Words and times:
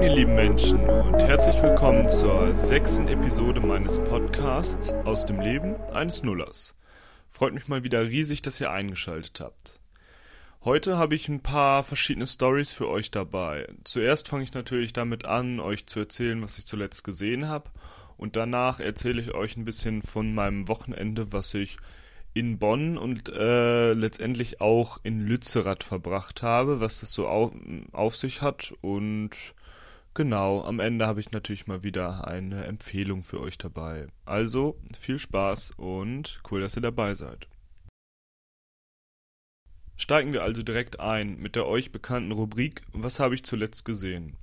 Moin, 0.00 0.10
ihr 0.12 0.16
lieben 0.16 0.34
Menschen, 0.34 0.80
und 0.88 1.22
herzlich 1.22 1.60
willkommen 1.60 2.08
zur 2.08 2.54
sechsten 2.54 3.06
Episode 3.06 3.60
meines 3.60 3.98
Podcasts 3.98 4.94
aus 5.04 5.26
dem 5.26 5.40
Leben 5.40 5.76
eines 5.92 6.22
Nullers. 6.22 6.74
Freut 7.28 7.52
mich 7.52 7.68
mal 7.68 7.84
wieder 7.84 8.06
riesig, 8.06 8.40
dass 8.40 8.62
ihr 8.62 8.70
eingeschaltet 8.70 9.40
habt. 9.40 9.78
Heute 10.64 10.96
habe 10.96 11.14
ich 11.14 11.28
ein 11.28 11.42
paar 11.42 11.84
verschiedene 11.84 12.26
Stories 12.26 12.72
für 12.72 12.88
euch 12.88 13.10
dabei. 13.10 13.68
Zuerst 13.84 14.28
fange 14.28 14.44
ich 14.44 14.54
natürlich 14.54 14.94
damit 14.94 15.26
an, 15.26 15.60
euch 15.60 15.84
zu 15.84 15.98
erzählen, 15.98 16.40
was 16.40 16.56
ich 16.56 16.64
zuletzt 16.64 17.04
gesehen 17.04 17.46
habe, 17.46 17.68
und 18.16 18.36
danach 18.36 18.80
erzähle 18.80 19.20
ich 19.20 19.34
euch 19.34 19.58
ein 19.58 19.66
bisschen 19.66 20.00
von 20.00 20.34
meinem 20.34 20.66
Wochenende, 20.66 21.34
was 21.34 21.52
ich 21.52 21.76
in 22.32 22.58
Bonn 22.58 22.96
und 22.96 23.28
äh, 23.28 23.92
letztendlich 23.92 24.62
auch 24.62 24.98
in 25.02 25.20
Lützerath 25.20 25.84
verbracht 25.84 26.42
habe, 26.42 26.80
was 26.80 27.00
das 27.00 27.12
so 27.12 27.28
auf, 27.28 27.52
auf 27.92 28.16
sich 28.16 28.40
hat. 28.40 28.72
Und 28.80 29.36
genau, 30.20 30.62
am 30.64 30.80
Ende 30.80 31.06
habe 31.06 31.20
ich 31.20 31.32
natürlich 31.32 31.66
mal 31.66 31.82
wieder 31.82 32.28
eine 32.28 32.64
Empfehlung 32.66 33.22
für 33.22 33.40
euch 33.40 33.56
dabei. 33.56 34.08
Also 34.26 34.78
viel 34.98 35.18
Spaß 35.18 35.72
und 35.78 36.42
cool, 36.50 36.60
dass 36.60 36.76
ihr 36.76 36.82
dabei 36.82 37.14
seid. 37.14 37.48
Steigen 39.96 40.34
wir 40.34 40.42
also 40.42 40.62
direkt 40.62 41.00
ein 41.00 41.38
mit 41.38 41.56
der 41.56 41.66
euch 41.66 41.90
bekannten 41.90 42.32
Rubrik 42.32 42.82
Was 42.92 43.18
habe 43.18 43.34
ich 43.34 43.44
zuletzt 43.44 43.86
gesehen? 43.86 44.36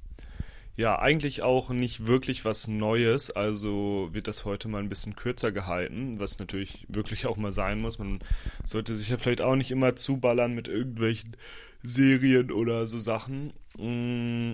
Ja, 0.75 0.97
eigentlich 0.97 1.43
auch 1.43 1.69
nicht 1.69 2.07
wirklich 2.07 2.43
was 2.43 2.67
Neues, 2.67 3.29
also 3.29 4.09
wird 4.13 4.27
das 4.27 4.45
heute 4.45 4.67
mal 4.69 4.79
ein 4.79 4.89
bisschen 4.89 5.15
kürzer 5.15 5.51
gehalten, 5.51 6.19
was 6.19 6.39
natürlich 6.39 6.87
wirklich 6.87 7.27
auch 7.27 7.37
mal 7.37 7.51
sein 7.51 7.81
muss. 7.81 7.99
Man 7.99 8.17
sollte 8.63 8.95
sich 8.95 9.09
ja 9.09 9.19
vielleicht 9.19 9.41
auch 9.41 9.55
nicht 9.55 9.69
immer 9.69 9.95
zuballern 9.95 10.55
mit 10.55 10.67
irgendwelchen 10.67 11.37
Serien 11.83 12.51
oder 12.51 12.87
so 12.87 12.97
Sachen. 12.97 13.53
Mm, 13.77 14.53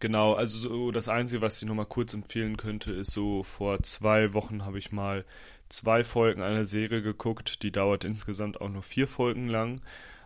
genau, 0.00 0.34
also 0.34 0.58
so 0.58 0.90
das 0.90 1.08
Einzige, 1.08 1.42
was 1.42 1.60
ich 1.60 1.68
nochmal 1.68 1.86
kurz 1.86 2.14
empfehlen 2.14 2.56
könnte, 2.56 2.92
ist 2.92 3.12
so 3.12 3.42
vor 3.42 3.82
zwei 3.82 4.32
Wochen 4.34 4.64
habe 4.64 4.78
ich 4.78 4.92
mal 4.92 5.24
zwei 5.68 6.04
Folgen 6.04 6.42
einer 6.42 6.66
Serie 6.66 7.02
geguckt, 7.02 7.62
die 7.62 7.72
dauert 7.72 8.04
insgesamt 8.04 8.60
auch 8.60 8.68
nur 8.68 8.82
vier 8.82 9.08
Folgen 9.08 9.48
lang 9.48 9.80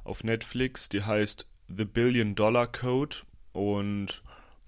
auf 0.05 0.25
Netflix, 0.25 0.89
die 0.89 1.03
heißt 1.03 1.47
The 1.69 1.85
Billion 1.85 2.35
Dollar 2.35 2.67
Code 2.67 3.17
und 3.53 4.23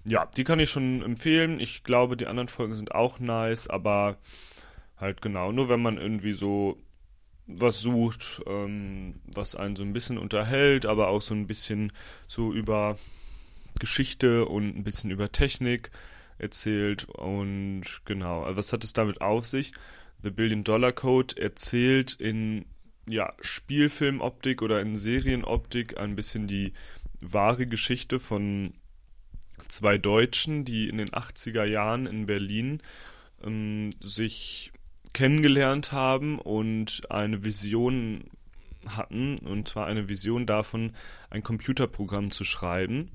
ja, 0.05 0.25
die 0.25 0.43
kann 0.43 0.59
ich 0.59 0.69
schon 0.69 1.03
empfehlen. 1.03 1.59
Ich 1.59 1.83
glaube, 1.83 2.17
die 2.17 2.25
anderen 2.25 2.47
Folgen 2.47 2.73
sind 2.73 2.93
auch 2.93 3.19
nice, 3.19 3.67
aber 3.67 4.17
halt 4.97 5.21
genau, 5.21 5.51
nur 5.51 5.69
wenn 5.69 5.81
man 5.81 5.97
irgendwie 5.97 6.33
so 6.33 6.77
was 7.47 7.81
sucht, 7.81 8.41
ähm, 8.47 9.19
was 9.25 9.55
einen 9.55 9.75
so 9.75 9.83
ein 9.83 9.93
bisschen 9.93 10.17
unterhält, 10.17 10.85
aber 10.85 11.09
auch 11.09 11.21
so 11.21 11.33
ein 11.33 11.47
bisschen 11.47 11.91
so 12.27 12.53
über 12.53 12.97
Geschichte 13.79 14.45
und 14.45 14.75
ein 14.75 14.83
bisschen 14.83 15.11
über 15.11 15.31
Technik 15.31 15.91
erzählt. 16.37 17.05
Und 17.05 17.83
genau, 18.05 18.43
also 18.43 18.57
was 18.57 18.73
hat 18.73 18.83
es 18.83 18.93
damit 18.93 19.21
auf 19.21 19.45
sich? 19.45 19.73
The 20.23 20.31
Billion 20.31 20.63
Dollar 20.63 20.91
Code 20.91 21.41
erzählt 21.41 22.13
in 22.13 22.65
ja, 23.07 23.29
Spielfilmoptik 23.41 24.61
oder 24.61 24.81
in 24.81 24.95
Serienoptik 24.95 25.97
ein 25.97 26.15
bisschen 26.15 26.47
die 26.47 26.73
wahre 27.19 27.67
Geschichte 27.67 28.19
von 28.19 28.73
zwei 29.67 29.97
Deutschen, 29.97 30.65
die 30.65 30.89
in 30.89 30.97
den 30.97 31.09
80er 31.09 31.63
Jahren 31.63 32.07
in 32.07 32.25
Berlin 32.25 32.81
ähm, 33.43 33.91
sich 34.01 34.71
kennengelernt 35.13 35.91
haben 35.91 36.39
und 36.39 37.03
eine 37.09 37.43
Vision 37.43 38.25
hatten, 38.85 39.37
und 39.39 39.67
zwar 39.67 39.87
eine 39.87 40.09
Vision 40.09 40.45
davon, 40.45 40.93
ein 41.29 41.43
Computerprogramm 41.43 42.31
zu 42.31 42.43
schreiben. 42.43 43.11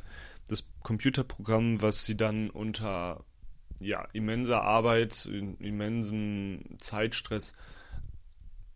Das 0.48 0.64
Computerprogramm, 0.83 1.83
was 1.83 2.05
sie 2.05 2.16
dann 2.16 2.50
unter 2.50 3.25
ja, 3.80 4.06
immenser 4.12 4.62
Arbeit, 4.62 5.27
immensen 5.27 6.77
Zeitstress 6.79 7.52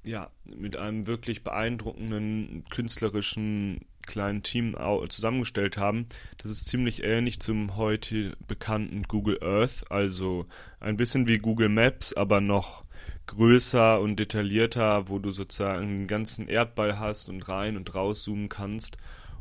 ja, 0.02 0.30
mit 0.44 0.76
einem 0.76 1.06
wirklich 1.06 1.44
beeindruckenden 1.44 2.64
künstlerischen 2.70 3.84
kleinen 4.06 4.42
Team 4.42 4.74
zusammengestellt 5.08 5.76
haben. 5.76 6.06
Das 6.38 6.50
ist 6.50 6.66
ziemlich 6.66 7.02
ähnlich 7.04 7.40
zum 7.40 7.76
heute 7.76 8.36
bekannten 8.48 9.02
Google 9.04 9.38
Earth, 9.42 9.84
also 9.90 10.46
ein 10.80 10.96
bisschen 10.96 11.28
wie 11.28 11.38
Google 11.38 11.68
Maps, 11.68 12.14
aber 12.14 12.40
noch 12.40 12.84
größer 13.26 14.00
und 14.00 14.16
detaillierter, 14.18 15.08
wo 15.08 15.18
du 15.18 15.32
sozusagen 15.32 15.86
den 15.86 16.06
ganzen 16.06 16.48
Erdball 16.48 16.98
hast 16.98 17.28
und 17.28 17.42
rein 17.42 17.76
und 17.76 17.94
rauszoomen 17.94 18.48
kannst. 18.48 18.96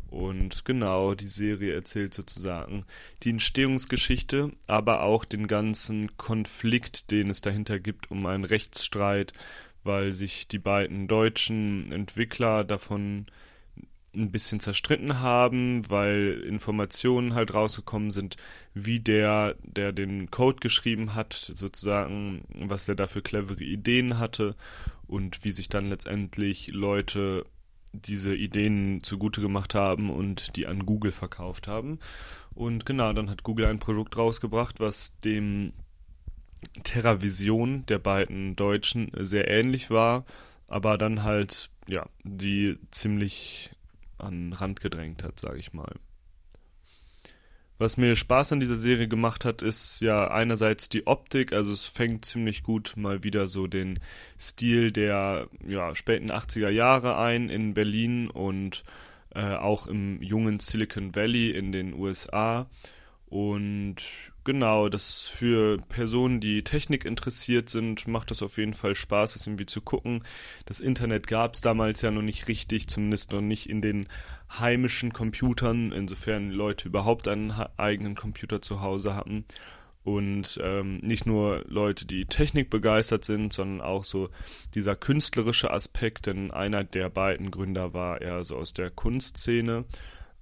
Und 0.10 0.66
genau, 0.66 1.14
die 1.14 1.28
Serie 1.28 1.74
erzählt 1.74 2.14
sozusagen 2.14 2.86
die 3.24 3.30
Entstehungsgeschichte, 3.30 4.52
aber 4.66 5.04
auch 5.04 5.24
den 5.24 5.48
ganzen 5.48 6.18
Konflikt, 6.18 7.12
den 7.12 7.30
es 7.30 7.42
dahinter 7.42 7.80
gibt, 7.80 8.10
um 8.10 8.26
einen 8.26 8.46
Rechtsstreit, 8.46 9.34
weil 9.84 10.14
sich 10.14 10.48
die 10.48 10.60
beiden 10.60 11.08
deutschen 11.08 11.92
Entwickler 11.92 12.64
davon 12.64 13.28
ein 14.16 14.32
bisschen 14.32 14.60
zerstritten 14.60 15.20
haben, 15.20 15.88
weil 15.90 16.44
Informationen 16.48 17.36
halt 17.36 17.54
rausgekommen 17.54 18.10
sind, 18.10 18.38
wie 18.74 19.00
der, 19.00 19.56
der 19.64 19.92
den 19.92 20.32
Code 20.32 20.58
geschrieben 20.60 21.14
hat, 21.14 21.34
sozusagen, 21.34 22.44
was 22.68 22.90
er 22.90 22.96
da 22.96 23.08
für 23.08 23.22
clevere 23.22 23.64
Ideen 23.64 24.18
hatte 24.18 24.56
und 25.08 25.44
wie 25.44 25.52
sich 25.52 25.70
dann 25.70 25.90
letztendlich 25.90 26.70
Leute 26.70 27.46
diese 27.94 28.36
Ideen 28.36 29.02
zugute 29.04 29.42
gemacht 29.42 29.76
haben 29.76 30.10
und 30.10 30.56
die 30.56 30.68
an 30.68 30.86
Google 30.86 31.12
verkauft 31.12 31.68
haben. 31.68 32.00
Und 32.54 32.86
genau, 32.86 33.14
dann 33.14 33.30
hat 33.30 33.44
Google 33.44 33.66
ein 33.66 33.80
Produkt 33.80 34.18
rausgebracht, 34.18 34.80
was 34.80 35.20
dem 35.22 35.74
TerraVision 36.84 37.86
der 37.86 38.00
beiden 38.00 38.56
Deutschen 38.56 39.12
sehr 39.18 39.50
ähnlich 39.50 39.90
war, 39.90 40.26
aber 40.68 40.98
dann 40.98 41.24
halt, 41.24 41.70
ja, 41.88 42.06
die 42.24 42.78
ziemlich 42.92 43.72
an 44.18 44.54
Rand 44.54 44.82
gedrängt 44.82 45.24
hat, 45.24 45.40
sage 45.40 45.60
ich 45.60 45.74
mal. 45.74 45.96
Was 47.80 47.96
mir 47.96 48.18
Spaß 48.18 48.52
an 48.52 48.60
dieser 48.60 48.76
Serie 48.76 49.08
gemacht 49.08 49.46
hat, 49.46 49.62
ist 49.62 50.02
ja 50.02 50.30
einerseits 50.30 50.90
die 50.90 51.08
Optik, 51.08 51.54
also 51.54 51.72
es 51.72 51.86
fängt 51.86 52.26
ziemlich 52.26 52.62
gut 52.62 52.96
mal 52.98 53.24
wieder 53.24 53.48
so 53.48 53.68
den 53.68 54.02
Stil 54.38 54.92
der 54.92 55.48
ja, 55.66 55.96
späten 55.96 56.30
80er 56.30 56.68
Jahre 56.68 57.18
ein 57.18 57.50
in 57.50 57.74
Berlin 57.74 58.30
und 58.30 58.84
äh, 59.34 59.56
auch 59.56 59.88
im 59.88 60.22
jungen 60.22 60.60
Silicon 60.60 61.16
Valley 61.16 61.52
in 61.52 61.72
den 61.72 61.94
USA. 61.94 62.68
Und 63.28 63.96
genau, 64.50 64.90
das 64.90 65.28
für 65.28 65.78
Personen, 65.90 66.40
die 66.40 66.64
Technik 66.64 67.06
interessiert 67.06 67.70
sind, 67.70 68.08
macht 68.08 68.32
das 68.32 68.42
auf 68.42 68.58
jeden 68.58 68.74
Fall 68.74 68.96
Spaß, 68.96 69.34
das 69.34 69.46
irgendwie 69.46 69.68
zu 69.68 69.80
gucken. 69.80 70.24
Das 70.66 70.80
Internet 70.80 71.28
gab 71.28 71.54
es 71.54 71.62
damals 71.62 72.02
ja 72.02 72.10
noch 72.10 72.24
nicht 72.24 72.48
richtig, 72.48 72.88
zumindest 72.88 73.32
noch 73.32 73.42
nicht 73.42 73.70
in 73.70 73.80
den 73.80 74.08
heimischen 74.60 75.14
Computern, 75.14 75.92
insofern 75.92 76.50
Leute 76.50 76.88
überhaupt 76.88 77.28
einen 77.28 77.52
eigenen 77.78 78.16
Computer 78.16 78.60
zu 78.60 78.82
Hause 78.82 79.14
hatten. 79.14 79.46
Und 80.04 80.60
ähm, 80.64 80.98
nicht 81.04 81.28
nur 81.28 81.64
Leute, 81.68 82.08
die 82.08 82.26
Technik 82.26 82.72
begeistert 82.72 83.24
sind, 83.24 83.54
sondern 83.54 83.82
auch 83.86 84.04
so 84.04 84.32
dieser 84.74 84.96
künstlerische 84.96 85.70
Aspekt, 85.70 86.26
denn 86.26 86.50
einer 86.50 86.84
der 86.84 87.12
beiden 87.12 87.52
Gründer 87.52 87.94
war 87.94 88.20
eher 88.20 88.44
so 88.46 88.56
aus 88.56 88.74
der 88.74 88.90
Kunstszene 88.90 89.86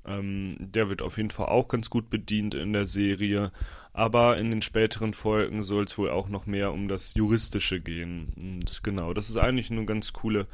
ähm, 0.08 0.56
der 0.60 0.90
wird 0.90 1.02
auf 1.02 1.18
jeden 1.18 1.32
Fall 1.32 1.48
auch 1.48 1.68
ganz 1.68 1.90
gut 1.90 2.10
bedient 2.10 2.56
in 2.56 2.74
der 2.74 2.88
Serie. 2.88 3.52
Aber 3.98 4.38
in 4.38 4.52
den 4.52 4.62
späteren 4.62 5.12
Folgen 5.16 5.64
soll 5.64 5.86
es 5.86 5.98
wohl 5.98 6.12
auch 6.12 6.30
noch 6.30 6.46
mehr 6.46 6.72
um 6.72 6.88
das 6.88 7.16
Juristische 7.16 7.80
gehen. 7.80 8.32
Und 8.40 8.84
genau, 8.84 9.12
das 9.12 9.28
ist 9.28 9.38
eigentlich 9.38 9.72
ein 9.72 9.88
ganz 9.88 10.14
coole, 10.14 10.46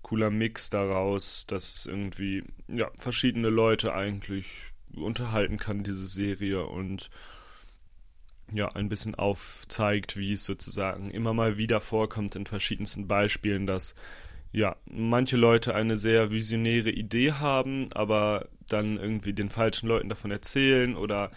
cooler 0.00 0.30
Mix 0.30 0.70
daraus, 0.70 1.44
dass 1.46 1.84
irgendwie 1.84 2.44
ja, 2.66 2.90
verschiedene 2.96 3.50
Leute 3.50 3.94
eigentlich 3.94 4.72
unterhalten 4.96 5.58
kann, 5.58 5.82
diese 5.82 6.06
Serie 6.06 6.64
und 6.64 7.10
ja, 8.50 8.68
ein 8.68 8.88
bisschen 8.88 9.14
aufzeigt, 9.14 10.16
wie 10.16 10.32
es 10.32 10.44
sozusagen 10.44 11.10
immer 11.10 11.34
mal 11.34 11.58
wieder 11.58 11.82
vorkommt 11.82 12.36
in 12.36 12.46
verschiedensten 12.46 13.06
Beispielen, 13.06 13.66
dass 13.66 13.94
ja, 14.50 14.76
manche 14.86 15.36
Leute 15.36 15.74
eine 15.74 15.98
sehr 15.98 16.30
visionäre 16.30 16.88
Idee 16.88 17.32
haben, 17.32 17.92
aber 17.92 18.48
dann 18.66 18.96
irgendwie 18.96 19.34
den 19.34 19.50
falschen 19.50 19.88
Leuten 19.90 20.08
davon 20.08 20.30
erzählen 20.30 20.96
oder 20.96 21.30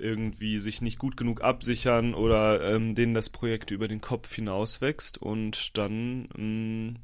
irgendwie 0.00 0.58
sich 0.58 0.82
nicht 0.82 0.98
gut 0.98 1.16
genug 1.16 1.42
absichern 1.42 2.14
oder 2.14 2.62
ähm, 2.62 2.94
denen 2.94 3.14
das 3.14 3.30
Projekt 3.30 3.70
über 3.70 3.88
den 3.88 4.00
Kopf 4.00 4.34
hinauswächst 4.34 5.18
und 5.18 5.76
dann 5.76 6.22
mh, 6.34 6.38
mm, 6.38 6.96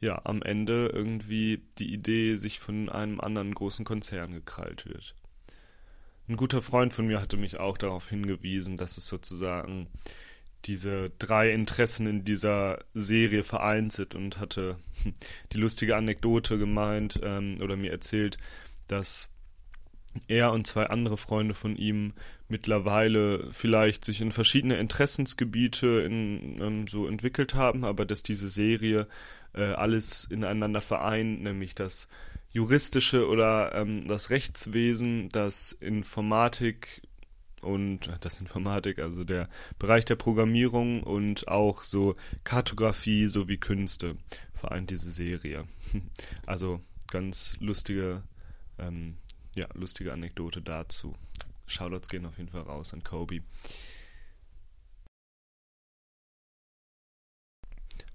ja 0.00 0.20
am 0.24 0.42
Ende 0.42 0.90
irgendwie 0.92 1.62
die 1.78 1.92
Idee 1.92 2.36
sich 2.36 2.58
von 2.58 2.88
einem 2.88 3.20
anderen 3.20 3.54
großen 3.54 3.84
Konzern 3.84 4.32
gekrallt 4.32 4.86
wird. 4.86 5.14
Ein 6.28 6.36
guter 6.36 6.60
Freund 6.60 6.92
von 6.92 7.06
mir 7.06 7.20
hatte 7.20 7.36
mich 7.36 7.58
auch 7.58 7.78
darauf 7.78 8.08
hingewiesen, 8.08 8.76
dass 8.76 8.98
es 8.98 9.06
sozusagen 9.06 9.88
diese 10.64 11.10
drei 11.18 11.52
Interessen 11.52 12.06
in 12.06 12.24
dieser 12.24 12.84
Serie 12.92 13.44
vereint 13.44 13.92
sind 13.92 14.14
und 14.14 14.38
hatte 14.38 14.76
die 15.52 15.58
lustige 15.58 15.96
Anekdote 15.96 16.58
gemeint 16.58 17.20
ähm, 17.22 17.58
oder 17.62 17.76
mir 17.76 17.92
erzählt, 17.92 18.36
dass 18.88 19.30
er 20.26 20.52
und 20.52 20.66
zwei 20.66 20.86
andere 20.86 21.16
Freunde 21.16 21.54
von 21.54 21.76
ihm 21.76 22.14
mittlerweile 22.48 23.50
vielleicht 23.52 24.04
sich 24.04 24.20
in 24.20 24.32
verschiedene 24.32 24.78
Interessensgebiete 24.78 25.86
in, 26.00 26.60
ähm, 26.60 26.86
so 26.88 27.06
entwickelt 27.06 27.54
haben, 27.54 27.84
aber 27.84 28.04
dass 28.06 28.22
diese 28.22 28.48
Serie 28.48 29.06
äh, 29.54 29.62
alles 29.62 30.24
ineinander 30.24 30.80
vereint, 30.80 31.42
nämlich 31.42 31.74
das 31.74 32.08
juristische 32.50 33.28
oder 33.28 33.74
ähm, 33.74 34.08
das 34.08 34.30
Rechtswesen, 34.30 35.28
das 35.28 35.72
Informatik 35.72 37.02
und 37.60 38.10
das 38.20 38.40
Informatik, 38.40 38.98
also 38.98 39.24
der 39.24 39.48
Bereich 39.78 40.04
der 40.04 40.16
Programmierung 40.16 41.02
und 41.02 41.48
auch 41.48 41.82
so 41.82 42.16
Kartografie 42.44 43.26
sowie 43.26 43.58
Künste 43.58 44.16
vereint 44.54 44.90
diese 44.90 45.10
Serie. 45.10 45.64
Also 46.46 46.80
ganz 47.10 47.54
lustige, 47.60 48.22
ähm, 48.78 49.16
ja, 49.58 49.66
lustige 49.74 50.12
Anekdote 50.12 50.62
dazu. 50.62 51.14
Shoutouts 51.66 52.08
gehen 52.08 52.24
auf 52.24 52.38
jeden 52.38 52.50
Fall 52.50 52.62
raus 52.62 52.94
an 52.94 53.02
Kobe. 53.02 53.42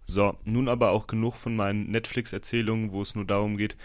So, 0.05 0.37
nun 0.43 0.67
aber 0.67 0.91
auch 0.91 1.07
genug 1.07 1.35
von 1.35 1.55
meinen 1.55 1.89
Netflix-Erzählungen, 1.89 2.91
wo 2.91 3.01
es 3.01 3.15
nur 3.15 3.25
darum 3.25 3.57
geht, 3.57 3.75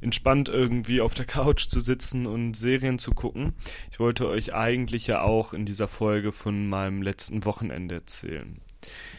entspannt 0.00 0.48
irgendwie 0.48 1.00
auf 1.00 1.14
der 1.14 1.26
Couch 1.26 1.68
zu 1.68 1.80
sitzen 1.80 2.26
und 2.26 2.54
Serien 2.54 2.98
zu 2.98 3.12
gucken. 3.12 3.54
Ich 3.90 4.00
wollte 4.00 4.28
euch 4.28 4.54
eigentlich 4.54 5.06
ja 5.06 5.22
auch 5.22 5.52
in 5.52 5.66
dieser 5.66 5.88
Folge 5.88 6.32
von 6.32 6.68
meinem 6.68 7.02
letzten 7.02 7.44
Wochenende 7.44 7.96
erzählen. 7.96 8.60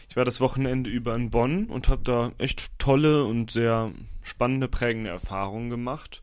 Ich 0.08 0.16
war 0.16 0.24
das 0.24 0.40
Wochenende 0.40 0.90
über 0.90 1.14
in 1.14 1.30
Bonn 1.30 1.66
und 1.66 1.88
habe 1.88 2.02
da 2.02 2.32
echt 2.38 2.78
tolle 2.78 3.24
und 3.24 3.50
sehr 3.50 3.92
spannende, 4.22 4.68
prägende 4.68 5.10
Erfahrungen 5.10 5.70
gemacht. 5.70 6.22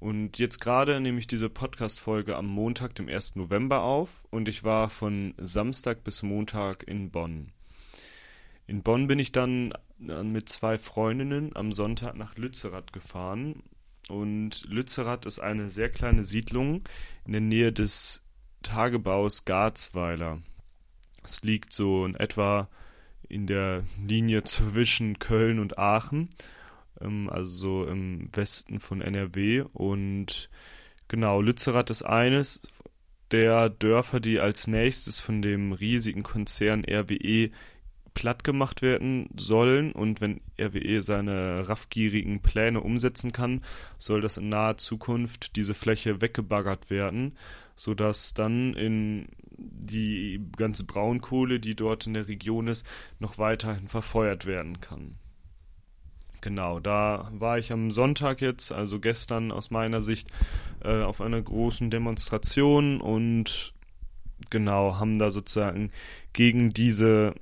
Und 0.00 0.38
jetzt 0.38 0.60
gerade 0.60 0.98
nehme 0.98 1.18
ich 1.18 1.26
diese 1.26 1.50
Podcast-Folge 1.50 2.34
am 2.34 2.46
Montag, 2.46 2.94
dem 2.94 3.08
1. 3.08 3.36
November 3.36 3.82
auf 3.82 4.08
und 4.30 4.48
ich 4.48 4.64
war 4.64 4.88
von 4.88 5.34
Samstag 5.36 6.04
bis 6.04 6.22
Montag 6.22 6.84
in 6.88 7.10
Bonn. 7.10 7.48
In 8.66 8.82
Bonn 8.82 9.08
bin 9.08 9.18
ich 9.18 9.30
dann 9.30 9.74
mit 9.98 10.48
zwei 10.48 10.78
Freundinnen 10.78 11.54
am 11.54 11.72
Sonntag 11.72 12.16
nach 12.16 12.36
Lützerath 12.36 12.94
gefahren. 12.94 13.62
Und 14.08 14.64
Lützerath 14.64 15.26
ist 15.26 15.38
eine 15.38 15.68
sehr 15.68 15.90
kleine 15.90 16.24
Siedlung 16.24 16.82
in 17.26 17.32
der 17.32 17.42
Nähe 17.42 17.72
des 17.72 18.22
Tagebaus 18.62 19.44
Garzweiler. 19.44 20.40
Es 21.22 21.42
liegt 21.42 21.74
so 21.74 22.06
in 22.06 22.14
etwa 22.14 22.70
in 23.28 23.46
der 23.46 23.84
Linie 24.02 24.44
zwischen 24.44 25.18
Köln 25.18 25.58
und 25.58 25.78
Aachen, 25.78 26.30
also 27.00 27.84
so 27.84 27.86
im 27.86 28.26
Westen 28.34 28.80
von 28.80 29.00
NRW. 29.00 29.64
Und 29.72 30.50
genau, 31.08 31.40
Lützerath 31.40 31.90
ist 31.90 32.02
eines 32.02 32.62
der 33.30 33.68
Dörfer, 33.70 34.20
die 34.20 34.40
als 34.40 34.66
nächstes 34.66 35.20
von 35.20 35.42
dem 35.42 35.72
riesigen 35.72 36.22
Konzern 36.22 36.84
RWE 36.84 37.50
platt 38.14 38.44
gemacht 38.44 38.82
werden 38.82 39.28
sollen 39.36 39.92
und 39.92 40.20
wenn 40.20 40.40
RWE 40.60 41.00
seine 41.00 41.68
raffgierigen 41.68 42.42
Pläne 42.42 42.80
umsetzen 42.80 43.32
kann, 43.32 43.62
soll 43.98 44.20
das 44.20 44.36
in 44.36 44.48
naher 44.48 44.76
Zukunft 44.76 45.56
diese 45.56 45.74
Fläche 45.74 46.20
weggebaggert 46.20 46.90
werden, 46.90 47.38
sodass 47.76 48.34
dann 48.34 48.74
in 48.74 49.28
die 49.56 50.40
ganze 50.56 50.84
Braunkohle, 50.84 51.60
die 51.60 51.76
dort 51.76 52.06
in 52.06 52.14
der 52.14 52.28
Region 52.28 52.66
ist, 52.66 52.86
noch 53.18 53.38
weiterhin 53.38 53.88
verfeuert 53.88 54.44
werden 54.46 54.80
kann. 54.80 55.14
Genau, 56.40 56.80
da 56.80 57.30
war 57.32 57.58
ich 57.58 57.72
am 57.72 57.90
Sonntag 57.90 58.40
jetzt, 58.40 58.72
also 58.72 58.98
gestern 58.98 59.52
aus 59.52 59.70
meiner 59.70 60.00
Sicht, 60.00 60.28
äh, 60.82 61.02
auf 61.02 61.20
einer 61.20 61.40
großen 61.40 61.90
Demonstration 61.90 63.00
und 63.00 63.74
genau, 64.48 64.98
haben 64.98 65.18
da 65.18 65.30
sozusagen 65.30 65.90
gegen 66.32 66.70
diese 66.70 67.34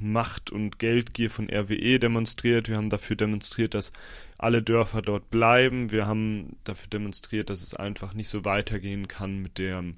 Macht 0.00 0.50
und 0.50 0.78
Geldgier 0.78 1.30
von 1.30 1.48
RWE 1.48 1.98
demonstriert. 1.98 2.68
Wir 2.68 2.76
haben 2.76 2.90
dafür 2.90 3.16
demonstriert, 3.16 3.72
dass 3.74 3.92
alle 4.36 4.62
Dörfer 4.62 5.00
dort 5.00 5.30
bleiben. 5.30 5.90
Wir 5.90 6.06
haben 6.06 6.56
dafür 6.64 6.88
demonstriert, 6.88 7.48
dass 7.48 7.62
es 7.62 7.74
einfach 7.74 8.12
nicht 8.12 8.28
so 8.28 8.44
weitergehen 8.44 9.08
kann 9.08 9.38
mit 9.38 9.58
dem 9.58 9.96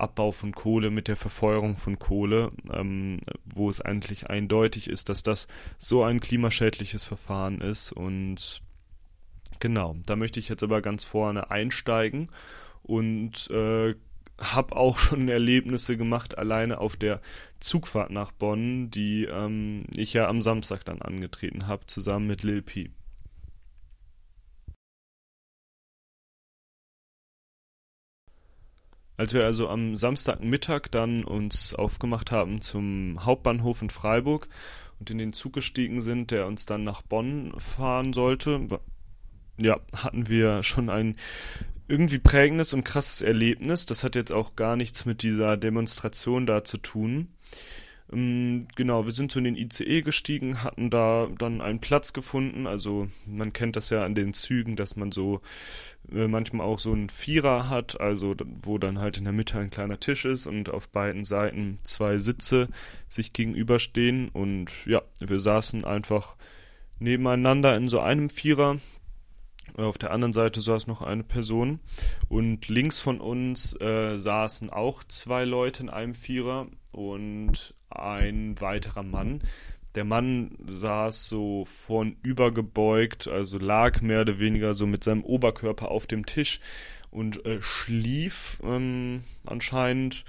Abbau 0.00 0.32
von 0.32 0.52
Kohle, 0.52 0.90
mit 0.90 1.08
der 1.08 1.16
Verfeuerung 1.16 1.76
von 1.76 1.98
Kohle, 1.98 2.50
ähm, 2.72 3.20
wo 3.44 3.68
es 3.68 3.80
eigentlich 3.80 4.28
eindeutig 4.28 4.88
ist, 4.88 5.08
dass 5.08 5.22
das 5.22 5.48
so 5.76 6.02
ein 6.02 6.20
klimaschädliches 6.20 7.04
Verfahren 7.04 7.60
ist. 7.60 7.92
Und 7.92 8.62
genau, 9.60 9.96
da 10.06 10.16
möchte 10.16 10.40
ich 10.40 10.48
jetzt 10.48 10.62
aber 10.62 10.82
ganz 10.82 11.04
vorne 11.04 11.50
einsteigen 11.50 12.30
und 12.82 13.50
äh, 13.50 13.94
habe 14.38 14.76
auch 14.76 14.98
schon 14.98 15.28
Erlebnisse 15.28 15.96
gemacht, 15.96 16.38
alleine 16.38 16.78
auf 16.78 16.96
der 16.96 17.20
Zugfahrt 17.60 18.10
nach 18.10 18.32
Bonn, 18.32 18.90
die 18.90 19.24
ähm, 19.24 19.84
ich 19.94 20.12
ja 20.12 20.28
am 20.28 20.40
Samstag 20.40 20.84
dann 20.84 21.02
angetreten 21.02 21.66
habe, 21.66 21.86
zusammen 21.86 22.26
mit 22.26 22.42
Lil 22.42 22.62
P. 22.62 22.90
Als 29.18 29.34
wir 29.34 29.44
also 29.44 29.68
am 29.68 29.96
Samstagmittag 29.96 30.82
dann 30.92 31.24
uns 31.24 31.74
aufgemacht 31.74 32.30
haben 32.30 32.60
zum 32.60 33.24
Hauptbahnhof 33.24 33.82
in 33.82 33.90
Freiburg 33.90 34.48
und 35.00 35.10
in 35.10 35.18
den 35.18 35.32
Zug 35.32 35.54
gestiegen 35.54 36.02
sind, 36.02 36.30
der 36.30 36.46
uns 36.46 36.66
dann 36.66 36.84
nach 36.84 37.02
Bonn 37.02 37.52
fahren 37.58 38.12
sollte, 38.12 38.68
ja, 39.56 39.80
hatten 39.92 40.28
wir 40.28 40.62
schon 40.62 40.88
ein 40.88 41.16
irgendwie 41.88 42.20
prägendes 42.20 42.72
und 42.72 42.84
krasses 42.84 43.20
Erlebnis. 43.20 43.86
Das 43.86 44.04
hat 44.04 44.14
jetzt 44.14 44.30
auch 44.32 44.54
gar 44.54 44.76
nichts 44.76 45.04
mit 45.04 45.22
dieser 45.22 45.56
Demonstration 45.56 46.46
da 46.46 46.62
zu 46.62 46.78
tun. 46.78 47.26
Ähm, 48.12 48.66
genau, 48.74 49.06
wir 49.06 49.12
sind 49.12 49.30
zu 49.30 49.40
den 49.40 49.56
ICE 49.56 50.02
gestiegen, 50.02 50.62
hatten 50.62 50.90
da 50.90 51.28
dann 51.38 51.60
einen 51.60 51.80
Platz 51.80 52.12
gefunden. 52.12 52.66
Also 52.66 53.08
man 53.26 53.52
kennt 53.52 53.76
das 53.76 53.90
ja 53.90 54.04
an 54.04 54.14
den 54.14 54.32
Zügen, 54.32 54.76
dass 54.76 54.96
man 54.96 55.12
so 55.12 55.40
äh, 56.12 56.28
manchmal 56.28 56.66
auch 56.66 56.78
so 56.78 56.92
einen 56.92 57.10
Vierer 57.10 57.68
hat, 57.68 58.00
also 58.00 58.34
wo 58.62 58.78
dann 58.78 58.98
halt 58.98 59.18
in 59.18 59.24
der 59.24 59.32
Mitte 59.32 59.58
ein 59.58 59.70
kleiner 59.70 60.00
Tisch 60.00 60.24
ist 60.24 60.46
und 60.46 60.70
auf 60.70 60.88
beiden 60.88 61.24
Seiten 61.24 61.78
zwei 61.82 62.18
Sitze 62.18 62.68
sich 63.08 63.32
gegenüberstehen. 63.32 64.30
Und 64.30 64.86
ja, 64.86 65.02
wir 65.20 65.40
saßen 65.40 65.84
einfach 65.84 66.36
nebeneinander 66.98 67.76
in 67.76 67.88
so 67.88 68.00
einem 68.00 68.30
Vierer. 68.30 68.78
Auf 69.76 69.98
der 69.98 70.12
anderen 70.12 70.32
Seite 70.32 70.62
saß 70.62 70.86
noch 70.86 71.02
eine 71.02 71.22
Person 71.22 71.78
und 72.28 72.68
links 72.68 73.00
von 73.00 73.20
uns 73.20 73.78
äh, 73.80 74.16
saßen 74.16 74.70
auch 74.70 75.04
zwei 75.04 75.44
Leute 75.44 75.82
in 75.82 75.90
einem 75.90 76.14
Vierer 76.14 76.68
und 76.92 77.74
ein 77.90 78.60
weiterer 78.60 79.02
Mann. 79.02 79.40
Der 79.94 80.04
Mann 80.04 80.56
saß 80.66 81.28
so 81.28 81.64
vornüber 81.64 82.52
gebeugt, 82.52 83.26
also 83.26 83.58
lag 83.58 84.00
mehr 84.00 84.20
oder 84.20 84.38
weniger 84.38 84.74
so 84.74 84.86
mit 84.86 85.02
seinem 85.02 85.24
Oberkörper 85.24 85.90
auf 85.90 86.06
dem 86.06 86.26
Tisch 86.26 86.60
und 87.10 87.44
äh, 87.46 87.60
schlief 87.60 88.60
ähm, 88.62 89.22
anscheinend 89.46 90.24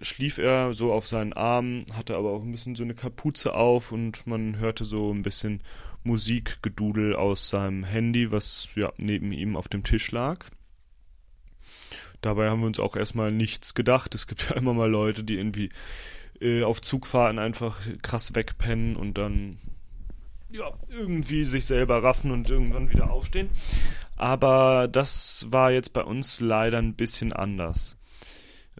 schlief 0.00 0.38
er 0.38 0.74
so 0.74 0.92
auf 0.92 1.06
seinen 1.06 1.32
Armen, 1.32 1.86
hatte 1.92 2.16
aber 2.16 2.30
auch 2.32 2.42
ein 2.42 2.52
bisschen 2.52 2.76
so 2.76 2.84
eine 2.84 2.94
Kapuze 2.94 3.54
auf 3.54 3.92
und 3.92 4.26
man 4.26 4.58
hörte 4.58 4.84
so 4.84 5.12
ein 5.12 5.22
bisschen 5.22 5.60
Musikgedudel 6.04 7.16
aus 7.16 7.50
seinem 7.50 7.84
Handy, 7.84 8.30
was 8.30 8.68
ja 8.76 8.92
neben 8.98 9.32
ihm 9.32 9.56
auf 9.56 9.68
dem 9.68 9.82
Tisch 9.82 10.10
lag. 10.12 10.46
Dabei 12.20 12.50
haben 12.50 12.60
wir 12.60 12.66
uns 12.66 12.80
auch 12.80 12.96
erstmal 12.96 13.30
nichts 13.30 13.74
gedacht. 13.74 14.14
Es 14.14 14.26
gibt 14.26 14.50
ja 14.50 14.56
immer 14.56 14.74
mal 14.74 14.90
Leute, 14.90 15.24
die 15.24 15.36
irgendwie 15.36 15.70
äh, 16.40 16.62
auf 16.62 16.80
Zugfahrten 16.80 17.38
einfach 17.38 17.80
krass 18.02 18.34
wegpennen 18.34 18.96
und 18.96 19.18
dann 19.18 19.58
ja, 20.50 20.72
irgendwie 20.88 21.44
sich 21.44 21.66
selber 21.66 22.02
raffen 22.02 22.30
und 22.30 22.48
irgendwann 22.48 22.90
wieder 22.90 23.10
aufstehen. 23.10 23.50
Aber 24.16 24.88
das 24.90 25.46
war 25.50 25.70
jetzt 25.70 25.92
bei 25.92 26.02
uns 26.02 26.40
leider 26.40 26.78
ein 26.78 26.94
bisschen 26.94 27.32
anders. 27.32 27.96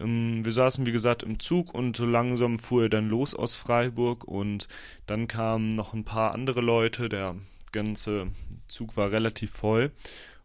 Ähm, 0.00 0.44
wir 0.44 0.52
saßen, 0.52 0.86
wie 0.86 0.92
gesagt, 0.92 1.22
im 1.22 1.38
Zug 1.38 1.74
und 1.74 1.96
so 1.96 2.06
langsam 2.06 2.58
fuhr 2.58 2.84
er 2.84 2.88
dann 2.88 3.08
los 3.08 3.34
aus 3.34 3.56
Freiburg 3.56 4.24
und 4.24 4.68
dann 5.06 5.28
kamen 5.28 5.68
noch 5.68 5.94
ein 5.94 6.04
paar 6.04 6.32
andere 6.32 6.60
Leute. 6.60 7.08
Der 7.08 7.36
ganze 7.72 8.28
Zug 8.66 8.96
war 8.96 9.10
relativ 9.10 9.50
voll. 9.50 9.92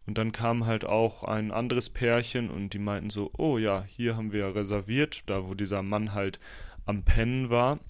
Und 0.06 0.18
dann 0.18 0.32
kam 0.32 0.66
halt 0.66 0.84
auch 0.84 1.24
ein 1.24 1.50
anderes 1.50 1.88
Pärchen 1.88 2.50
und 2.50 2.74
die 2.74 2.78
meinten 2.78 3.10
so, 3.10 3.30
oh 3.38 3.56
ja, 3.56 3.84
hier 3.84 4.16
haben 4.16 4.32
wir 4.32 4.54
reserviert, 4.54 5.22
da 5.26 5.48
wo 5.48 5.54
dieser 5.54 5.82
Mann 5.82 6.12
halt 6.12 6.40
am 6.84 7.04
Pennen 7.04 7.48
war. 7.48 7.80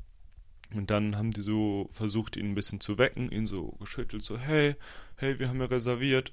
Und 0.74 0.90
dann 0.90 1.16
haben 1.16 1.30
die 1.30 1.42
so 1.42 1.88
versucht, 1.90 2.36
ihn 2.36 2.50
ein 2.50 2.54
bisschen 2.54 2.80
zu 2.80 2.98
wecken, 2.98 3.30
ihn 3.30 3.46
so 3.46 3.72
geschüttelt, 3.80 4.22
so, 4.22 4.38
hey, 4.38 4.76
hey, 5.16 5.38
wir 5.38 5.48
haben 5.48 5.60
ja 5.60 5.66
reserviert. 5.66 6.32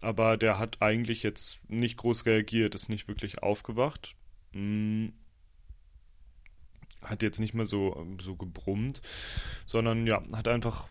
Aber 0.00 0.36
der 0.36 0.58
hat 0.58 0.82
eigentlich 0.82 1.22
jetzt 1.22 1.68
nicht 1.70 1.96
groß 1.96 2.26
reagiert, 2.26 2.74
ist 2.74 2.88
nicht 2.88 3.08
wirklich 3.08 3.42
aufgewacht. 3.42 4.14
Hm. 4.52 5.12
hat 7.02 7.22
jetzt 7.22 7.40
nicht 7.40 7.54
mehr 7.54 7.66
so, 7.66 8.06
so 8.20 8.36
gebrummt, 8.36 9.02
sondern 9.66 10.06
ja, 10.06 10.22
hat 10.32 10.48
einfach 10.48 10.88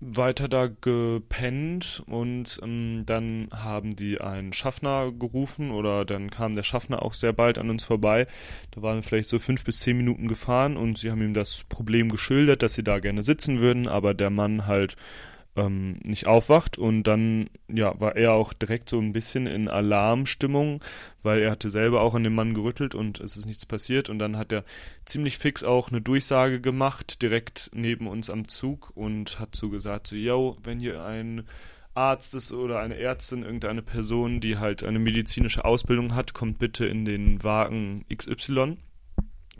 weiter 0.00 0.48
da 0.48 0.66
gepennt 0.66 2.02
und 2.06 2.60
ähm, 2.62 3.04
dann 3.06 3.48
haben 3.50 3.96
die 3.96 4.20
einen 4.20 4.52
Schaffner 4.52 5.10
gerufen 5.10 5.70
oder 5.70 6.04
dann 6.04 6.28
kam 6.30 6.54
der 6.54 6.64
Schaffner 6.64 7.02
auch 7.02 7.14
sehr 7.14 7.32
bald 7.32 7.58
an 7.58 7.70
uns 7.70 7.84
vorbei. 7.84 8.26
Da 8.72 8.82
waren 8.82 9.02
vielleicht 9.02 9.28
so 9.28 9.38
fünf 9.38 9.64
bis 9.64 9.80
zehn 9.80 9.96
Minuten 9.96 10.28
gefahren 10.28 10.76
und 10.76 10.98
sie 10.98 11.10
haben 11.10 11.22
ihm 11.22 11.34
das 11.34 11.64
Problem 11.68 12.10
geschildert, 12.10 12.62
dass 12.62 12.74
sie 12.74 12.84
da 12.84 12.98
gerne 12.98 13.22
sitzen 13.22 13.60
würden, 13.60 13.88
aber 13.88 14.12
der 14.12 14.30
Mann 14.30 14.66
halt 14.66 14.96
ähm, 15.56 15.98
nicht 16.04 16.26
aufwacht 16.26 16.78
und 16.78 17.04
dann 17.04 17.48
ja 17.68 17.98
war 17.98 18.16
er 18.16 18.32
auch 18.32 18.52
direkt 18.52 18.90
so 18.90 18.98
ein 19.00 19.12
bisschen 19.12 19.46
in 19.46 19.68
Alarmstimmung, 19.68 20.82
weil 21.22 21.40
er 21.40 21.50
hatte 21.50 21.70
selber 21.70 22.02
auch 22.02 22.14
an 22.14 22.24
den 22.24 22.34
Mann 22.34 22.54
gerüttelt 22.54 22.94
und 22.94 23.20
es 23.20 23.36
ist 23.36 23.46
nichts 23.46 23.66
passiert 23.66 24.08
und 24.08 24.18
dann 24.18 24.36
hat 24.36 24.52
er 24.52 24.64
ziemlich 25.04 25.38
fix 25.38 25.64
auch 25.64 25.90
eine 25.90 26.00
Durchsage 26.00 26.60
gemacht 26.60 27.22
direkt 27.22 27.70
neben 27.74 28.06
uns 28.06 28.30
am 28.30 28.48
Zug 28.48 28.92
und 28.94 29.40
hat 29.40 29.56
so 29.56 29.70
gesagt 29.70 30.06
so 30.06 30.16
yo 30.16 30.56
wenn 30.62 30.78
hier 30.78 31.04
ein 31.04 31.46
Arzt 31.96 32.34
ist 32.34 32.52
oder 32.52 32.80
eine 32.80 32.98
Ärztin, 32.98 33.42
irgendeine 33.42 33.82
Person, 33.82 34.40
die 34.40 34.58
halt 34.58 34.84
eine 34.84 34.98
medizinische 34.98 35.64
Ausbildung 35.64 36.14
hat, 36.14 36.34
kommt 36.34 36.58
bitte 36.58 36.84
in 36.84 37.06
den 37.06 37.42
Wagen 37.42 38.04
XY. 38.14 38.76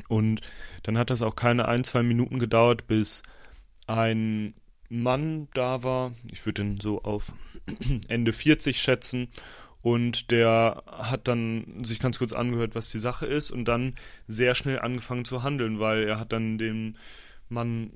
Und 0.09 0.43
dann 0.83 0.99
hat 0.99 1.09
das 1.09 1.23
auch 1.23 1.35
keine 1.35 1.67
ein, 1.67 1.83
zwei 1.83 2.03
Minuten 2.03 2.39
gedauert, 2.39 2.87
bis 2.87 3.23
ein 3.87 4.53
Mann 4.89 5.49
da 5.55 5.83
war, 5.83 6.13
ich 6.31 6.45
würde 6.47 6.63
ihn 6.63 6.81
so 6.81 7.03
auf 7.03 7.33
Ende 8.09 8.33
40 8.33 8.81
schätzen, 8.81 9.29
und 9.87 10.33
der 10.33 10.83
hat 10.89 11.29
dann 11.29 11.85
sich 11.85 12.01
ganz 12.01 12.19
kurz 12.19 12.33
angehört, 12.33 12.75
was 12.75 12.91
die 12.91 12.99
Sache 12.99 13.25
ist, 13.25 13.53
und 13.53 13.67
dann 13.67 13.95
sehr 14.27 14.57
schnell 14.57 14.81
angefangen 14.81 15.25
zu 15.25 15.45
handeln, 15.45 15.79
weil 15.79 16.09
er 16.09 16.19
hat 16.19 16.33
dann 16.33 16.59
dem 16.59 16.97
Mann 17.49 17.93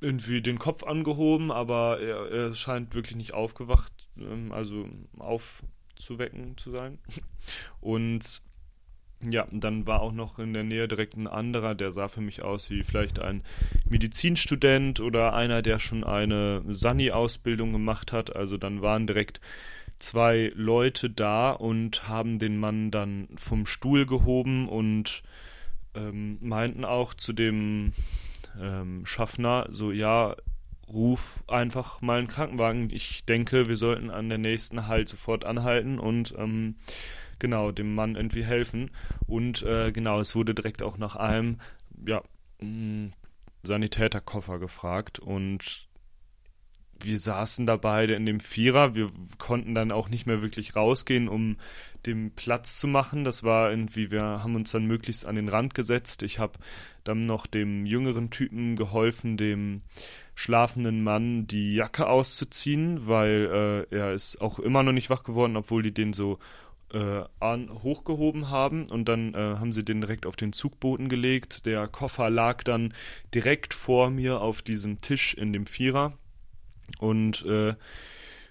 irgendwie 0.00 0.42
den 0.42 0.58
Kopf 0.58 0.82
angehoben, 0.82 1.52
aber 1.52 2.00
er, 2.00 2.32
er 2.32 2.54
scheint 2.54 2.96
wirklich 2.96 3.14
nicht 3.14 3.32
aufgewacht, 3.32 3.92
ähm, 4.18 4.50
also 4.50 4.88
aufzuwecken 5.18 6.56
zu 6.56 6.72
sein. 6.72 6.98
Und 7.80 8.42
ja, 9.28 9.46
dann 9.50 9.86
war 9.86 10.00
auch 10.00 10.12
noch 10.12 10.38
in 10.38 10.52
der 10.52 10.64
Nähe 10.64 10.88
direkt 10.88 11.16
ein 11.16 11.26
anderer, 11.26 11.74
der 11.74 11.92
sah 11.92 12.08
für 12.08 12.22
mich 12.22 12.42
aus 12.42 12.70
wie 12.70 12.82
vielleicht 12.82 13.18
ein 13.18 13.42
Medizinstudent 13.88 15.00
oder 15.00 15.34
einer, 15.34 15.62
der 15.62 15.78
schon 15.78 16.04
eine 16.04 16.62
Sani-Ausbildung 16.68 17.72
gemacht 17.72 18.12
hat. 18.12 18.34
Also 18.34 18.56
dann 18.56 18.80
waren 18.80 19.06
direkt 19.06 19.40
zwei 19.98 20.50
Leute 20.54 21.10
da 21.10 21.50
und 21.50 22.08
haben 22.08 22.38
den 22.38 22.58
Mann 22.58 22.90
dann 22.90 23.28
vom 23.36 23.66
Stuhl 23.66 24.06
gehoben 24.06 24.68
und 24.68 25.22
ähm, 25.94 26.38
meinten 26.40 26.84
auch 26.84 27.12
zu 27.12 27.32
dem 27.32 27.92
ähm, 28.58 29.04
Schaffner 29.04 29.66
so, 29.70 29.92
ja, 29.92 30.34
ruf 30.88 31.42
einfach 31.46 32.00
mal 32.00 32.18
einen 32.18 32.28
Krankenwagen. 32.28 32.88
Ich 32.90 33.24
denke, 33.24 33.68
wir 33.68 33.76
sollten 33.76 34.10
an 34.10 34.28
der 34.28 34.38
nächsten 34.38 34.86
Halt 34.86 35.08
sofort 35.08 35.44
anhalten 35.44 35.98
und 35.98 36.34
ähm, 36.36 36.76
genau, 37.40 37.72
dem 37.72 37.94
Mann 37.94 38.14
irgendwie 38.14 38.44
helfen. 38.44 38.90
Und 39.26 39.62
äh, 39.62 39.90
genau, 39.92 40.20
es 40.20 40.36
wurde 40.36 40.54
direkt 40.54 40.82
auch 40.82 40.98
nach 40.98 41.16
einem, 41.16 41.58
ja, 42.06 42.22
mm, 42.60 43.08
Sanitäterkoffer 43.62 44.58
gefragt 44.58 45.18
und 45.18 45.90
wir 47.04 47.18
saßen 47.18 47.66
da 47.66 47.76
beide 47.76 48.14
in 48.14 48.26
dem 48.26 48.40
Vierer. 48.40 48.94
Wir 48.94 49.10
konnten 49.38 49.74
dann 49.74 49.92
auch 49.92 50.08
nicht 50.08 50.26
mehr 50.26 50.42
wirklich 50.42 50.76
rausgehen, 50.76 51.28
um 51.28 51.56
den 52.06 52.32
Platz 52.32 52.78
zu 52.78 52.86
machen. 52.86 53.24
Das 53.24 53.42
war 53.42 53.70
irgendwie, 53.70 54.10
wir 54.10 54.22
haben 54.22 54.54
uns 54.54 54.70
dann 54.70 54.86
möglichst 54.86 55.26
an 55.26 55.36
den 55.36 55.48
Rand 55.48 55.74
gesetzt. 55.74 56.22
Ich 56.22 56.38
habe 56.38 56.58
dann 57.04 57.20
noch 57.22 57.46
dem 57.46 57.86
jüngeren 57.86 58.30
Typen 58.30 58.76
geholfen, 58.76 59.36
dem 59.36 59.82
schlafenden 60.34 61.02
Mann 61.02 61.46
die 61.46 61.74
Jacke 61.74 62.06
auszuziehen, 62.06 63.06
weil 63.06 63.86
äh, 63.90 63.94
er 63.94 64.12
ist 64.12 64.40
auch 64.40 64.58
immer 64.58 64.82
noch 64.82 64.92
nicht 64.92 65.10
wach 65.10 65.24
geworden, 65.24 65.56
obwohl 65.56 65.82
die 65.82 65.94
den 65.94 66.12
so 66.12 66.38
äh, 66.92 67.24
an, 67.38 67.70
hochgehoben 67.82 68.50
haben 68.50 68.86
und 68.86 69.08
dann 69.08 69.34
äh, 69.34 69.38
haben 69.38 69.72
sie 69.72 69.84
den 69.84 70.00
direkt 70.00 70.26
auf 70.26 70.36
den 70.36 70.52
Zugboden 70.52 71.08
gelegt. 71.08 71.66
Der 71.66 71.88
Koffer 71.88 72.30
lag 72.30 72.62
dann 72.62 72.94
direkt 73.34 73.74
vor 73.74 74.10
mir 74.10 74.40
auf 74.40 74.62
diesem 74.62 74.98
Tisch 74.98 75.34
in 75.34 75.52
dem 75.52 75.66
Vierer 75.66 76.18
und 76.98 77.44
äh, 77.46 77.74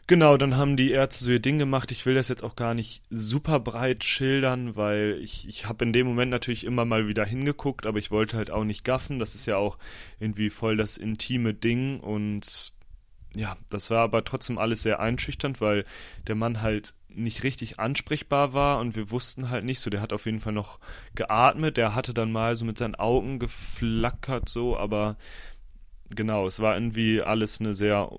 Genau, 0.10 0.38
dann 0.38 0.58
haben 0.58 0.76
die 0.76 0.90
Ärzte 0.90 1.24
so 1.24 1.30
ihr 1.30 1.40
Ding 1.40 1.60
gemacht. 1.60 1.92
Ich 1.92 2.08
will 2.08 2.16
das 2.16 2.30
jetzt 2.30 2.44
auch 2.44 2.56
gar 2.56 2.74
nicht 2.74 3.04
super 3.12 3.60
breit 3.60 4.04
schildern, 4.04 4.76
weil 4.76 5.20
ich, 5.22 5.48
ich 5.48 5.68
habe 5.68 5.86
in 5.86 5.94
dem 5.94 6.08
Moment 6.08 6.32
natürlich 6.32 6.64
immer 6.64 6.84
mal 6.84 7.08
wieder 7.08 7.24
hingeguckt, 7.24 7.86
aber 7.86 8.00
ich 8.00 8.10
wollte 8.10 8.36
halt 8.36 8.50
auch 8.50 8.64
nicht 8.64 8.84
gaffen. 8.84 9.20
Das 9.20 9.36
ist 9.36 9.46
ja 9.46 9.58
auch 9.58 9.78
irgendwie 10.20 10.50
voll 10.50 10.78
das 10.78 10.98
intime 10.98 11.54
Ding 11.54 12.00
und 12.00 12.74
ja, 13.36 13.56
das 13.70 13.92
war 13.92 14.00
aber 14.00 14.24
trotzdem 14.24 14.58
alles 14.58 14.82
sehr 14.82 15.00
einschüchternd, 15.00 15.62
weil 15.62 15.86
der 16.28 16.34
Mann 16.34 16.64
halt 16.64 16.96
nicht 17.10 17.44
richtig 17.44 17.80
ansprechbar 17.80 18.54
war 18.54 18.80
und 18.80 18.96
wir 18.96 19.12
wussten 19.12 19.50
halt 19.50 19.66
nicht 19.66 19.80
so, 19.80 19.90
der 19.90 20.02
hat 20.02 20.14
auf 20.14 20.26
jeden 20.26 20.40
Fall 20.40 20.54
noch 20.54 20.80
geatmet, 21.16 21.78
der 21.78 21.96
hatte 21.96 22.14
dann 22.14 22.32
mal 22.32 22.56
so 22.56 22.66
mit 22.66 22.78
seinen 22.78 22.96
Augen 22.96 23.40
geflackert 23.40 24.48
so, 24.48 24.78
aber 24.78 25.18
genau, 26.10 26.48
es 26.48 26.60
war 26.60 26.76
irgendwie 26.76 27.22
alles 27.22 27.60
eine 27.60 27.76
sehr 27.76 28.12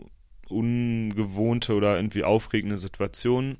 ungewohnte 0.48 1.74
oder 1.74 1.96
irgendwie 1.96 2.24
aufregende 2.24 2.78
Situation. 2.78 3.58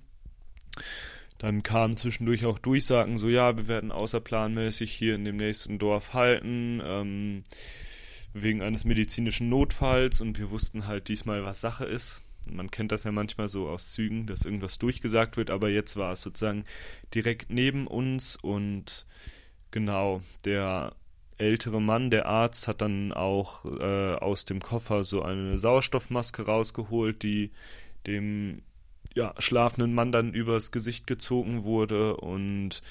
Dann 1.39 1.63
kamen 1.63 1.97
zwischendurch 1.97 2.45
auch 2.45 2.59
Durchsagen, 2.59 3.17
so 3.17 3.29
ja, 3.29 3.57
wir 3.57 3.69
werden 3.69 3.93
außerplanmäßig 3.93 4.93
hier 4.93 5.15
in 5.15 5.25
dem 5.25 5.37
nächsten 5.37 5.79
Dorf 5.79 6.13
halten, 6.13 6.83
ähm, 6.85 7.45
wegen 8.35 8.63
eines 8.63 8.85
medizinischen 8.85 9.49
Notfalls 9.49 10.21
und 10.21 10.39
wir 10.39 10.51
wussten 10.51 10.87
halt 10.87 11.09
diesmal, 11.09 11.45
was 11.45 11.61
Sache 11.61 11.85
ist 11.85 12.23
man 12.49 12.71
kennt 12.71 12.93
das 12.93 13.05
ja 13.05 13.13
manchmal 13.13 13.49
so 13.49 13.69
aus 13.69 13.93
Zügen, 13.93 14.27
dass 14.27 14.45
irgendwas 14.45 14.79
durchgesagt 14.79 15.37
wird, 15.37 15.51
aber 15.51 15.69
jetzt 15.69 15.97
war 15.97 16.13
es 16.13 16.23
sozusagen 16.23 16.65
direkt 17.15 17.51
neben 17.51 17.87
uns 17.87 18.37
und 18.37 19.07
genau, 19.71 20.23
der 20.45 20.95
ältere 21.39 21.81
Mann, 21.81 22.11
der 22.11 22.27
Arzt, 22.27 22.69
hat 22.69 22.81
dann 22.83 23.13
auch 23.13 23.65
äh, 23.65 24.15
aus 24.15 24.45
dem 24.45 24.61
Koffer 24.61 25.05
so 25.05 25.23
eine 25.23 25.59
Sauerstoffmaske 25.59 26.43
rausgeholt, 26.43 27.23
die 27.23 27.51
dem 28.07 28.63
ja, 29.15 29.35
schlafenden 29.39 29.95
Mann 29.95 30.13
dann 30.13 30.33
übers 30.35 30.71
Gesicht 30.71 31.07
gezogen 31.07 31.65
wurde 31.65 32.17
und 32.17 32.83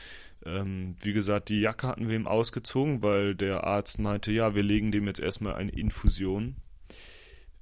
ähm, 0.46 0.96
wie 1.02 1.14
gesagt, 1.14 1.50
die 1.50 1.60
Jacke 1.60 1.88
hatten 1.88 2.08
wir 2.08 2.16
ihm 2.16 2.28
ausgezogen, 2.28 3.02
weil 3.02 3.36
der 3.36 3.66
Arzt 3.66 4.00
meinte, 4.00 4.32
ja, 4.32 4.56
wir 4.56 4.64
legen 4.64 4.92
dem 4.92 5.08
jetzt 5.08 5.20
erstmal 5.20 5.56
eine 5.56 5.72
Infusion 5.72 6.56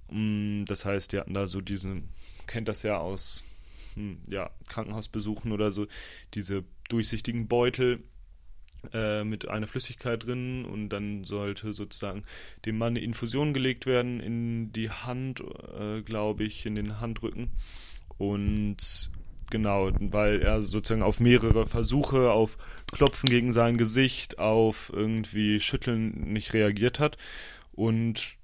das 0.10 0.86
heißt, 0.86 1.12
die 1.12 1.20
hatten 1.20 1.34
da 1.34 1.48
so 1.48 1.62
diesen, 1.62 2.10
kennt 2.48 2.68
das 2.68 2.84
ja 2.84 2.98
aus 2.98 3.44
hm, 3.96 4.20
ja, 4.30 4.50
Krankenhausbesuchen 4.68 5.52
oder 5.52 5.72
so, 5.72 5.88
diese 6.34 6.64
durchsichtigen 6.90 7.48
Beutel 7.48 8.04
äh, 8.94 9.24
mit 9.24 9.48
einer 9.48 9.68
Flüssigkeit 9.68 10.26
drin 10.26 10.64
und 10.64 10.90
dann 10.90 11.26
sollte 11.26 11.74
sozusagen 11.74 12.24
dem 12.66 12.78
Mann 12.78 12.94
eine 12.94 13.02
Infusion 13.02 13.54
gelegt 13.54 13.86
werden 13.86 14.20
in 14.20 14.72
die 14.72 14.90
Hand, 14.90 15.44
äh, 15.78 16.02
glaube 16.04 16.44
ich, 16.44 16.66
in 16.66 16.76
den 16.76 17.00
Handrücken. 17.00 17.50
Und 18.18 19.12
genau, 19.50 19.92
weil 20.00 20.42
er 20.42 20.62
sozusagen 20.62 21.04
auf 21.04 21.20
mehrere 21.20 21.68
Versuche, 21.68 22.32
auf 22.32 22.58
Klopfen 22.92 23.30
gegen 23.30 23.52
sein 23.52 23.78
Gesicht, 23.78 24.40
auf 24.40 24.92
irgendwie 24.94 25.60
Schütteln 25.60 26.32
nicht 26.32 26.54
reagiert 26.54 27.00
hat. 27.00 27.18
Und 27.74 28.37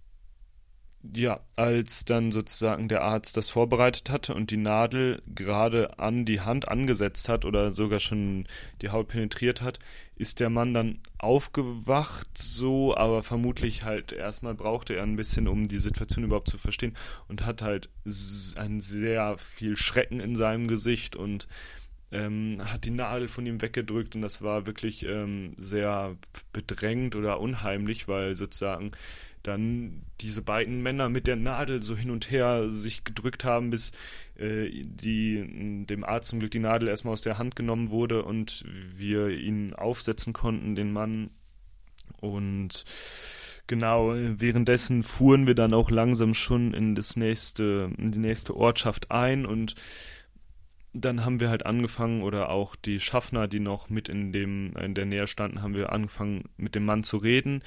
ja, 1.14 1.42
als 1.56 2.06
dann 2.06 2.32
sozusagen 2.32 2.88
der 2.88 3.02
Arzt 3.02 3.36
das 3.36 3.50
vorbereitet 3.50 4.10
hatte 4.10 4.34
und 4.34 4.52
die 4.52 4.58
Nadel 4.58 5.22
gerade 5.28 6.00
an 6.00 6.24
die 6.24 6.40
Hand 6.40 6.70
angesetzt 6.70 7.28
hat 7.28 7.44
oder 7.44 7.72
sogar 7.72 8.00
schon 8.00 8.48
die 8.82 8.90
Haut 8.90 9.10
penetriert 9.10 9.62
hat, 9.62 9.80
ist 10.16 10.40
der 10.40 10.50
Mann 10.50 10.74
dann 10.74 11.00
aufgewacht, 11.18 12.30
so, 12.38 12.96
aber 12.96 13.22
vermutlich 13.22 13.84
halt 13.84 14.14
erstmal 14.14 14.56
brauchte 14.56 14.96
er 14.96 15.04
ein 15.04 15.18
bisschen, 15.18 15.48
um 15.50 15.68
die 15.68 15.80
Situation 15.80 16.24
überhaupt 16.24 16.50
zu 16.50 16.58
verstehen 16.58 16.96
und 17.28 17.46
hat 17.46 17.62
halt 17.62 17.90
ein 18.56 18.80
sehr 18.80 19.38
viel 19.38 19.76
Schrecken 19.76 20.22
in 20.22 20.36
seinem 20.36 20.68
Gesicht 20.68 21.18
und 21.18 21.50
ähm, 22.12 22.60
hat 22.64 22.86
die 22.86 22.92
Nadel 22.92 23.28
von 23.28 23.46
ihm 23.46 23.62
weggedrückt 23.62 24.16
und 24.16 24.22
das 24.22 24.42
war 24.42 24.68
wirklich 24.68 25.04
ähm, 25.06 25.56
sehr 25.58 26.16
bedrängt 26.54 27.16
oder 27.16 27.42
unheimlich, 27.42 28.08
weil 28.08 28.36
sozusagen 28.36 28.92
dann 29.44 30.04
diese 30.22 30.42
beiden 30.42 30.82
Männer 30.82 31.10
mit 31.10 31.28
der 31.28 31.36
Nadel 31.36 31.84
so 31.84 31.96
hin 31.96 32.12
und 32.12 32.32
her 32.32 32.70
sich 32.70 33.04
gedrückt 33.04 33.44
haben, 33.44 33.70
bis 33.70 33.92
äh, 34.36 34.70
die, 34.72 35.86
dem 35.86 36.04
Arzt 36.04 36.30
zum 36.30 36.40
Glück 36.40 36.52
die 36.52 36.60
Nadel 36.60 36.88
erstmal 36.88 37.14
aus 37.14 37.22
der 37.22 37.38
Hand 37.38 37.56
genommen 37.56 37.90
wurde 37.90 38.24
und 38.24 38.64
wir 38.96 39.30
ihn 39.30 39.74
aufsetzen 39.74 40.34
konnten, 40.34 40.76
den 40.76 40.92
Mann. 40.92 41.30
Und 42.22 42.86
genau, 43.68 44.14
währenddessen 44.16 45.04
fuhren 45.04 45.46
wir 45.46 45.56
dann 45.56 45.74
auch 45.74 45.92
langsam 45.92 46.34
schon 46.34 46.74
in 46.74 46.96
das 46.96 47.18
nächste, 47.18 47.92
in 47.98 48.12
die 48.12 48.20
nächste 48.20 48.56
Ortschaft 48.56 49.12
ein 49.12 49.46
und 49.46 49.76
dann 50.96 51.26
haben 51.26 51.40
wir 51.40 51.50
halt 51.50 51.66
angefangen, 51.66 52.22
oder 52.22 52.50
auch 52.50 52.76
die 52.76 53.00
Schaffner, 53.00 53.48
die 53.48 53.60
noch 53.60 53.90
mit 53.90 54.10
in 54.10 54.32
dem, 54.32 54.76
in 54.76 54.94
der 54.94 55.08
Nähe 55.08 55.26
standen, 55.26 55.64
haben 55.64 55.74
wir 55.74 55.92
angefangen, 55.92 56.44
mit 56.56 56.76
dem 56.76 56.86
Mann 56.86 57.04
zu 57.04 57.18
reden 57.18 57.64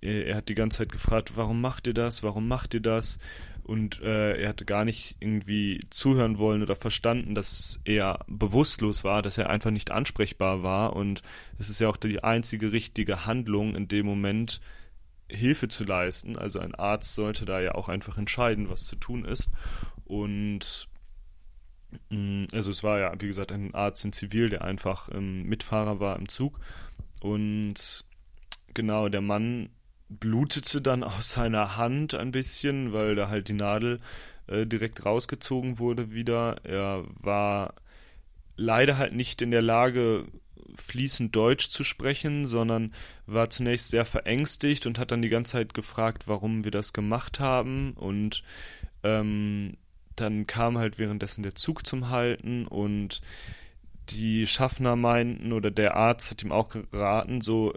er 0.00 0.36
hat 0.36 0.48
die 0.48 0.54
ganze 0.54 0.78
Zeit 0.78 0.92
gefragt, 0.92 1.32
warum 1.36 1.60
macht 1.60 1.86
ihr 1.86 1.94
das, 1.94 2.22
warum 2.22 2.48
macht 2.48 2.74
ihr 2.74 2.80
das? 2.80 3.18
und 3.70 4.00
äh, 4.02 4.40
er 4.40 4.48
hatte 4.48 4.64
gar 4.64 4.84
nicht 4.84 5.14
irgendwie 5.20 5.78
zuhören 5.90 6.38
wollen 6.38 6.60
oder 6.60 6.74
verstanden, 6.74 7.36
dass 7.36 7.78
er 7.84 8.18
bewusstlos 8.26 9.04
war, 9.04 9.22
dass 9.22 9.38
er 9.38 9.48
einfach 9.48 9.70
nicht 9.70 9.92
ansprechbar 9.92 10.64
war 10.64 10.96
und 10.96 11.22
es 11.56 11.70
ist 11.70 11.78
ja 11.78 11.88
auch 11.88 11.96
die 11.96 12.24
einzige 12.24 12.72
richtige 12.72 13.26
Handlung 13.26 13.76
in 13.76 13.86
dem 13.86 14.06
Moment, 14.06 14.60
Hilfe 15.30 15.68
zu 15.68 15.84
leisten. 15.84 16.36
Also 16.36 16.58
ein 16.58 16.74
Arzt 16.74 17.14
sollte 17.14 17.44
da 17.44 17.60
ja 17.60 17.76
auch 17.76 17.88
einfach 17.88 18.18
entscheiden, 18.18 18.68
was 18.68 18.86
zu 18.86 18.96
tun 18.96 19.24
ist. 19.24 19.48
Und 20.04 20.88
mm, 22.08 22.46
also 22.52 22.72
es 22.72 22.82
war 22.82 22.98
ja, 22.98 23.12
wie 23.20 23.28
gesagt, 23.28 23.52
ein 23.52 23.72
Arzt 23.72 24.04
in 24.04 24.12
Zivil, 24.12 24.48
der 24.48 24.62
einfach 24.64 25.08
ähm, 25.14 25.44
Mitfahrer 25.44 26.00
war 26.00 26.18
im 26.18 26.28
Zug. 26.28 26.58
Und 27.20 28.04
genau, 28.74 29.08
der 29.08 29.20
Mann 29.20 29.68
blutete 30.10 30.82
dann 30.82 31.02
aus 31.04 31.30
seiner 31.30 31.76
Hand 31.76 32.14
ein 32.14 32.32
bisschen, 32.32 32.92
weil 32.92 33.14
da 33.14 33.28
halt 33.28 33.48
die 33.48 33.54
Nadel 33.54 34.00
äh, 34.46 34.66
direkt 34.66 35.06
rausgezogen 35.06 35.78
wurde 35.78 36.12
wieder. 36.12 36.56
Er 36.64 37.04
war 37.20 37.74
leider 38.56 38.98
halt 38.98 39.14
nicht 39.14 39.40
in 39.40 39.50
der 39.50 39.62
Lage, 39.62 40.26
fließend 40.76 41.34
Deutsch 41.34 41.68
zu 41.68 41.84
sprechen, 41.84 42.46
sondern 42.46 42.92
war 43.26 43.50
zunächst 43.50 43.90
sehr 43.90 44.04
verängstigt 44.04 44.86
und 44.86 44.98
hat 44.98 45.10
dann 45.10 45.22
die 45.22 45.28
ganze 45.28 45.52
Zeit 45.52 45.74
gefragt, 45.74 46.28
warum 46.28 46.64
wir 46.64 46.70
das 46.70 46.92
gemacht 46.92 47.40
haben. 47.40 47.92
Und 47.94 48.42
ähm, 49.02 49.76
dann 50.16 50.46
kam 50.46 50.78
halt 50.78 50.98
währenddessen 50.98 51.42
der 51.42 51.54
Zug 51.54 51.86
zum 51.86 52.10
Halten 52.10 52.66
und 52.66 53.20
die 54.10 54.46
Schaffner 54.46 54.96
meinten 54.96 55.52
oder 55.52 55.70
der 55.70 55.96
Arzt 55.96 56.30
hat 56.30 56.42
ihm 56.42 56.52
auch 56.52 56.68
geraten, 56.68 57.40
so 57.40 57.72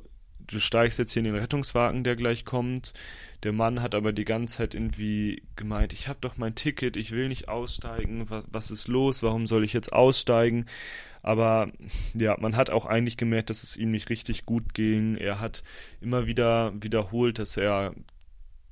du 0.48 0.60
steigst 0.60 1.00
jetzt 1.00 1.14
hier 1.14 1.22
in 1.22 1.26
den 1.26 1.36
Rettungswagen, 1.36 2.04
der 2.04 2.16
gleich 2.16 2.46
kommt. 2.46 2.94
Der 3.44 3.52
Mann 3.52 3.82
hat 3.82 3.96
aber 3.96 4.14
die 4.14 4.26
ganze 4.26 4.58
Zeit 4.58 4.74
irgendwie 4.74 5.44
gemeint, 5.56 5.94
ich 5.94 6.08
habe 6.08 6.20
doch 6.22 6.38
mein 6.38 6.56
Ticket, 6.56 6.98
ich 6.98 7.12
will 7.12 7.28
nicht 7.28 7.50
aussteigen, 7.50 8.30
was, 8.30 8.44
was 8.52 8.72
ist 8.72 8.88
los, 8.88 9.24
warum 9.24 9.48
soll 9.48 9.64
ich 9.64 9.74
jetzt 9.74 9.92
aussteigen? 9.92 10.66
Aber 11.22 11.72
ja, 12.14 12.36
man 12.40 12.56
hat 12.56 12.70
auch 12.70 12.86
eigentlich 12.86 13.18
gemerkt, 13.18 13.50
dass 13.50 13.64
es 13.64 13.78
ihm 13.78 13.92
nicht 13.92 14.10
richtig 14.10 14.46
gut 14.46 14.74
ging. 14.74 15.16
Er 15.16 15.40
hat 15.40 15.64
immer 16.02 16.28
wieder 16.28 16.74
wiederholt, 16.82 17.40
dass 17.40 17.58
er 17.58 17.94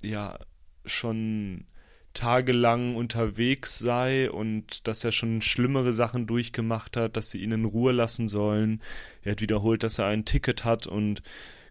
ja 0.01 0.37
schon 0.85 1.65
tagelang 2.13 2.95
unterwegs 2.95 3.79
sei 3.79 4.29
und 4.29 4.87
dass 4.87 5.03
er 5.03 5.11
schon 5.11 5.41
schlimmere 5.41 5.93
Sachen 5.93 6.27
durchgemacht 6.27 6.97
hat, 6.97 7.15
dass 7.15 7.29
sie 7.29 7.41
ihn 7.41 7.53
in 7.53 7.65
Ruhe 7.65 7.93
lassen 7.93 8.27
sollen. 8.27 8.81
Er 9.23 9.33
hat 9.33 9.41
wiederholt, 9.41 9.83
dass 9.83 9.97
er 9.97 10.07
ein 10.07 10.25
Ticket 10.25 10.65
hat 10.65 10.87
und 10.87 11.21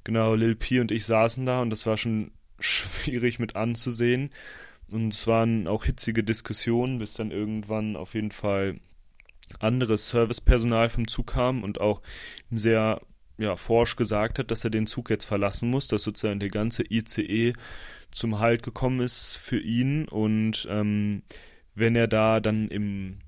genau, 0.04 0.34
Lil 0.34 0.56
P 0.56 0.80
und 0.80 0.90
ich 0.90 1.06
saßen 1.06 1.46
da 1.46 1.62
und 1.62 1.70
das 1.70 1.86
war 1.86 1.96
schon 1.96 2.32
schwierig 2.58 3.38
mit 3.38 3.56
anzusehen. 3.56 4.30
Und 4.90 5.14
es 5.14 5.26
waren 5.26 5.68
auch 5.68 5.84
hitzige 5.84 6.24
Diskussionen, 6.24 6.98
bis 6.98 7.14
dann 7.14 7.30
irgendwann 7.30 7.96
auf 7.96 8.14
jeden 8.14 8.32
Fall 8.32 8.80
anderes 9.58 10.08
Servicepersonal 10.08 10.88
vom 10.88 11.08
Zug 11.08 11.28
kam 11.28 11.62
und 11.62 11.80
auch 11.80 12.02
sehr 12.50 13.00
ja, 13.38 13.56
forsch 13.56 13.96
gesagt 13.96 14.38
hat, 14.38 14.50
dass 14.50 14.64
er 14.64 14.70
den 14.70 14.86
Zug 14.86 15.10
jetzt 15.10 15.24
verlassen 15.24 15.70
muss, 15.70 15.88
dass 15.88 16.02
sozusagen 16.02 16.40
der 16.40 16.50
ganze 16.50 16.84
ICE 16.88 17.54
zum 18.10 18.38
Halt 18.38 18.62
gekommen 18.62 19.00
ist 19.00 19.36
für 19.36 19.58
ihn 19.58 20.06
und 20.08 20.66
ähm, 20.70 21.22
wenn 21.74 21.96
er 21.96 22.08
da 22.08 22.40
dann 22.40 22.68
im 22.68 23.18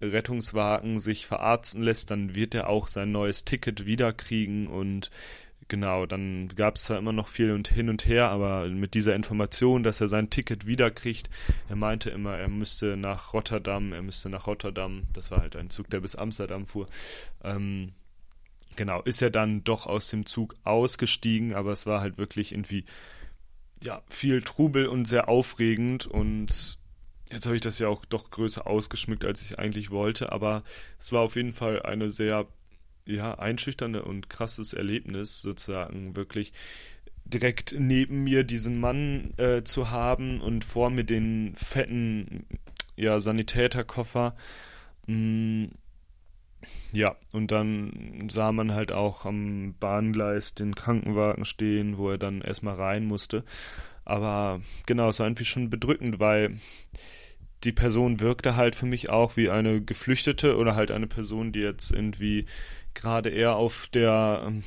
Rettungswagen 0.00 1.00
sich 1.00 1.26
verarzten 1.26 1.82
lässt, 1.82 2.10
dann 2.10 2.34
wird 2.34 2.54
er 2.54 2.68
auch 2.68 2.86
sein 2.86 3.12
neues 3.12 3.44
Ticket 3.44 3.84
wiederkriegen 3.84 4.68
und 4.68 5.10
genau, 5.68 6.06
dann 6.06 6.48
gab 6.48 6.76
es 6.76 6.84
zwar 6.84 6.98
immer 6.98 7.12
noch 7.12 7.28
viel 7.28 7.52
und 7.52 7.68
hin 7.68 7.88
und 7.88 8.06
her, 8.06 8.30
aber 8.30 8.68
mit 8.68 8.94
dieser 8.94 9.14
Information, 9.14 9.82
dass 9.82 10.00
er 10.00 10.08
sein 10.08 10.30
Ticket 10.30 10.66
wiederkriegt, 10.66 11.30
er 11.68 11.76
meinte 11.76 12.10
immer, 12.10 12.36
er 12.36 12.48
müsste 12.48 12.96
nach 12.96 13.32
Rotterdam, 13.32 13.92
er 13.92 14.02
müsste 14.02 14.28
nach 14.28 14.46
Rotterdam, 14.46 15.04
das 15.12 15.30
war 15.30 15.40
halt 15.40 15.56
ein 15.56 15.70
Zug, 15.70 15.90
der 15.90 16.00
bis 16.00 16.16
Amsterdam 16.16 16.66
fuhr. 16.66 16.88
Ähm, 17.44 17.92
genau, 18.76 19.02
ist 19.02 19.22
er 19.22 19.30
dann 19.30 19.64
doch 19.64 19.86
aus 19.86 20.08
dem 20.08 20.26
Zug 20.26 20.56
ausgestiegen, 20.64 21.54
aber 21.54 21.72
es 21.72 21.86
war 21.86 22.00
halt 22.00 22.18
wirklich 22.18 22.52
irgendwie, 22.52 22.84
ja, 23.82 24.02
viel 24.08 24.42
Trubel 24.42 24.86
und 24.86 25.06
sehr 25.06 25.28
aufregend. 25.28 26.06
Und 26.06 26.78
Jetzt 27.30 27.44
habe 27.44 27.56
ich 27.56 27.62
das 27.62 27.78
ja 27.78 27.88
auch 27.88 28.04
doch 28.06 28.30
größer 28.30 28.66
ausgeschmückt, 28.66 29.24
als 29.24 29.42
ich 29.42 29.58
eigentlich 29.58 29.90
wollte, 29.90 30.32
aber 30.32 30.62
es 30.98 31.12
war 31.12 31.20
auf 31.20 31.36
jeden 31.36 31.52
Fall 31.52 31.82
eine 31.82 32.10
sehr 32.10 32.46
ja, 33.08 33.38
einschüchternde 33.38 34.04
und 34.04 34.28
krasses 34.28 34.74
Erlebnis, 34.74 35.40
sozusagen 35.40 36.14
wirklich 36.14 36.52
direkt 37.24 37.74
neben 37.78 38.24
mir 38.24 38.44
diesen 38.44 38.78
Mann 38.80 39.34
äh, 39.36 39.62
zu 39.64 39.90
haben 39.90 40.40
und 40.40 40.64
vor 40.64 40.90
mir 40.90 41.04
den 41.04 41.54
fetten 41.56 42.46
ja, 42.96 43.20
Sanitäterkoffer. 43.20 44.34
Mm, 45.06 45.66
ja, 46.92 47.16
und 47.32 47.50
dann 47.50 48.28
sah 48.30 48.52
man 48.52 48.74
halt 48.74 48.92
auch 48.92 49.24
am 49.24 49.74
Bahngleis 49.78 50.54
den 50.54 50.74
Krankenwagen 50.74 51.44
stehen, 51.44 51.98
wo 51.98 52.10
er 52.10 52.18
dann 52.18 52.40
erstmal 52.40 52.74
rein 52.74 53.06
musste. 53.06 53.44
Aber 54.04 54.60
genau, 54.86 55.10
es 55.10 55.18
war 55.18 55.26
irgendwie 55.26 55.44
schon 55.44 55.70
bedrückend, 55.70 56.18
weil 56.18 56.56
die 57.64 57.72
Person 57.72 58.20
wirkte 58.20 58.56
halt 58.56 58.74
für 58.74 58.86
mich 58.86 59.10
auch 59.10 59.36
wie 59.36 59.50
eine 59.50 59.82
Geflüchtete 59.82 60.56
oder 60.56 60.76
halt 60.76 60.90
eine 60.90 61.06
Person, 61.06 61.52
die 61.52 61.60
jetzt 61.60 61.90
irgendwie 61.90 62.46
gerade 62.98 63.30
eher 63.30 63.56
auf 63.56 63.88
der 63.88 64.42
ähm, 64.46 64.62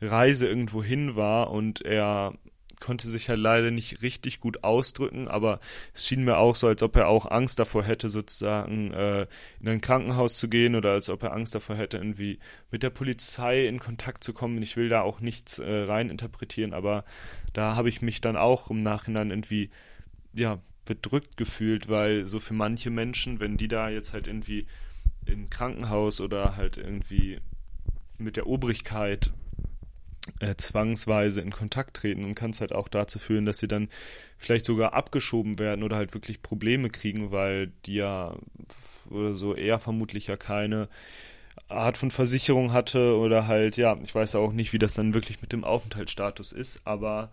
Reise 0.00 0.46
irgendwo 0.46 0.82
hin 0.82 1.16
war 1.16 1.50
und 1.50 1.82
er 1.82 2.34
konnte 2.80 3.08
sich 3.08 3.28
halt 3.28 3.40
leider 3.40 3.72
nicht 3.72 4.02
richtig 4.02 4.38
gut 4.38 4.62
ausdrücken, 4.62 5.26
aber 5.26 5.58
es 5.92 6.06
schien 6.06 6.24
mir 6.24 6.38
auch 6.38 6.54
so, 6.54 6.68
als 6.68 6.82
ob 6.82 6.94
er 6.94 7.08
auch 7.08 7.28
Angst 7.28 7.58
davor 7.58 7.82
hätte, 7.82 8.08
sozusagen 8.08 8.92
äh, 8.92 9.26
in 9.60 9.68
ein 9.68 9.80
Krankenhaus 9.80 10.38
zu 10.38 10.48
gehen 10.48 10.76
oder 10.76 10.92
als 10.92 11.10
ob 11.10 11.24
er 11.24 11.32
Angst 11.32 11.56
davor 11.56 11.74
hätte, 11.74 11.96
irgendwie 11.96 12.38
mit 12.70 12.84
der 12.84 12.90
Polizei 12.90 13.66
in 13.66 13.80
Kontakt 13.80 14.22
zu 14.22 14.32
kommen. 14.32 14.62
Ich 14.62 14.76
will 14.76 14.88
da 14.88 15.02
auch 15.02 15.20
nichts 15.20 15.58
äh, 15.58 15.70
rein 15.82 16.08
interpretieren, 16.08 16.72
aber 16.72 17.04
da 17.52 17.74
habe 17.74 17.88
ich 17.88 18.00
mich 18.00 18.20
dann 18.20 18.36
auch 18.36 18.70
im 18.70 18.82
Nachhinein 18.82 19.30
irgendwie, 19.30 19.70
ja, 20.32 20.60
bedrückt 20.84 21.36
gefühlt, 21.36 21.88
weil 21.88 22.24
so 22.26 22.40
für 22.40 22.54
manche 22.54 22.90
Menschen, 22.90 23.40
wenn 23.40 23.56
die 23.56 23.68
da 23.68 23.90
jetzt 23.90 24.12
halt 24.12 24.26
irgendwie 24.26 24.66
im 25.28 25.50
Krankenhaus 25.50 26.20
oder 26.20 26.56
halt 26.56 26.76
irgendwie 26.76 27.38
mit 28.18 28.36
der 28.36 28.46
Obrigkeit 28.46 29.30
äh, 30.40 30.56
zwangsweise 30.56 31.40
in 31.40 31.50
Kontakt 31.50 31.96
treten 31.96 32.24
und 32.24 32.34
kann 32.34 32.50
es 32.50 32.60
halt 32.60 32.72
auch 32.72 32.88
dazu 32.88 33.18
führen, 33.18 33.46
dass 33.46 33.58
sie 33.58 33.68
dann 33.68 33.88
vielleicht 34.36 34.66
sogar 34.66 34.92
abgeschoben 34.92 35.58
werden 35.58 35.82
oder 35.82 35.96
halt 35.96 36.14
wirklich 36.14 36.42
Probleme 36.42 36.90
kriegen, 36.90 37.30
weil 37.30 37.72
die 37.86 37.94
ja 37.94 38.36
oder 39.10 39.34
so 39.34 39.54
eher 39.54 39.78
vermutlich 39.78 40.26
ja 40.26 40.36
keine 40.36 40.88
Art 41.68 41.96
von 41.96 42.10
Versicherung 42.10 42.72
hatte 42.72 43.16
oder 43.16 43.46
halt, 43.46 43.76
ja, 43.76 43.96
ich 44.02 44.14
weiß 44.14 44.36
auch 44.36 44.52
nicht, 44.52 44.72
wie 44.72 44.78
das 44.78 44.94
dann 44.94 45.14
wirklich 45.14 45.40
mit 45.42 45.52
dem 45.52 45.64
Aufenthaltsstatus 45.64 46.52
ist, 46.52 46.80
aber 46.84 47.30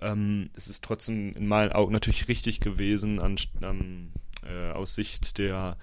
ähm, 0.00 0.50
es 0.54 0.68
ist 0.68 0.84
trotzdem 0.84 1.34
in 1.34 1.46
meinen 1.46 1.72
Augen 1.72 1.92
natürlich 1.92 2.28
richtig 2.28 2.60
gewesen 2.60 3.18
an, 3.20 3.36
ähm, 3.62 4.12
äh, 4.46 4.72
aus 4.72 4.94
Sicht 4.94 5.38
der 5.38 5.76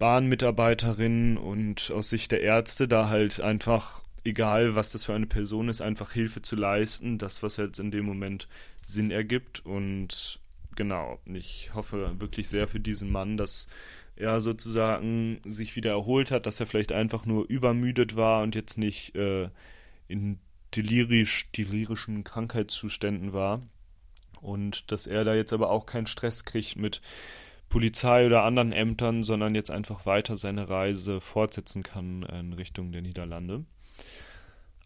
Bahnmitarbeiterinnen 0.00 1.36
und 1.36 1.92
aus 1.92 2.08
Sicht 2.08 2.32
der 2.32 2.40
Ärzte 2.40 2.88
da 2.88 3.10
halt 3.10 3.38
einfach, 3.40 4.02
egal 4.24 4.74
was 4.74 4.90
das 4.90 5.04
für 5.04 5.14
eine 5.14 5.26
Person 5.26 5.68
ist, 5.68 5.82
einfach 5.82 6.12
Hilfe 6.12 6.40
zu 6.40 6.56
leisten, 6.56 7.18
das, 7.18 7.42
was 7.42 7.58
jetzt 7.58 7.78
in 7.78 7.90
dem 7.90 8.06
Moment 8.06 8.48
Sinn 8.84 9.10
ergibt. 9.10 9.64
Und 9.64 10.40
genau, 10.74 11.20
ich 11.26 11.70
hoffe 11.74 12.18
wirklich 12.18 12.48
sehr 12.48 12.66
für 12.66 12.80
diesen 12.80 13.12
Mann, 13.12 13.36
dass 13.36 13.68
er 14.16 14.40
sozusagen 14.40 15.38
sich 15.44 15.76
wieder 15.76 15.90
erholt 15.90 16.30
hat, 16.30 16.46
dass 16.46 16.60
er 16.60 16.66
vielleicht 16.66 16.92
einfach 16.92 17.26
nur 17.26 17.46
übermüdet 17.48 18.16
war 18.16 18.42
und 18.42 18.54
jetzt 18.54 18.78
nicht 18.78 19.14
äh, 19.14 19.50
in 20.08 20.38
delirisch, 20.74 21.50
delirischen 21.52 22.24
Krankheitszuständen 22.24 23.34
war. 23.34 23.60
Und 24.40 24.90
dass 24.90 25.06
er 25.06 25.24
da 25.24 25.34
jetzt 25.34 25.52
aber 25.52 25.68
auch 25.68 25.84
keinen 25.84 26.06
Stress 26.06 26.46
kriegt 26.46 26.76
mit 26.76 27.02
Polizei 27.70 28.26
oder 28.26 28.42
anderen 28.42 28.72
Ämtern, 28.72 29.22
sondern 29.22 29.54
jetzt 29.54 29.70
einfach 29.70 30.04
weiter 30.04 30.36
seine 30.36 30.68
Reise 30.68 31.20
fortsetzen 31.20 31.82
kann 31.82 32.24
in 32.24 32.52
Richtung 32.52 32.92
der 32.92 33.00
Niederlande. 33.00 33.64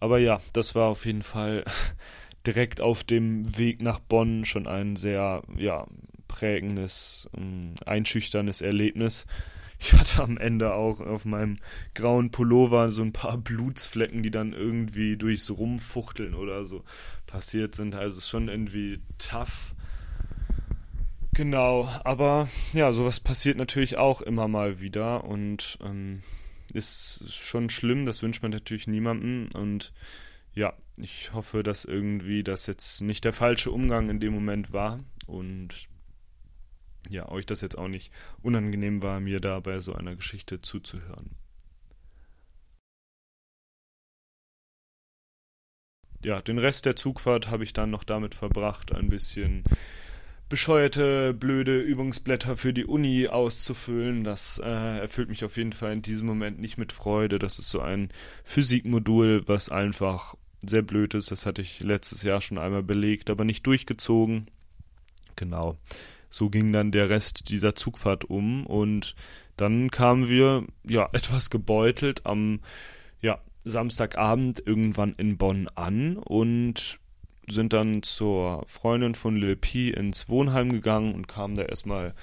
Aber 0.01 0.19
ja, 0.19 0.41
das 0.53 0.75
war 0.75 0.89
auf 0.91 1.07
jeden 1.07 1.23
Fall 1.23 1.65
direkt 2.47 2.81
auf 2.81 3.03
dem 3.03 3.57
Weg 3.57 3.83
nach 3.83 3.99
Bonn 3.99 4.45
schon 4.45 4.67
ein 4.67 4.97
sehr, 4.97 5.43
ja, 5.57 5.87
prägendes, 6.29 7.29
ähm, 7.37 7.75
einschüchterndes 7.87 8.61
Erlebnis. 8.61 9.27
Ich 9.79 9.93
hatte 9.95 10.23
am 10.23 10.37
Ende 10.37 10.75
auch 10.75 11.01
auf 11.01 11.25
meinem 11.25 11.59
grauen 11.95 12.31
Pullover 12.31 12.91
so 12.91 13.03
ein 13.03 13.13
paar 13.13 13.39
Blutsflecken, 13.39 14.23
die 14.23 14.31
dann 14.31 14.53
irgendwie 14.53 15.17
durchs 15.17 15.51
Rumfuchteln 15.51 16.35
oder 16.35 16.65
so 16.65 16.85
passiert 17.27 17.75
sind. 17.75 17.95
Also 17.95 18.21
schon 18.21 18.49
irgendwie 18.49 19.01
tough. 19.19 19.75
Genau, 21.35 21.89
aber 22.05 22.49
ja, 22.75 22.93
sowas 22.93 23.19
passiert 23.19 23.57
natürlich 23.57 23.97
auch 23.97 24.21
immer 24.23 24.47
mal 24.47 24.79
wieder 24.79 25.25
und 25.25 25.79
ähm, 25.83 26.23
ist 26.73 27.33
schon 27.35 27.71
schlimm, 27.71 28.07
das 28.07 28.23
wünscht 28.23 28.41
man 28.43 28.53
natürlich 28.53 28.87
niemandem 28.87 29.49
und 29.53 29.93
ja, 30.55 30.75
ich 30.97 31.33
hoffe, 31.33 31.65
dass 31.65 31.85
irgendwie 31.85 32.45
das 32.45 32.67
jetzt 32.67 33.01
nicht 33.01 33.25
der 33.25 33.33
falsche 33.33 33.73
Umgang 33.73 34.11
in 34.11 34.21
dem 34.21 34.33
Moment 34.33 34.73
war 34.73 35.01
und 35.27 35.89
ja, 37.11 37.29
euch 37.29 37.47
das 37.47 37.63
jetzt 37.63 37.77
auch 37.77 37.89
nicht 37.89 38.13
unangenehm 38.41 39.03
war, 39.03 39.19
mir 39.19 39.41
da 39.41 39.59
bei 39.59 39.81
so 39.81 39.93
einer 39.93 40.15
Geschichte 40.15 40.61
zuzuhören. 40.61 41.31
Ja, 46.25 46.41
den 46.41 46.59
Rest 46.59 46.87
der 46.87 46.97
Zugfahrt 46.97 47.51
habe 47.51 47.65
ich 47.65 47.73
dann 47.73 47.91
noch 47.91 48.05
damit 48.05 48.35
verbracht, 48.35 48.93
ein 48.93 49.11
bisschen 49.11 49.65
bescheuerte, 50.49 51.35
blöde 51.35 51.81
Übungsblätter 51.81 52.57
für 52.57 52.73
die 52.73 52.85
Uni 52.85 53.29
auszufüllen. 53.29 54.25
Das 54.25 54.59
äh, 54.59 54.99
erfüllt 55.01 55.29
mich 55.29 55.45
auf 55.45 55.57
jeden 55.57 55.73
Fall 55.73 55.93
in 55.93 56.03
diesem 56.03 56.27
Moment 56.27 56.61
nicht 56.61 56.79
mit 56.79 56.93
Freude. 56.93 57.39
Das 57.39 57.59
ist 57.59 57.71
so 57.71 57.81
ein 57.81 58.11
Physikmodul, 58.45 59.43
was 59.47 59.69
einfach 59.69 60.35
sehr 60.65 60.83
blöd 60.83 61.15
ist. 61.15 61.31
Das 61.31 61.47
hatte 61.47 61.63
ich 61.63 61.81
letztes 61.81 62.23
Jahr 62.23 62.41
schon 62.41 62.59
einmal 62.59 62.83
belegt, 62.83 63.31
aber 63.31 63.45
nicht 63.45 63.67
durchgezogen. 63.67 64.47
Genau 65.37 65.79
so 66.35 66.51
ging 66.51 66.73
dann 66.73 66.91
der 66.91 67.11
Rest 67.11 67.49
dieser 67.49 67.77
Zugfahrt 67.77 68.25
um 68.25 68.67
und 68.67 69.15
dann 69.57 69.91
kamen 69.93 70.29
wir 70.29 70.65
ja 70.83 71.09
etwas 71.13 71.49
gebeutelt 71.49 72.27
am 72.27 72.61
ja, 73.21 73.39
Samstagabend 73.65 74.61
irgendwann 74.67 75.13
in 75.13 75.39
Bonn 75.39 75.69
an 75.77 76.17
und 76.17 76.99
sind 77.49 77.73
dann 77.73 78.03
zur 78.03 78.65
Freundin 78.67 79.15
von 79.15 79.37
Lil 79.37 79.57
P 79.57 79.91
ins 79.91 80.29
Wohnheim 80.29 80.73
gegangen 80.73 81.15
und 81.15 81.29
kamen 81.29 81.55
da 81.55 81.63
erstmal 81.63 82.15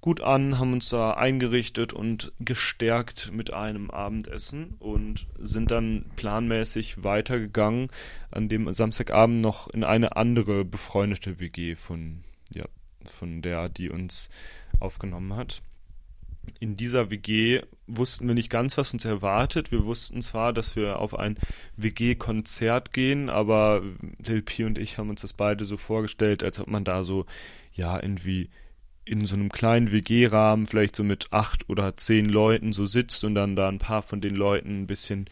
gut 0.00 0.20
an, 0.20 0.58
haben 0.58 0.72
uns 0.72 0.88
da 0.88 1.12
eingerichtet 1.12 1.92
und 1.92 2.32
gestärkt 2.40 3.30
mit 3.32 3.52
einem 3.52 3.90
Abendessen 3.90 4.74
und 4.80 5.26
sind 5.38 5.70
dann 5.70 6.06
planmäßig 6.16 7.04
weitergegangen, 7.04 7.88
an 8.30 8.48
dem 8.48 8.72
Samstagabend 8.74 9.40
noch 9.40 9.68
in 9.68 9.84
eine 9.84 10.16
andere 10.16 10.64
befreundete 10.64 11.38
WG 11.38 11.76
von 11.76 12.24
ja, 12.52 12.64
von 13.06 13.42
der, 13.42 13.68
die 13.68 13.90
uns 13.90 14.28
aufgenommen 14.80 15.36
hat. 15.36 15.62
In 16.58 16.76
dieser 16.76 17.10
WG 17.10 17.60
wussten 17.86 18.26
wir 18.26 18.34
nicht 18.34 18.50
ganz, 18.50 18.76
was 18.78 18.92
uns 18.92 19.04
erwartet. 19.04 19.70
Wir 19.70 19.84
wussten 19.84 20.22
zwar, 20.22 20.52
dass 20.52 20.76
wir 20.76 20.98
auf 20.98 21.18
ein 21.18 21.38
WG-Konzert 21.76 22.92
gehen, 22.92 23.28
aber 23.28 23.82
Lil 24.18 24.42
P 24.42 24.64
und 24.64 24.78
ich 24.78 24.98
haben 24.98 25.10
uns 25.10 25.22
das 25.22 25.32
beide 25.32 25.64
so 25.64 25.76
vorgestellt, 25.76 26.42
als 26.42 26.58
ob 26.60 26.68
man 26.68 26.84
da 26.84 27.04
so, 27.04 27.26
ja, 27.74 28.00
irgendwie 28.00 28.50
in 29.04 29.26
so 29.26 29.34
einem 29.34 29.50
kleinen 29.50 29.90
WG-Rahmen, 29.90 30.66
vielleicht 30.66 30.96
so 30.96 31.04
mit 31.04 31.32
acht 31.32 31.68
oder 31.68 31.96
zehn 31.96 32.28
Leuten 32.28 32.72
so 32.72 32.86
sitzt 32.86 33.24
und 33.24 33.34
dann 33.34 33.56
da 33.56 33.68
ein 33.68 33.78
paar 33.78 34.02
von 34.02 34.20
den 34.20 34.34
Leuten 34.34 34.82
ein 34.82 34.86
bisschen 34.86 35.26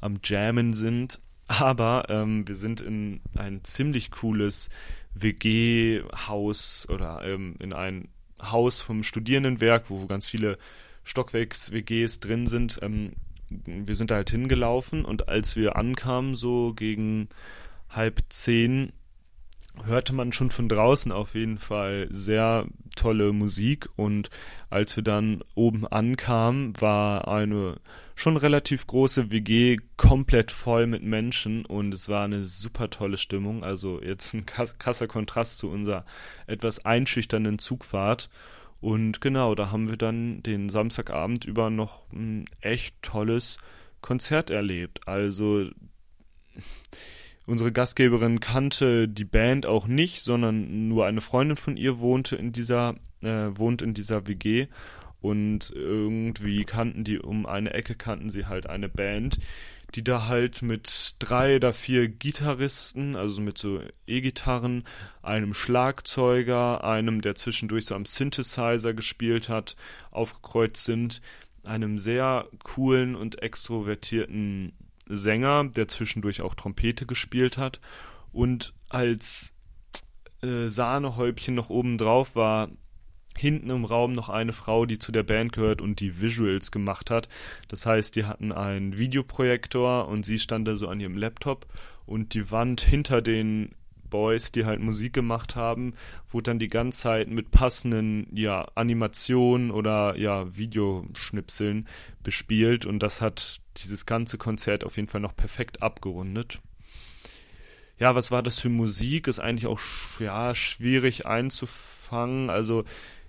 am 0.00 0.18
Jammen 0.22 0.74
sind. 0.74 1.20
Aber 1.48 2.06
ähm, 2.08 2.46
wir 2.46 2.56
sind 2.56 2.80
in 2.80 3.20
ein 3.36 3.62
ziemlich 3.64 4.10
cooles 4.10 4.70
WG-Haus 5.14 6.88
oder 6.88 7.22
ähm, 7.24 7.54
in 7.60 7.72
ein 7.72 8.08
Haus 8.40 8.80
vom 8.80 9.02
Studierendenwerk, 9.02 9.90
wo 9.90 10.06
ganz 10.06 10.26
viele 10.26 10.58
Stockwerks-WGs 11.04 12.20
drin 12.20 12.46
sind. 12.46 12.78
Ähm, 12.82 13.12
wir 13.48 13.94
sind 13.94 14.10
da 14.10 14.16
halt 14.16 14.30
hingelaufen 14.30 15.04
und 15.04 15.28
als 15.28 15.56
wir 15.56 15.76
ankamen, 15.76 16.34
so 16.34 16.74
gegen 16.74 17.28
halb 17.88 18.22
zehn, 18.28 18.92
hörte 19.84 20.12
man 20.14 20.32
schon 20.32 20.50
von 20.50 20.68
draußen 20.68 21.12
auf 21.12 21.34
jeden 21.34 21.58
Fall 21.58 22.08
sehr 22.10 22.66
tolle 22.96 23.32
Musik 23.32 23.88
und 23.96 24.30
als 24.70 24.96
wir 24.96 25.04
dann 25.04 25.42
oben 25.54 25.86
ankamen, 25.86 26.72
war 26.80 27.28
eine 27.28 27.76
schon 28.16 28.38
relativ 28.38 28.86
große 28.86 29.30
WG 29.30 29.76
komplett 29.98 30.50
voll 30.50 30.86
mit 30.86 31.02
Menschen 31.02 31.66
und 31.66 31.92
es 31.92 32.08
war 32.08 32.24
eine 32.24 32.46
super 32.46 32.88
tolle 32.88 33.18
Stimmung. 33.18 33.62
Also 33.62 34.02
jetzt 34.02 34.32
ein 34.34 34.46
krasser 34.46 35.06
Kontrast 35.06 35.58
zu 35.58 35.68
unserer 35.70 36.06
etwas 36.46 36.84
einschüchternden 36.84 37.58
Zugfahrt. 37.58 38.30
Und 38.80 39.20
genau, 39.20 39.54
da 39.54 39.70
haben 39.70 39.90
wir 39.90 39.98
dann 39.98 40.42
den 40.42 40.70
Samstagabend 40.70 41.44
über 41.44 41.68
noch 41.68 42.10
ein 42.10 42.46
echt 42.62 42.96
tolles 43.02 43.58
Konzert 44.00 44.48
erlebt. 44.48 45.06
Also 45.06 45.68
unsere 47.46 47.70
Gastgeberin 47.70 48.40
kannte 48.40 49.08
die 49.08 49.24
Band 49.26 49.66
auch 49.66 49.86
nicht, 49.86 50.22
sondern 50.22 50.88
nur 50.88 51.04
eine 51.04 51.20
Freundin 51.20 51.58
von 51.58 51.76
ihr 51.76 51.98
wohnte 51.98 52.36
in 52.36 52.52
dieser, 52.52 52.94
äh, 53.20 53.48
wohnt 53.50 53.82
in 53.82 53.92
dieser 53.92 54.26
WG 54.26 54.68
und 55.20 55.70
irgendwie 55.74 56.64
kannten 56.64 57.04
die 57.04 57.18
um 57.18 57.46
eine 57.46 57.74
Ecke 57.74 57.94
kannten 57.94 58.30
sie 58.30 58.46
halt 58.46 58.68
eine 58.68 58.88
Band, 58.88 59.38
die 59.94 60.04
da 60.04 60.26
halt 60.26 60.62
mit 60.62 61.14
drei 61.18 61.56
oder 61.56 61.72
vier 61.72 62.08
Gitarristen, 62.08 63.16
also 63.16 63.40
mit 63.40 63.56
so 63.56 63.80
E-Gitarren, 64.06 64.84
einem 65.22 65.54
Schlagzeuger, 65.54 66.84
einem, 66.84 67.22
der 67.22 67.34
zwischendurch 67.34 67.86
so 67.86 67.94
am 67.94 68.04
Synthesizer 68.04 68.94
gespielt 68.94 69.48
hat, 69.48 69.76
aufgekreuzt 70.10 70.84
sind, 70.84 71.22
einem 71.64 71.98
sehr 71.98 72.48
coolen 72.62 73.14
und 73.14 73.42
extrovertierten 73.42 74.72
Sänger, 75.06 75.64
der 75.64 75.88
zwischendurch 75.88 76.42
auch 76.42 76.54
Trompete 76.54 77.06
gespielt 77.06 77.58
hat. 77.58 77.80
Und 78.32 78.74
als 78.88 79.54
äh, 80.42 80.68
Sahnehäubchen 80.68 81.54
noch 81.54 81.70
oben 81.70 81.96
drauf 81.96 82.34
war 82.34 82.70
hinten 83.38 83.70
im 83.70 83.84
Raum 83.84 84.12
noch 84.12 84.28
eine 84.28 84.52
Frau, 84.52 84.86
die 84.86 84.98
zu 84.98 85.12
der 85.12 85.22
Band 85.22 85.52
gehört 85.52 85.80
und 85.80 86.00
die 86.00 86.20
Visuals 86.20 86.70
gemacht 86.70 87.10
hat. 87.10 87.28
Das 87.68 87.86
heißt, 87.86 88.16
die 88.16 88.24
hatten 88.24 88.52
einen 88.52 88.98
Videoprojektor 88.98 90.08
und 90.08 90.24
sie 90.24 90.38
stand 90.38 90.66
da 90.68 90.76
so 90.76 90.88
an 90.88 91.00
ihrem 91.00 91.16
Laptop 91.16 91.66
und 92.06 92.34
die 92.34 92.50
Wand 92.50 92.80
hinter 92.80 93.22
den 93.22 93.74
Boys, 94.08 94.52
die 94.52 94.64
halt 94.64 94.80
Musik 94.80 95.12
gemacht 95.12 95.56
haben, 95.56 95.94
wurde 96.28 96.50
dann 96.50 96.58
die 96.58 96.68
ganze 96.68 97.00
Zeit 97.00 97.28
mit 97.28 97.50
passenden 97.50 98.28
ja, 98.32 98.68
Animationen 98.74 99.70
oder 99.70 100.16
ja, 100.16 100.56
Videoschnipseln 100.56 101.88
bespielt 102.22 102.86
und 102.86 103.00
das 103.00 103.20
hat 103.20 103.60
dieses 103.78 104.06
ganze 104.06 104.38
Konzert 104.38 104.84
auf 104.84 104.96
jeden 104.96 105.08
Fall 105.08 105.20
noch 105.20 105.36
perfekt 105.36 105.82
abgerundet. 105.82 106.60
Ja, 107.98 108.14
was 108.14 108.30
war 108.30 108.42
das 108.42 108.60
für 108.60 108.68
Musik? 108.68 109.26
Ist 109.26 109.40
eigentlich 109.40 109.66
auch 109.66 109.80
ja, 110.18 110.54
schwierig 110.54 111.24
einzufangen. 111.24 112.50
Also 112.50 112.84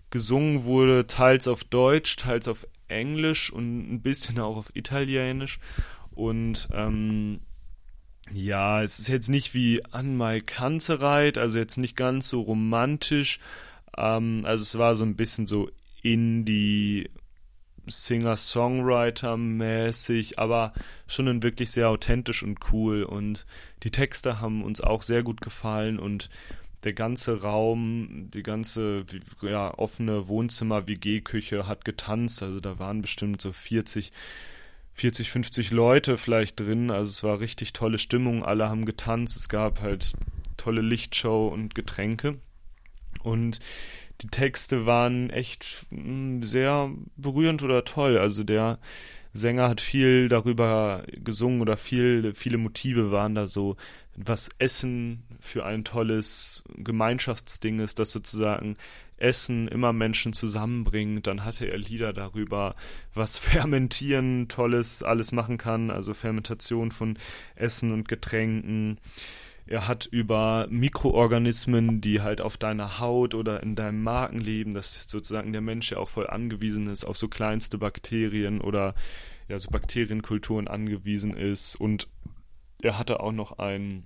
gesungen 0.10 0.64
wurde, 0.64 1.08
teils 1.08 1.48
auf 1.48 1.64
Deutsch, 1.64 2.16
teils 2.16 2.48
auf 2.48 2.68
Englisch 2.88 3.52
und 3.52 3.92
ein 3.92 4.02
bisschen 4.02 4.40
auch 4.40 4.58
auf 4.58 4.76
Italienisch. 4.76 5.60
Und 6.12 6.68
ähm, 6.72 7.42
ja, 8.32 8.84
es 8.84 9.00
ist 9.00 9.08
jetzt 9.08 9.30
nicht 9.30 9.54
wie 9.54 9.84
An 9.92 10.18
My 10.18 10.42
Kanzereit, 10.42 11.38
also 11.38 11.60
jetzt 11.60 11.78
nicht 11.78 11.96
ganz 11.96 12.30
so 12.30 12.42
romantisch. 12.42 13.40
Ähm, 13.96 14.44
also 14.46 14.64
es 14.64 14.78
war 14.78 14.96
so 14.96 15.04
ein 15.04 15.16
bisschen 15.16 15.48
so 15.48 15.70
Indie 16.02 17.10
Singer-Songwriter-mäßig, 17.90 20.40
aber 20.40 20.74
schon 21.08 21.44
wirklich 21.44 21.72
sehr 21.72 21.90
authentisch 21.90 22.44
und 22.44 22.60
cool. 22.72 23.04
Und 23.04 23.46
die 23.84 23.92
Texte 23.92 24.40
haben 24.42 24.64
uns 24.64 24.80
auch 24.82 25.02
sehr 25.02 25.24
gut 25.24 25.42
gefallen 25.42 26.00
und 26.00 26.30
der 26.84 26.94
ganze 26.94 27.42
Raum, 27.42 28.30
die 28.34 28.44
ganze 28.44 29.06
ja, 29.42 29.74
offene 29.78 30.28
Wohnzimmer-WG-Küche 30.28 31.68
hat 31.68 31.86
getanzt. 31.86 32.44
Also 32.44 32.60
da 32.60 32.80
waren 32.80 33.02
bestimmt 33.02 33.42
so 33.42 33.52
40, 33.52 34.12
40, 34.94 35.32
50 35.32 35.72
Leute 35.72 36.18
vielleicht 36.18 36.60
drin. 36.60 36.92
Also 36.92 37.10
es 37.10 37.24
war 37.24 37.40
richtig 37.40 37.74
tolle 37.74 37.98
Stimmung. 37.98 38.44
Alle 38.44 38.70
haben 38.70 38.86
getanzt. 38.86 39.38
Es 39.38 39.50
gab 39.50 39.82
halt 39.82 40.14
tolle 40.56 40.82
Lichtshow 40.82 41.48
und 41.48 41.76
Getränke. 41.76 42.38
Und 43.24 43.60
die 44.22 44.28
Texte 44.28 44.86
waren 44.86 45.30
echt 45.30 45.86
hm, 45.90 46.44
sehr 46.44 46.92
berührend 47.16 47.64
oder 47.64 47.86
toll. 47.86 48.18
Also 48.18 48.44
der 48.44 48.80
Sänger 49.38 49.70
hat 49.70 49.82
viel 49.82 50.28
darüber 50.30 51.04
gesungen 51.24 51.62
oder 51.62 51.78
viel, 51.78 52.34
viele 52.34 52.58
Motive 52.58 53.12
waren 53.12 53.36
da 53.36 53.48
so, 53.48 53.78
was 54.16 54.50
Essen 54.58 55.24
für 55.40 55.66
ein 55.66 55.84
tolles 55.84 56.64
Gemeinschaftsding 56.76 57.80
ist, 57.80 58.00
das 58.00 58.12
sozusagen 58.12 58.76
Essen 59.18 59.68
immer 59.68 59.94
Menschen 59.94 60.34
zusammenbringt. 60.34 61.28
Dann 61.28 61.46
hatte 61.46 61.66
er 61.66 61.78
Lieder 61.78 62.14
darüber, 62.14 62.76
was 63.14 63.38
Fermentieren 63.38 64.48
Tolles 64.48 65.04
alles 65.04 65.32
machen 65.32 65.58
kann, 65.58 65.92
also 65.92 66.14
Fermentation 66.14 66.92
von 66.92 67.18
Essen 67.56 67.92
und 67.92 68.08
Getränken. 68.08 68.98
Er 69.68 69.88
hat 69.88 70.06
über 70.06 70.68
Mikroorganismen, 70.70 72.00
die 72.00 72.22
halt 72.22 72.42
auf 72.42 72.58
deiner 72.58 73.00
Haut 73.00 73.36
oder 73.36 73.62
in 73.62 73.76
deinem 73.76 74.02
Magen 74.02 74.40
leben, 74.40 74.74
dass 74.74 75.10
sozusagen 75.10 75.52
der 75.52 75.62
Mensch 75.62 75.92
ja 75.92 75.98
auch 75.98 76.10
voll 76.10 76.28
angewiesen 76.28 76.88
ist 76.88 77.04
auf 77.04 77.18
so 77.18 77.28
kleinste 77.28 77.78
Bakterien 77.78 78.62
oder 78.62 78.96
ja 79.50 79.60
so 79.60 79.70
Bakterienkulturen 79.70 80.68
angewiesen 80.68 81.36
ist 81.36 81.76
und 81.76 82.08
er 82.82 82.98
hatte 82.98 83.20
auch 83.20 83.32
noch 83.32 83.60
einen 83.60 84.06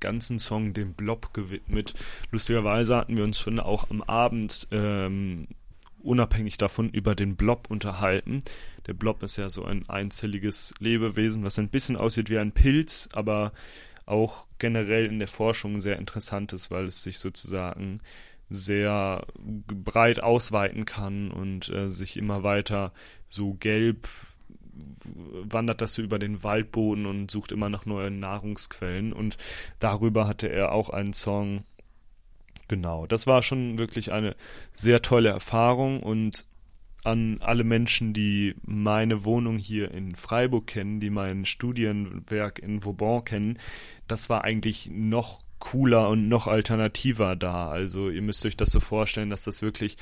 ganzen 0.00 0.38
Song 0.38 0.72
dem 0.72 0.94
Blob 0.94 1.32
gewidmet. 1.34 1.94
Lustigerweise 2.30 2.96
hatten 2.96 3.16
wir 3.16 3.24
uns 3.24 3.38
schon 3.38 3.58
auch 3.60 3.90
am 3.90 4.02
Abend 4.02 4.68
ähm, 4.70 5.48
unabhängig 6.02 6.58
davon 6.58 6.90
über 6.90 7.14
den 7.14 7.36
Blob 7.36 7.70
unterhalten. 7.70 8.42
Der 8.86 8.94
Blob 8.94 9.22
ist 9.22 9.36
ja 9.36 9.50
so 9.50 9.64
ein 9.64 9.88
einzelliges 9.88 10.74
Lebewesen, 10.78 11.44
was 11.44 11.58
ein 11.58 11.68
bisschen 11.68 11.96
aussieht 11.96 12.30
wie 12.30 12.38
ein 12.38 12.52
Pilz, 12.52 13.08
aber 13.12 13.52
auch 14.04 14.45
generell 14.58 15.06
in 15.06 15.18
der 15.18 15.28
Forschung 15.28 15.80
sehr 15.80 15.98
interessant 15.98 16.52
ist, 16.52 16.70
weil 16.70 16.86
es 16.86 17.02
sich 17.02 17.18
sozusagen 17.18 18.00
sehr 18.48 19.26
breit 19.38 20.22
ausweiten 20.22 20.84
kann 20.84 21.30
und 21.30 21.68
äh, 21.68 21.90
sich 21.90 22.16
immer 22.16 22.42
weiter 22.42 22.92
so 23.28 23.54
gelb 23.54 24.08
wandert 25.42 25.80
das 25.80 25.94
so 25.94 26.02
über 26.02 26.18
den 26.18 26.42
Waldboden 26.42 27.06
und 27.06 27.30
sucht 27.30 27.52
immer 27.52 27.68
nach 27.68 27.86
neuen 27.86 28.20
Nahrungsquellen. 28.20 29.12
Und 29.12 29.36
darüber 29.78 30.28
hatte 30.28 30.48
er 30.48 30.72
auch 30.72 30.90
einen 30.90 31.12
Song. 31.12 31.64
Genau, 32.68 33.06
das 33.06 33.26
war 33.26 33.42
schon 33.42 33.78
wirklich 33.78 34.12
eine 34.12 34.34
sehr 34.74 35.02
tolle 35.02 35.30
Erfahrung 35.30 36.02
und 36.02 36.44
an 37.06 37.38
alle 37.40 37.64
Menschen, 37.64 38.12
die 38.12 38.54
meine 38.64 39.24
Wohnung 39.24 39.58
hier 39.58 39.92
in 39.92 40.16
Freiburg 40.16 40.66
kennen, 40.66 41.00
die 41.00 41.10
mein 41.10 41.44
Studienwerk 41.44 42.58
in 42.58 42.82
Vauban 42.82 43.24
kennen, 43.24 43.58
das 44.08 44.28
war 44.28 44.44
eigentlich 44.44 44.90
noch 44.92 45.40
cooler 45.58 46.10
und 46.10 46.28
noch 46.28 46.46
alternativer 46.46 47.34
da. 47.34 47.68
Also 47.68 48.10
ihr 48.10 48.22
müsst 48.22 48.44
euch 48.44 48.56
das 48.56 48.70
so 48.70 48.80
vorstellen, 48.80 49.30
dass 49.30 49.44
das 49.44 49.62
wirklich 49.62 49.96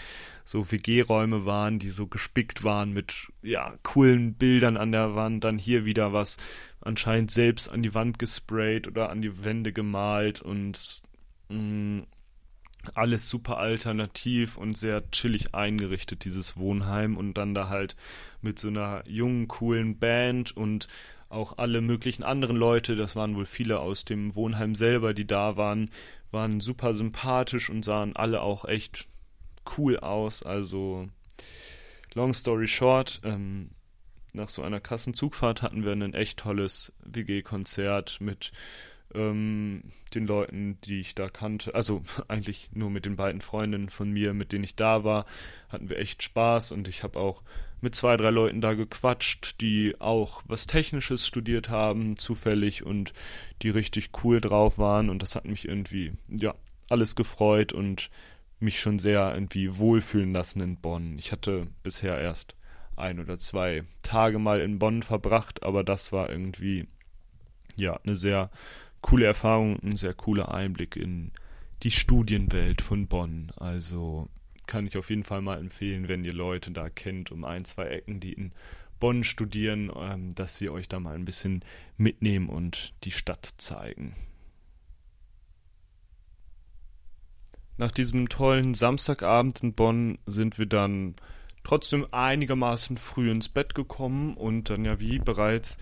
so 0.44 0.70
WG-Räume 0.70 1.46
waren, 1.46 1.78
die 1.78 1.90
so 1.90 2.06
gespickt 2.06 2.64
waren 2.64 2.92
mit 2.92 3.14
ja 3.42 3.74
coolen 3.82 4.34
Bildern 4.34 4.76
an 4.76 4.92
der 4.92 5.14
Wand, 5.14 5.44
dann 5.44 5.58
hier 5.58 5.84
wieder 5.84 6.12
was 6.12 6.38
anscheinend 6.80 7.30
selbst 7.30 7.68
an 7.70 7.82
die 7.82 7.94
Wand 7.94 8.18
gesprayt 8.18 8.88
oder 8.88 9.10
an 9.10 9.22
die 9.22 9.44
Wände 9.44 9.72
gemalt 9.72 10.42
und 10.42 11.02
mm, 11.48 12.00
alles 12.94 13.29
super 13.29 13.59
alternativ 13.59 14.57
und 14.57 14.77
sehr 14.77 15.11
chillig 15.11 15.55
eingerichtet, 15.55 16.25
dieses 16.25 16.57
Wohnheim 16.57 17.16
und 17.16 17.35
dann 17.35 17.55
da 17.55 17.68
halt 17.68 17.97
mit 18.40 18.59
so 18.59 18.68
einer 18.68 19.03
jungen, 19.07 19.49
coolen 19.49 19.99
Band 19.99 20.57
und 20.57 20.88
auch 21.29 21.59
alle 21.59 21.81
möglichen 21.81 22.23
anderen 22.23 22.57
Leute, 22.57 22.97
das 22.97 23.16
waren 23.16 23.35
wohl 23.35 23.47
viele 23.47 23.81
aus 23.81 24.05
dem 24.05 24.35
Wohnheim 24.35 24.75
selber, 24.75 25.14
die 25.14 25.27
da 25.27 25.57
waren, 25.57 25.90
waren 26.31 26.61
super 26.61 26.94
sympathisch 26.94 27.70
und 27.70 27.85
sahen 27.85 28.14
alle 28.16 28.40
auch 28.40 28.64
echt 28.64 29.09
cool 29.77 29.99
aus. 29.99 30.42
Also, 30.42 31.09
long 32.14 32.33
story 32.33 32.68
short, 32.68 33.20
ähm, 33.25 33.70
nach 34.33 34.49
so 34.49 34.62
einer 34.62 34.81
krassen 34.81 35.14
Zugfahrt 35.14 35.62
hatten 35.62 35.85
wir 35.85 35.92
ein 35.92 36.14
echt 36.14 36.40
tolles 36.40 36.92
WG-Konzert 37.05 38.20
mit 38.20 38.53
ähm, 39.14 39.83
den 40.14 40.27
Leuten, 40.27 40.79
die 40.85 41.00
ich 41.00 41.14
da 41.14 41.29
kannte. 41.29 41.74
Also 41.74 42.03
eigentlich 42.29 42.70
nur 42.72 42.90
mit 42.90 43.05
den 43.05 43.16
beiden 43.16 43.40
Freundinnen 43.40 43.88
von 43.88 44.11
mir, 44.11 44.35
mit 44.35 44.53
denen 44.53 44.64
ich 44.64 44.77
da 44.77 45.05
war, 45.05 45.27
hatten 45.68 45.88
wir 45.88 45.98
echt 45.98 46.22
Spaß 46.22 46.72
und 46.72 46.88
ich 46.88 47.03
habe 47.03 47.18
auch 47.18 47.42
mit 47.81 47.94
zwei, 47.94 48.16
drei 48.16 48.31
Leuten 48.31 48.61
da 48.61 48.74
gequatscht, 48.74 49.61
die 49.61 49.94
auch 50.00 50.42
was 50.46 50.66
Technisches 50.66 51.27
studiert 51.27 51.68
haben, 51.68 52.16
zufällig 52.16 52.85
und 52.85 53.12
die 53.62 53.70
richtig 53.70 54.11
cool 54.24 54.40
drauf 54.40 54.79
waren 54.79 55.11
und 55.11 55.22
das 55.22 55.37
hat 55.37 55.44
mich 55.44 55.68
irgendwie, 55.68 56.12
ja, 56.29 56.55
alles 56.88 57.14
gefreut 57.14 57.72
und 57.72 58.11
mich 58.59 58.81
schon 58.81 58.98
sehr 58.98 59.33
irgendwie 59.35 59.79
wohlfühlen 59.79 60.33
lassen 60.33 60.61
in 60.61 60.77
Bonn. 60.77 61.18
Ich 61.18 61.33
hatte 61.33 61.66
bisher 61.83 62.18
erst 62.18 62.55
ein 62.96 63.20
oder 63.20 63.38
zwei 63.38 63.85
Tage 64.03 64.38
mal 64.38 64.61
in 64.61 64.79
Bonn 64.79 65.03
verbracht, 65.03 65.62
aber 65.62 65.85
das 65.85 66.12
war 66.12 66.31
irgendwie, 66.31 66.87
ja, 67.77 67.98
eine 68.05 68.16
sehr 68.16 68.50
coole 69.04 69.26
Erfahrung, 69.26 69.78
ein 69.82 69.98
sehr 69.98 70.14
cooler 70.14 70.54
Einblick 70.54 70.96
in 70.96 71.30
die 71.82 71.90
Studienwelt 71.90 72.80
von 72.80 73.06
Bonn. 73.06 73.52
Also 73.56 74.30
kann 74.66 74.86
ich 74.86 74.96
auf 74.96 75.10
jeden 75.10 75.24
Fall 75.24 75.42
mal 75.42 75.58
empfehlen, 75.58 76.08
wenn 76.08 76.24
ihr 76.24 76.32
Leute 76.32 76.70
da 76.70 76.88
kennt, 76.88 77.30
um 77.30 77.44
ein, 77.44 77.66
zwei 77.66 77.84
Ecken, 77.84 78.18
die 78.18 78.32
in 78.32 78.52
Bonn 79.00 79.22
studieren, 79.22 79.92
ähm, 79.94 80.34
dass 80.34 80.56
sie 80.56 80.70
euch 80.70 80.88
da 80.88 81.00
mal 81.00 81.14
ein 81.14 81.26
bisschen 81.26 81.62
mitnehmen 81.98 82.48
und 82.48 82.94
die 83.04 83.10
Stadt 83.10 83.44
zeigen. 83.58 84.16
Nach 87.76 87.90
diesem 87.90 88.30
tollen 88.30 88.72
Samstagabend 88.72 89.62
in 89.62 89.74
Bonn 89.74 90.16
sind 90.24 90.58
wir 90.58 90.66
dann 90.66 91.14
trotzdem 91.62 92.06
einigermaßen 92.10 92.96
früh 92.96 93.30
ins 93.30 93.50
Bett 93.50 93.74
gekommen 93.74 94.34
und 94.34 94.70
dann 94.70 94.86
ja 94.86 94.98
wie 94.98 95.18
bereits 95.18 95.76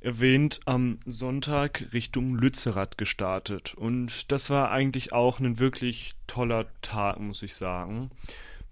erwähnt, 0.00 0.60
am 0.64 0.98
Sonntag 1.04 1.92
Richtung 1.92 2.34
Lützerath 2.34 2.98
gestartet. 2.98 3.74
Und 3.74 4.32
das 4.32 4.50
war 4.50 4.70
eigentlich 4.70 5.12
auch 5.12 5.40
ein 5.40 5.58
wirklich 5.58 6.14
toller 6.26 6.66
Tag, 6.82 7.20
muss 7.20 7.42
ich 7.42 7.54
sagen. 7.54 8.10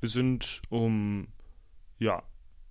Wir 0.01 0.09
sind 0.09 0.63
um, 0.69 1.29
ja, 1.99 2.23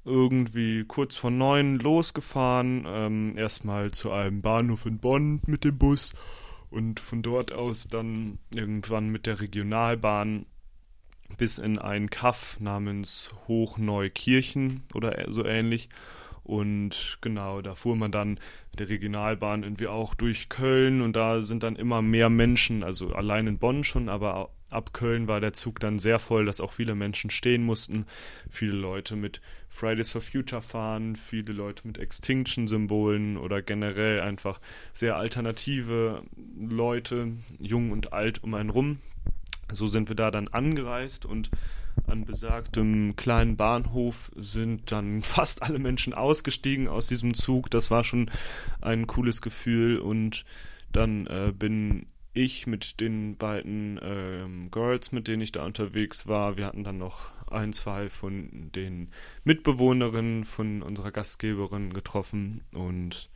irgendwie 0.05 0.85
kurz 0.85 1.15
vor 1.15 1.31
neun 1.31 1.79
losgefahren, 1.79 2.85
ähm, 2.87 3.37
erstmal 3.37 3.91
zu 3.91 4.11
einem 4.11 4.41
Bahnhof 4.41 4.85
in 4.85 4.99
Bonn 4.99 5.41
mit 5.45 5.65
dem 5.65 5.77
Bus 5.77 6.13
und 6.69 6.99
von 6.99 7.21
dort 7.21 7.51
aus 7.51 7.87
dann 7.87 8.39
irgendwann 8.53 9.09
mit 9.09 9.25
der 9.25 9.41
Regionalbahn 9.41 10.45
bis 11.37 11.57
in 11.57 11.77
einen 11.77 12.09
Kaff 12.09 12.57
namens 12.61 13.31
Hochneukirchen 13.47 14.83
oder 14.93 15.25
so 15.29 15.45
ähnlich. 15.45 15.89
Und 16.47 17.17
genau, 17.19 17.61
da 17.61 17.75
fuhr 17.75 17.97
man 17.97 18.09
dann 18.09 18.39
mit 18.71 18.79
der 18.79 18.87
Regionalbahn 18.87 19.63
irgendwie 19.63 19.87
auch 19.87 20.15
durch 20.15 20.47
Köln 20.47 21.01
und 21.01 21.13
da 21.13 21.41
sind 21.41 21.61
dann 21.61 21.75
immer 21.75 22.01
mehr 22.01 22.29
Menschen, 22.29 22.83
also 22.83 23.13
allein 23.13 23.47
in 23.47 23.57
Bonn 23.57 23.83
schon, 23.83 24.07
aber 24.07 24.49
ab 24.69 24.93
Köln 24.93 25.27
war 25.27 25.41
der 25.41 25.51
Zug 25.51 25.81
dann 25.81 25.99
sehr 25.99 26.19
voll, 26.19 26.45
dass 26.45 26.61
auch 26.61 26.71
viele 26.71 26.95
Menschen 26.95 27.31
stehen 27.31 27.63
mussten. 27.63 28.05
Viele 28.49 28.77
Leute 28.77 29.17
mit 29.17 29.41
Fridays 29.67 30.13
for 30.13 30.21
Future 30.21 30.61
fahren, 30.61 31.17
viele 31.17 31.51
Leute 31.51 31.85
mit 31.85 31.97
Extinction-Symbolen 31.97 33.35
oder 33.35 33.61
generell 33.61 34.21
einfach 34.21 34.61
sehr 34.93 35.17
alternative 35.17 36.23
Leute, 36.57 37.33
jung 37.59 37.91
und 37.91 38.13
alt 38.13 38.41
um 38.41 38.53
einen 38.53 38.69
rum. 38.69 38.99
So 39.73 39.87
sind 39.87 40.07
wir 40.07 40.15
da 40.15 40.31
dann 40.31 40.47
angereist 40.47 41.25
und 41.25 41.49
an 42.05 42.25
besagtem 42.25 43.15
kleinen 43.15 43.57
Bahnhof 43.57 44.31
sind 44.35 44.91
dann 44.91 45.21
fast 45.23 45.63
alle 45.63 45.79
Menschen 45.79 46.13
ausgestiegen 46.13 46.87
aus 46.87 47.07
diesem 47.07 47.33
Zug. 47.33 47.69
Das 47.71 47.91
war 47.91 48.03
schon 48.03 48.29
ein 48.81 49.07
cooles 49.07 49.41
Gefühl. 49.41 49.99
Und 49.99 50.45
dann 50.91 51.27
äh, 51.27 51.51
bin 51.57 52.07
ich 52.37 52.67
mit 52.67 52.99
den 52.99 53.35
beiden 53.35 53.99
ähm, 54.01 54.69
Girls, 54.71 55.11
mit 55.11 55.27
denen 55.27 55.41
ich 55.41 55.51
da 55.51 55.65
unterwegs 55.65 56.27
war, 56.27 56.55
wir 56.55 56.65
hatten 56.65 56.83
dann 56.83 56.99
noch 56.99 57.31
ein, 57.49 57.73
zwei 57.73 58.09
von 58.09 58.71
den 58.75 59.09
Mitbewohnerinnen 59.43 60.43
von 60.45 60.81
unserer 60.83 61.11
Gastgeberin 61.11 61.93
getroffen. 61.93 62.61
Und 62.73 63.29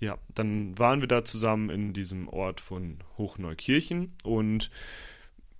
ja, 0.00 0.16
dann 0.34 0.78
waren 0.78 1.00
wir 1.00 1.08
da 1.08 1.24
zusammen 1.24 1.70
in 1.70 1.92
diesem 1.92 2.28
Ort 2.28 2.60
von 2.60 2.98
Hochneukirchen. 3.18 4.12
Und 4.22 4.70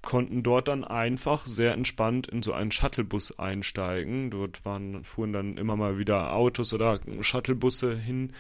konnten 0.02 0.42
dort 0.42 0.68
dann 0.68 0.84
einfach 0.84 1.46
sehr 1.46 1.72
entspannt 1.72 2.28
in 2.28 2.42
so 2.42 2.52
einen 2.52 2.70
Shuttlebus 2.70 3.38
einsteigen. 3.38 4.30
Dort 4.30 4.64
waren, 4.64 5.04
fuhren 5.04 5.32
dann 5.32 5.56
immer 5.56 5.76
mal 5.76 5.98
wieder 5.98 6.32
Autos 6.32 6.72
oder 6.72 7.00
Shuttlebusse 7.20 7.96
hin, 7.96 8.32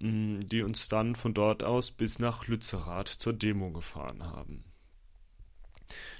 mm, 0.00 0.40
die 0.40 0.62
uns 0.62 0.88
dann 0.88 1.14
von 1.14 1.34
dort 1.34 1.62
aus 1.62 1.90
bis 1.90 2.18
nach 2.18 2.46
Lützerath 2.46 3.08
zur 3.08 3.32
Demo 3.32 3.70
gefahren 3.70 4.24
haben. 4.24 4.64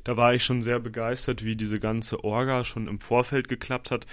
Da 0.04 0.16
war 0.16 0.34
ich 0.34 0.44
schon 0.44 0.62
sehr 0.62 0.80
begeistert, 0.80 1.44
wie 1.44 1.56
diese 1.56 1.80
ganze 1.80 2.24
Orga 2.24 2.64
schon 2.64 2.88
im 2.88 3.00
Vorfeld 3.00 3.48
geklappt 3.48 3.90
hat. 3.90 4.06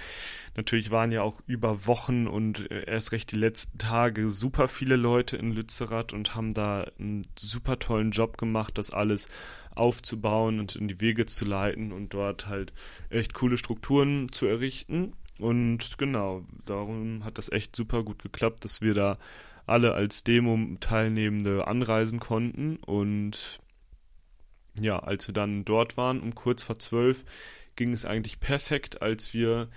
Natürlich 0.56 0.90
waren 0.90 1.12
ja 1.12 1.22
auch 1.22 1.40
über 1.46 1.86
Wochen 1.86 2.26
und 2.26 2.70
äh, 2.70 2.84
erst 2.86 3.12
recht 3.12 3.30
die 3.32 3.36
letzten 3.36 3.78
Tage 3.78 4.30
super 4.30 4.68
viele 4.68 4.96
Leute 4.96 5.36
in 5.36 5.52
Lützerath 5.52 6.12
und 6.12 6.34
haben 6.34 6.54
da 6.54 6.86
einen 6.98 7.26
super 7.38 7.78
tollen 7.78 8.10
Job 8.10 8.38
gemacht, 8.38 8.76
das 8.78 8.90
alles 8.90 9.28
aufzubauen 9.78 10.60
und 10.60 10.76
in 10.76 10.88
die 10.88 11.00
Wege 11.00 11.26
zu 11.26 11.44
leiten 11.44 11.92
und 11.92 12.14
dort 12.14 12.46
halt 12.46 12.72
echt 13.10 13.34
coole 13.34 13.58
Strukturen 13.58 14.30
zu 14.30 14.46
errichten. 14.46 15.12
Und 15.38 15.98
genau, 15.98 16.44
darum 16.64 17.24
hat 17.24 17.38
das 17.38 17.50
echt 17.50 17.76
super 17.76 18.02
gut 18.02 18.22
geklappt, 18.22 18.64
dass 18.64 18.82
wir 18.82 18.94
da 18.94 19.18
alle 19.66 19.94
als 19.94 20.24
Demo-Teilnehmende 20.24 21.66
anreisen 21.66 22.18
konnten 22.18 22.76
und 22.76 23.60
ja, 24.80 24.98
als 24.98 25.26
wir 25.28 25.34
dann 25.34 25.64
dort 25.64 25.96
waren, 25.96 26.20
um 26.20 26.34
kurz 26.34 26.62
vor 26.62 26.78
zwölf, 26.78 27.24
ging 27.76 27.92
es 27.92 28.04
eigentlich 28.04 28.40
perfekt, 28.40 29.02
als 29.02 29.34
wir 29.34 29.68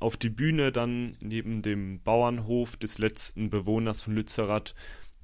auf 0.00 0.16
die 0.16 0.30
Bühne 0.30 0.70
dann 0.72 1.16
neben 1.20 1.62
dem 1.62 2.00
Bauernhof 2.02 2.76
des 2.76 2.98
letzten 2.98 3.50
Bewohners 3.50 4.02
von 4.02 4.14
Lützerath, 4.14 4.74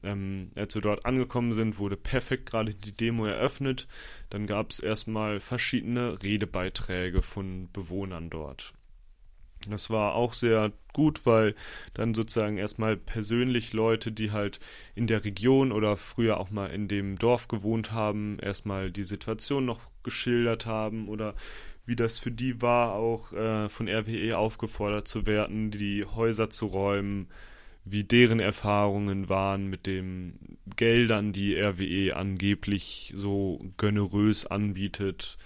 ähm, 0.04 0.50
als 0.54 0.74
wir 0.74 0.82
dort 0.82 1.06
angekommen 1.06 1.52
sind, 1.52 1.78
wurde 1.78 1.96
perfekt 1.96 2.46
gerade 2.46 2.74
die 2.74 2.92
Demo 2.92 3.26
eröffnet. 3.26 3.86
Dann 4.30 4.46
gab 4.46 4.70
es 4.70 4.80
erstmal 4.80 5.40
verschiedene 5.40 6.22
Redebeiträge 6.22 7.22
von 7.22 7.68
Bewohnern 7.72 8.30
dort. 8.30 8.72
Das 9.68 9.88
war 9.90 10.14
auch 10.14 10.34
sehr 10.34 10.72
gut, 10.92 11.26
weil 11.26 11.54
dann 11.94 12.14
sozusagen 12.14 12.58
erstmal 12.58 12.96
persönlich 12.96 13.72
Leute, 13.72 14.12
die 14.12 14.30
halt 14.30 14.60
in 14.94 15.06
der 15.06 15.24
Region 15.24 15.72
oder 15.72 15.96
früher 15.96 16.38
auch 16.38 16.50
mal 16.50 16.66
in 16.66 16.88
dem 16.88 17.16
Dorf 17.16 17.48
gewohnt 17.48 17.92
haben, 17.92 18.38
erstmal 18.40 18.90
die 18.90 19.04
Situation 19.04 19.64
noch 19.64 19.80
geschildert 20.02 20.66
haben 20.66 21.08
oder 21.08 21.34
wie 21.86 21.96
das 21.96 22.18
für 22.18 22.30
die 22.30 22.62
war, 22.62 22.94
auch 22.94 23.32
äh, 23.32 23.68
von 23.68 23.88
RWE 23.88 24.36
aufgefordert 24.38 25.06
zu 25.08 25.26
werden, 25.26 25.70
die 25.70 26.04
Häuser 26.04 26.48
zu 26.50 26.66
räumen, 26.66 27.28
wie 27.84 28.04
deren 28.04 28.40
Erfahrungen 28.40 29.28
waren 29.28 29.68
mit 29.68 29.86
den 29.86 30.58
Geldern, 30.76 31.32
die 31.32 31.54
RWE 31.54 32.16
angeblich 32.16 33.12
so 33.14 33.60
generös 33.76 34.46
anbietet 34.46 35.36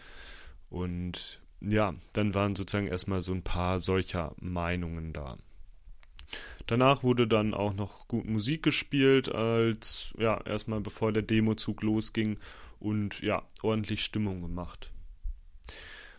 Und 0.70 1.40
ja, 1.60 1.94
dann 2.12 2.34
waren 2.34 2.54
sozusagen 2.54 2.86
erstmal 2.86 3.22
so 3.22 3.32
ein 3.32 3.42
paar 3.42 3.80
solcher 3.80 4.34
Meinungen 4.40 5.12
da. 5.12 5.36
Danach 6.66 7.02
wurde 7.02 7.26
dann 7.26 7.54
auch 7.54 7.72
noch 7.72 8.06
gut 8.06 8.26
Musik 8.26 8.62
gespielt, 8.62 9.34
als 9.34 10.12
ja, 10.18 10.40
erstmal 10.44 10.80
bevor 10.80 11.12
der 11.12 11.22
Demozug 11.22 11.82
losging 11.82 12.38
und 12.78 13.20
ja, 13.22 13.42
ordentlich 13.62 14.04
Stimmung 14.04 14.42
gemacht. 14.42 14.92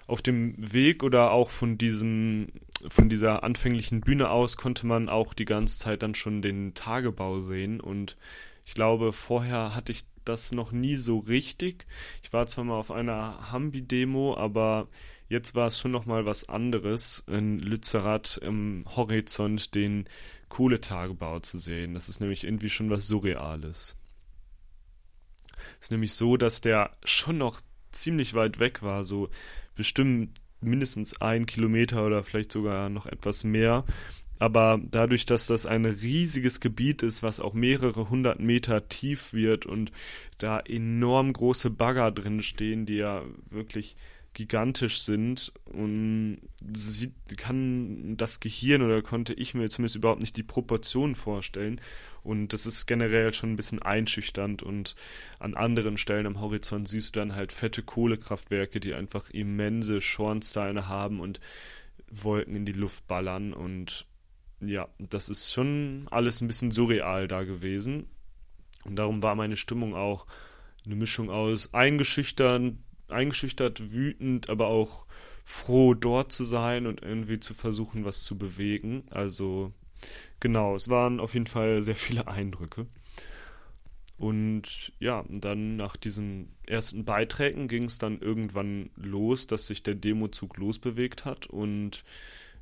Auf 0.07 0.23
dem 0.23 0.55
Weg 0.57 1.03
oder 1.03 1.31
auch 1.31 1.51
von 1.51 1.77
diesem, 1.77 2.47
von 2.87 3.09
dieser 3.09 3.43
anfänglichen 3.43 4.01
Bühne 4.01 4.29
aus 4.29 4.57
konnte 4.57 4.85
man 4.85 5.09
auch 5.09 5.33
die 5.33 5.45
ganze 5.45 5.77
Zeit 5.79 6.03
dann 6.03 6.15
schon 6.15 6.41
den 6.41 6.73
Tagebau 6.73 7.39
sehen 7.39 7.79
und 7.79 8.17
ich 8.65 8.73
glaube, 8.73 9.13
vorher 9.13 9.75
hatte 9.75 9.91
ich 9.91 10.05
das 10.25 10.51
noch 10.51 10.71
nie 10.71 10.95
so 10.95 11.19
richtig. 11.19 11.87
Ich 12.21 12.31
war 12.31 12.45
zwar 12.45 12.63
mal 12.63 12.77
auf 12.77 12.91
einer 12.91 13.51
Hambi-Demo, 13.51 14.37
aber 14.37 14.87
jetzt 15.27 15.55
war 15.55 15.67
es 15.67 15.79
schon 15.79 15.91
noch 15.91 16.05
mal 16.05 16.25
was 16.25 16.47
anderes, 16.49 17.23
in 17.27 17.59
Lützerath 17.59 18.37
im 18.37 18.85
Horizont 18.95 19.73
den 19.73 20.05
Kohletagebau 20.49 21.39
zu 21.39 21.57
sehen. 21.57 21.93
Das 21.95 22.09
ist 22.09 22.19
nämlich 22.19 22.43
irgendwie 22.43 22.69
schon 22.69 22.89
was 22.89 23.07
Surreales. 23.07 23.95
Es 25.79 25.85
ist 25.85 25.91
nämlich 25.91 26.13
so, 26.13 26.37
dass 26.37 26.61
der 26.61 26.91
schon 27.03 27.37
noch 27.37 27.61
ziemlich 27.91 28.33
weit 28.33 28.59
weg 28.59 28.81
war, 28.81 29.03
so 29.03 29.29
bestimmt 29.75 30.39
mindestens 30.61 31.19
ein 31.21 31.45
Kilometer 31.45 32.05
oder 32.05 32.23
vielleicht 32.23 32.51
sogar 32.51 32.89
noch 32.89 33.05
etwas 33.05 33.43
mehr. 33.43 33.85
Aber 34.39 34.79
dadurch, 34.81 35.25
dass 35.25 35.47
das 35.47 35.65
ein 35.65 35.85
riesiges 35.85 36.61
Gebiet 36.61 37.03
ist, 37.03 37.21
was 37.21 37.41
auch 37.41 37.53
mehrere 37.53 38.09
hundert 38.09 38.39
Meter 38.39 38.87
tief 38.87 39.33
wird 39.33 39.65
und 39.65 39.91
da 40.37 40.59
enorm 40.59 41.33
große 41.33 41.69
Bagger 41.69 42.11
drin 42.11 42.41
stehen, 42.41 42.85
die 42.85 42.95
ja 42.95 43.23
wirklich 43.49 43.97
gigantisch 44.33 45.01
sind 45.01 45.51
und 45.65 46.37
sie 46.73 47.11
kann 47.35 48.15
das 48.15 48.39
Gehirn 48.39 48.81
oder 48.81 49.01
konnte 49.01 49.33
ich 49.33 49.53
mir 49.53 49.69
zumindest 49.69 49.97
überhaupt 49.97 50.21
nicht 50.21 50.37
die 50.37 50.43
Proportionen 50.43 51.15
vorstellen 51.15 51.81
und 52.29 52.53
das 52.53 52.67
ist 52.67 52.85
generell 52.85 53.33
schon 53.33 53.53
ein 53.53 53.55
bisschen 53.55 53.81
einschüchternd 53.81 54.61
und 54.61 54.95
an 55.39 55.55
anderen 55.55 55.97
Stellen 55.97 56.27
am 56.27 56.39
Horizont 56.39 56.87
siehst 56.87 57.15
du 57.15 57.19
dann 57.19 57.35
halt 57.35 57.51
fette 57.51 57.81
Kohlekraftwerke, 57.81 58.79
die 58.79 58.93
einfach 58.93 59.31
immense 59.31 59.99
Schornsteine 59.99 60.87
haben 60.87 61.19
und 61.19 61.39
Wolken 62.11 62.55
in 62.55 62.65
die 62.65 62.73
Luft 62.73 63.07
ballern 63.07 63.53
und 63.53 64.05
ja, 64.61 64.87
das 64.99 65.29
ist 65.29 65.51
schon 65.51 66.07
alles 66.11 66.41
ein 66.41 66.47
bisschen 66.47 66.69
surreal 66.69 67.27
da 67.27 67.43
gewesen 67.43 68.05
und 68.85 68.95
darum 68.95 69.23
war 69.23 69.33
meine 69.33 69.57
Stimmung 69.57 69.95
auch 69.95 70.27
eine 70.85 70.95
Mischung 70.95 71.31
aus 71.31 71.73
eingeschüchternd 71.73 72.77
eingeschüchtert, 73.07 73.91
wütend, 73.91 74.51
aber 74.51 74.67
auch 74.67 75.07
froh, 75.43 75.95
dort 75.95 76.31
zu 76.31 76.43
sein 76.43 76.85
und 76.85 77.01
irgendwie 77.01 77.39
zu 77.39 77.55
versuchen, 77.55 78.05
was 78.05 78.21
zu 78.21 78.37
bewegen. 78.37 79.03
Also 79.09 79.73
genau, 80.39 80.75
es 80.75 80.89
waren 80.89 81.19
auf 81.19 81.33
jeden 81.33 81.47
Fall 81.47 81.81
sehr 81.83 81.95
viele 81.95 82.27
Eindrücke. 82.27 82.87
Und 84.17 84.91
ja, 84.99 85.23
dann 85.29 85.77
nach 85.77 85.95
diesen 85.95 86.51
ersten 86.67 87.05
Beiträgen 87.05 87.69
ging 87.69 87.85
es 87.85 87.99
dann 87.99 88.19
irgendwann 88.19 88.89
los, 88.97 89.47
dass 89.47 89.67
sich 89.67 89.81
der 89.81 89.95
Demozug 89.95 90.57
losbewegt 90.57 91.23
hat 91.23 91.47
und 91.47 92.03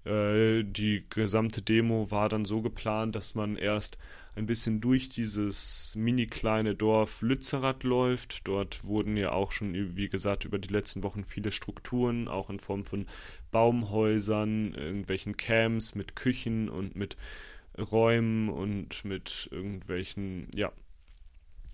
äh, 0.06 0.64
die 0.64 1.04
gesamte 1.10 1.62
Demo 1.62 2.12
war 2.12 2.30
dann 2.30 2.46
so 2.46 2.62
geplant, 2.62 3.16
dass 3.16 3.36
man 3.36 3.58
erst 3.58 3.98
ein 4.36 4.46
bisschen 4.46 4.80
durch 4.80 5.10
dieses 5.10 5.94
mini 5.96 6.28
kleine 6.28 6.76
Dorf 6.76 7.22
Lützerath 7.22 7.84
läuft. 7.84 8.48
Dort 8.48 8.86
wurden 8.86 9.18
ja 9.18 9.32
auch 9.32 9.52
schon, 9.52 9.98
wie 9.98 10.10
gesagt, 10.10 10.46
über 10.46 10.60
die 10.60 10.72
letzten 10.72 11.04
Wochen 11.04 11.26
viele 11.26 11.52
Strukturen, 11.52 12.28
auch 12.28 12.50
in 12.50 12.60
Form 12.60 12.86
von 12.86 13.08
Baumhäusern, 13.52 14.74
irgendwelchen 14.76 15.38
Camps 15.38 15.96
mit 15.96 16.16
Küchen 16.16 16.70
und 16.70 16.96
mit 16.96 17.18
Räumen 17.80 18.50
und 18.50 19.06
mit 19.06 19.50
irgendwelchen, 19.52 20.48
ja, 20.56 20.72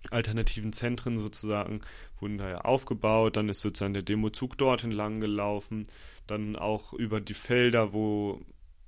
alternativen 0.09 0.73
Zentren 0.73 1.17
sozusagen 1.17 1.81
wurden 2.19 2.37
da 2.37 2.49
ja 2.49 2.61
aufgebaut. 2.61 3.37
Dann 3.37 3.49
ist 3.49 3.61
sozusagen 3.61 3.93
der 3.93 4.03
Demozug 4.03 4.57
dort 4.57 4.83
entlang 4.83 5.21
gelaufen. 5.21 5.87
Dann 6.27 6.55
auch 6.55 6.93
über 6.93 7.21
die 7.21 7.33
Felder, 7.33 7.93
wo 7.93 8.41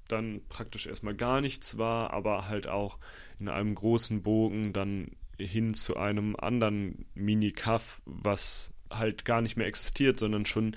dann 0.08 0.42
praktisch 0.50 0.88
erstmal 0.88 1.16
gar 1.16 1.42
nichts 1.42 1.78
war, 1.78 2.12
aber 2.14 2.48
halt 2.48 2.68
auch 2.68 3.00
in 3.40 3.50
einem 3.50 3.76
großen 3.76 4.22
Bogen 4.22 4.74
dann 4.74 5.12
hin 5.38 5.74
zu 5.74 5.98
einem 5.98 6.36
anderen 6.36 7.06
Mini-Kaff, 7.16 8.02
was 8.06 8.72
halt 8.90 9.26
gar 9.26 9.42
nicht 9.42 9.58
mehr 9.58 9.68
existiert, 9.68 10.20
sondern 10.20 10.46
schon 10.46 10.76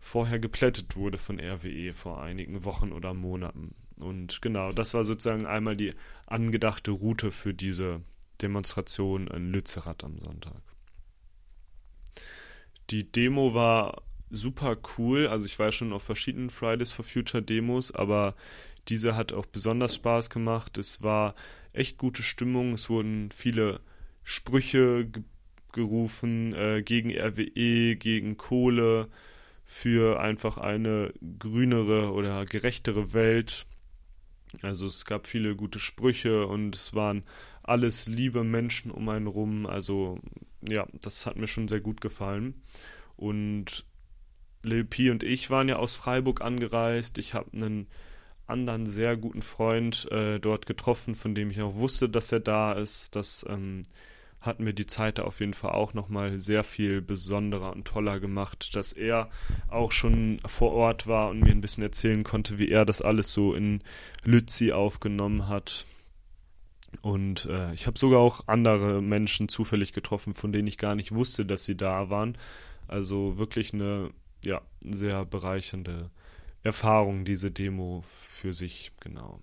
vorher 0.00 0.38
geplättet 0.38 0.96
wurde 0.96 1.18
von 1.18 1.40
RWE 1.40 1.92
vor 1.92 2.22
einigen 2.22 2.64
Wochen 2.64 2.92
oder 2.92 3.14
Monaten. 3.14 3.74
Und 4.00 4.40
genau, 4.42 4.72
das 4.72 4.94
war 4.94 5.04
sozusagen 5.04 5.46
einmal 5.46 5.76
die 5.76 5.94
angedachte 6.26 6.90
Route 6.90 7.30
für 7.30 7.54
diese 7.54 8.02
Demonstration 8.42 9.26
in 9.28 9.52
Lützerath 9.52 10.04
am 10.04 10.18
Sonntag. 10.18 10.62
Die 12.90 13.10
Demo 13.10 13.54
war 13.54 14.02
super 14.30 14.76
cool. 14.96 15.26
Also 15.26 15.46
ich 15.46 15.58
war 15.58 15.72
schon 15.72 15.92
auf 15.92 16.02
verschiedenen 16.02 16.50
Fridays 16.50 16.92
for 16.92 17.04
Future 17.04 17.42
Demos, 17.42 17.92
aber 17.92 18.34
diese 18.88 19.16
hat 19.16 19.32
auch 19.32 19.46
besonders 19.46 19.94
Spaß 19.94 20.30
gemacht. 20.30 20.78
Es 20.78 21.02
war 21.02 21.34
echt 21.72 21.98
gute 21.98 22.22
Stimmung. 22.22 22.74
Es 22.74 22.88
wurden 22.88 23.30
viele 23.30 23.80
Sprüche 24.22 25.06
ge 25.06 25.22
gerufen 25.72 26.54
äh, 26.54 26.82
gegen 26.82 27.10
RWE, 27.10 27.96
gegen 27.96 28.38
Kohle, 28.38 29.08
für 29.66 30.18
einfach 30.18 30.56
eine 30.56 31.12
grünere 31.38 32.12
oder 32.14 32.46
gerechtere 32.46 33.12
Welt. 33.12 33.66
Also 34.62 34.86
es 34.86 35.04
gab 35.04 35.26
viele 35.26 35.56
gute 35.56 35.78
Sprüche 35.78 36.46
und 36.46 36.74
es 36.74 36.94
waren 36.94 37.22
alles 37.62 38.06
liebe 38.06 38.44
Menschen 38.44 38.90
um 38.90 39.08
einen 39.08 39.26
rum. 39.26 39.66
Also 39.66 40.18
ja, 40.66 40.86
das 41.00 41.26
hat 41.26 41.36
mir 41.36 41.46
schon 41.46 41.68
sehr 41.68 41.80
gut 41.80 42.00
gefallen. 42.00 42.62
Und 43.16 43.84
Lil 44.62 44.84
P 44.84 45.10
und 45.10 45.22
ich 45.22 45.50
waren 45.50 45.68
ja 45.68 45.76
aus 45.76 45.94
Freiburg 45.94 46.40
angereist. 46.40 47.18
Ich 47.18 47.34
habe 47.34 47.50
einen 47.52 47.86
anderen 48.46 48.86
sehr 48.86 49.16
guten 49.16 49.42
Freund 49.42 50.10
äh, 50.10 50.40
dort 50.40 50.66
getroffen, 50.66 51.14
von 51.14 51.34
dem 51.34 51.50
ich 51.50 51.60
auch 51.62 51.74
wusste, 51.74 52.08
dass 52.08 52.32
er 52.32 52.40
da 52.40 52.72
ist. 52.72 53.14
Das 53.14 53.44
ähm, 53.48 53.82
hat 54.40 54.60
mir 54.60 54.72
die 54.72 54.86
Zeit 54.86 55.18
da 55.18 55.24
auf 55.24 55.40
jeden 55.40 55.54
Fall 55.54 55.72
auch 55.72 55.94
nochmal 55.94 56.38
sehr 56.38 56.62
viel 56.62 57.00
besonderer 57.00 57.72
und 57.72 57.86
toller 57.86 58.20
gemacht, 58.20 58.74
dass 58.76 58.92
er 58.92 59.30
auch 59.68 59.90
schon 59.92 60.40
vor 60.46 60.72
Ort 60.72 61.06
war 61.06 61.30
und 61.30 61.40
mir 61.40 61.50
ein 61.50 61.60
bisschen 61.60 61.82
erzählen 61.82 62.22
konnte, 62.22 62.58
wie 62.58 62.68
er 62.68 62.84
das 62.84 63.02
alles 63.02 63.32
so 63.32 63.54
in 63.54 63.82
Lützi 64.24 64.72
aufgenommen 64.72 65.48
hat. 65.48 65.86
Und 67.02 67.46
äh, 67.46 67.74
ich 67.74 67.86
habe 67.86 67.98
sogar 67.98 68.20
auch 68.20 68.42
andere 68.46 69.02
Menschen 69.02 69.48
zufällig 69.48 69.92
getroffen, 69.92 70.34
von 70.34 70.52
denen 70.52 70.68
ich 70.68 70.78
gar 70.78 70.94
nicht 70.94 71.12
wusste, 71.12 71.44
dass 71.44 71.64
sie 71.64 71.76
da 71.76 72.08
waren. 72.08 72.38
Also 72.86 73.38
wirklich 73.38 73.74
eine 73.74 74.10
ja, 74.44 74.62
sehr 74.80 75.26
bereichernde 75.26 76.10
Erfahrung, 76.62 77.24
diese 77.24 77.50
Demo 77.50 78.04
für 78.08 78.52
sich, 78.52 78.92
genau. 79.00 79.40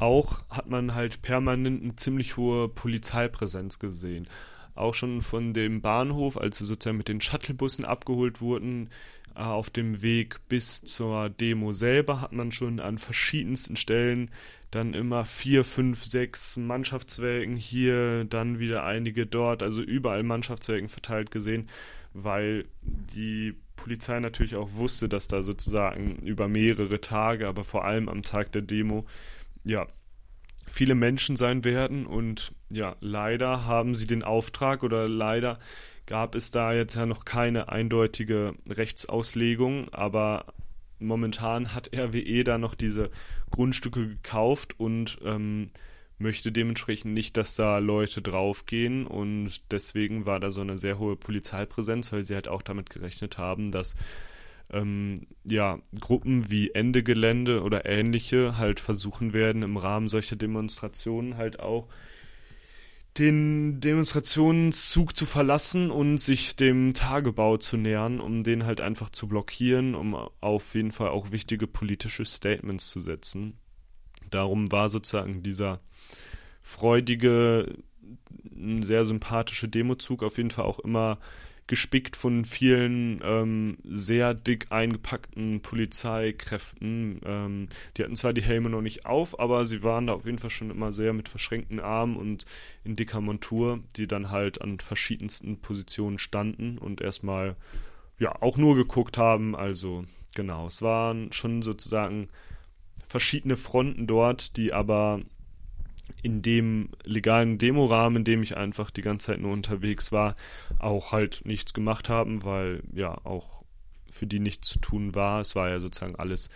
Auch 0.00 0.40
hat 0.48 0.68
man 0.68 0.94
halt 0.94 1.22
permanent 1.22 1.82
eine 1.82 1.96
ziemlich 1.96 2.36
hohe 2.36 2.68
Polizeipräsenz 2.68 3.78
gesehen. 3.78 4.26
Auch 4.74 4.94
schon 4.94 5.20
von 5.20 5.52
dem 5.52 5.80
Bahnhof, 5.80 6.36
als 6.36 6.58
sie 6.58 6.66
sozusagen 6.66 6.98
mit 6.98 7.08
den 7.08 7.20
Shuttlebussen 7.20 7.84
abgeholt 7.84 8.40
wurden, 8.40 8.88
äh, 9.34 9.40
auf 9.40 9.70
dem 9.70 10.02
Weg 10.02 10.40
bis 10.48 10.82
zur 10.82 11.28
Demo 11.28 11.72
selber 11.72 12.20
hat 12.20 12.32
man 12.32 12.50
schon 12.50 12.80
an 12.80 12.98
verschiedensten 12.98 13.76
Stellen 13.76 14.30
dann 14.70 14.94
immer 14.94 15.24
vier, 15.24 15.64
fünf, 15.64 16.04
sechs 16.04 16.56
Mannschaftswägen 16.56 17.56
hier, 17.56 18.24
dann 18.24 18.60
wieder 18.60 18.84
einige 18.84 19.26
dort, 19.26 19.62
also 19.62 19.82
überall 19.82 20.22
Mannschaftswägen 20.22 20.88
verteilt 20.88 21.30
gesehen 21.30 21.68
weil 22.12 22.66
die 22.82 23.54
Polizei 23.76 24.20
natürlich 24.20 24.56
auch 24.56 24.74
wusste, 24.74 25.08
dass 25.08 25.28
da 25.28 25.42
sozusagen 25.42 26.16
über 26.24 26.48
mehrere 26.48 27.00
Tage, 27.00 27.48
aber 27.48 27.64
vor 27.64 27.84
allem 27.84 28.08
am 28.08 28.22
Tag 28.22 28.52
der 28.52 28.62
Demo, 28.62 29.06
ja, 29.64 29.86
viele 30.66 30.94
Menschen 30.94 31.36
sein 31.36 31.64
werden 31.64 32.06
und 32.06 32.52
ja, 32.70 32.96
leider 33.00 33.64
haben 33.64 33.94
sie 33.94 34.06
den 34.06 34.22
Auftrag 34.22 34.82
oder 34.82 35.08
leider 35.08 35.58
gab 36.06 36.34
es 36.34 36.50
da 36.50 36.72
jetzt 36.72 36.94
ja 36.94 37.06
noch 37.06 37.24
keine 37.24 37.68
eindeutige 37.68 38.54
Rechtsauslegung, 38.68 39.88
aber 39.90 40.46
momentan 40.98 41.74
hat 41.74 41.90
RWE 41.94 42.44
da 42.44 42.58
noch 42.58 42.74
diese 42.74 43.10
Grundstücke 43.50 44.06
gekauft 44.06 44.78
und 44.78 45.18
ähm, 45.24 45.70
möchte 46.18 46.52
dementsprechend 46.52 47.14
nicht, 47.14 47.36
dass 47.36 47.54
da 47.54 47.78
Leute 47.78 48.22
draufgehen 48.22 49.06
und 49.06 49.62
deswegen 49.70 50.26
war 50.26 50.38
da 50.38 50.50
so 50.50 50.60
eine 50.60 50.78
sehr 50.78 50.98
hohe 50.98 51.16
Polizeipräsenz, 51.16 52.12
weil 52.12 52.22
sie 52.22 52.34
halt 52.34 52.48
auch 52.48 52.62
damit 52.62 52.90
gerechnet 52.90 53.38
haben, 53.38 53.72
dass 53.72 53.96
ähm, 54.72 55.26
ja, 55.44 55.78
Gruppen 55.98 56.50
wie 56.50 56.70
Ende 56.70 57.02
Gelände 57.02 57.62
oder 57.62 57.86
ähnliche 57.86 58.56
halt 58.56 58.80
versuchen 58.80 59.32
werden, 59.32 59.62
im 59.62 59.76
Rahmen 59.76 60.08
solcher 60.08 60.36
Demonstrationen 60.36 61.36
halt 61.36 61.60
auch 61.60 61.88
den 63.18 63.80
Demonstrationszug 63.80 65.16
zu 65.16 65.26
verlassen 65.26 65.90
und 65.90 66.18
sich 66.18 66.54
dem 66.54 66.94
Tagebau 66.94 67.56
zu 67.56 67.76
nähern, 67.76 68.20
um 68.20 68.44
den 68.44 68.64
halt 68.64 68.80
einfach 68.80 69.10
zu 69.10 69.26
blockieren, 69.26 69.94
um 69.94 70.14
auf 70.40 70.74
jeden 70.74 70.92
Fall 70.92 71.08
auch 71.08 71.32
wichtige 71.32 71.66
politische 71.66 72.24
Statements 72.24 72.90
zu 72.90 73.00
setzen. 73.00 73.58
Darum 74.30 74.70
war 74.70 74.88
sozusagen 74.88 75.42
dieser 75.42 75.80
freudige, 76.62 77.74
sehr 78.80 79.04
sympathische 79.04 79.68
Demozug 79.68 80.22
auf 80.22 80.36
jeden 80.36 80.50
Fall 80.50 80.64
auch 80.64 80.78
immer 80.78 81.18
gespickt 81.70 82.16
von 82.16 82.44
vielen 82.44 83.20
ähm, 83.22 83.78
sehr 83.84 84.34
dick 84.34 84.72
eingepackten 84.72 85.62
Polizeikräften. 85.62 87.20
Ähm, 87.24 87.68
die 87.96 88.02
hatten 88.02 88.16
zwar 88.16 88.32
die 88.32 88.42
Helme 88.42 88.70
noch 88.70 88.80
nicht 88.80 89.06
auf, 89.06 89.38
aber 89.38 89.64
sie 89.64 89.84
waren 89.84 90.08
da 90.08 90.14
auf 90.14 90.24
jeden 90.26 90.38
Fall 90.38 90.50
schon 90.50 90.72
immer 90.72 90.90
sehr 90.90 91.12
mit 91.12 91.28
verschränkten 91.28 91.78
Armen 91.78 92.16
und 92.16 92.44
in 92.82 92.96
dicker 92.96 93.20
Montur, 93.20 93.78
die 93.94 94.08
dann 94.08 94.30
halt 94.30 94.60
an 94.60 94.80
verschiedensten 94.80 95.60
Positionen 95.60 96.18
standen 96.18 96.76
und 96.76 97.00
erstmal 97.00 97.54
ja 98.18 98.42
auch 98.42 98.56
nur 98.56 98.74
geguckt 98.74 99.16
haben. 99.16 99.54
Also 99.54 100.04
genau, 100.34 100.66
es 100.66 100.82
waren 100.82 101.32
schon 101.32 101.62
sozusagen 101.62 102.30
verschiedene 103.06 103.56
Fronten 103.56 104.08
dort, 104.08 104.56
die 104.56 104.72
aber 104.72 105.20
in 106.22 106.42
dem 106.42 106.90
legalen 107.04 107.58
Demorahmen, 107.58 108.18
in 108.18 108.24
dem 108.24 108.42
ich 108.42 108.56
einfach 108.56 108.90
die 108.90 109.02
ganze 109.02 109.28
Zeit 109.28 109.40
nur 109.40 109.52
unterwegs 109.52 110.12
war, 110.12 110.34
auch 110.78 111.12
halt 111.12 111.42
nichts 111.44 111.74
gemacht 111.74 112.08
haben, 112.08 112.44
weil 112.44 112.82
ja 112.92 113.14
auch 113.24 113.62
für 114.10 114.26
die 114.26 114.40
nichts 114.40 114.68
zu 114.68 114.78
tun 114.78 115.14
war. 115.14 115.40
Es 115.40 115.54
war 115.54 115.68
ja 115.68 115.80
sozusagen 115.80 116.16
alles 116.16 116.48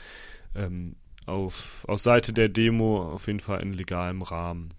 ähm, 0.54 0.96
auf, 1.26 1.84
aus 1.88 2.02
Seite 2.02 2.32
der 2.32 2.48
Demo 2.48 3.12
auf 3.12 3.26
jeden 3.26 3.40
Fall 3.40 3.62
in 3.62 3.72
legalem 3.72 4.22
Rahmen. 4.22 4.74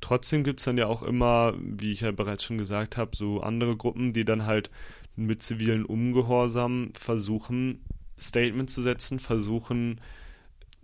Trotzdem 0.00 0.44
gibt 0.44 0.60
es 0.60 0.64
dann 0.64 0.76
ja 0.76 0.86
auch 0.86 1.02
immer, 1.02 1.54
wie 1.58 1.92
ich 1.92 2.02
ja 2.02 2.12
bereits 2.12 2.44
schon 2.44 2.58
gesagt 2.58 2.96
habe, 2.96 3.16
so 3.16 3.40
andere 3.40 3.76
Gruppen, 3.76 4.12
die 4.12 4.24
dann 4.24 4.44
halt 4.44 4.70
mit 5.16 5.42
zivilen 5.42 5.86
Ungehorsam 5.86 6.92
versuchen, 6.92 7.82
Statement 8.18 8.68
zu 8.68 8.82
setzen, 8.82 9.18
versuchen, 9.18 10.00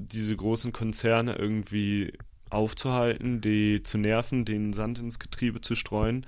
diese 0.07 0.37
großen 0.37 0.73
Konzerne 0.73 1.37
irgendwie 1.37 2.13
aufzuhalten, 2.49 3.41
die 3.41 3.83
zu 3.83 3.99
nerven, 3.99 4.45
den 4.45 4.73
Sand 4.73 4.99
ins 4.99 5.19
Getriebe 5.19 5.61
zu 5.61 5.75
streuen. 5.75 6.27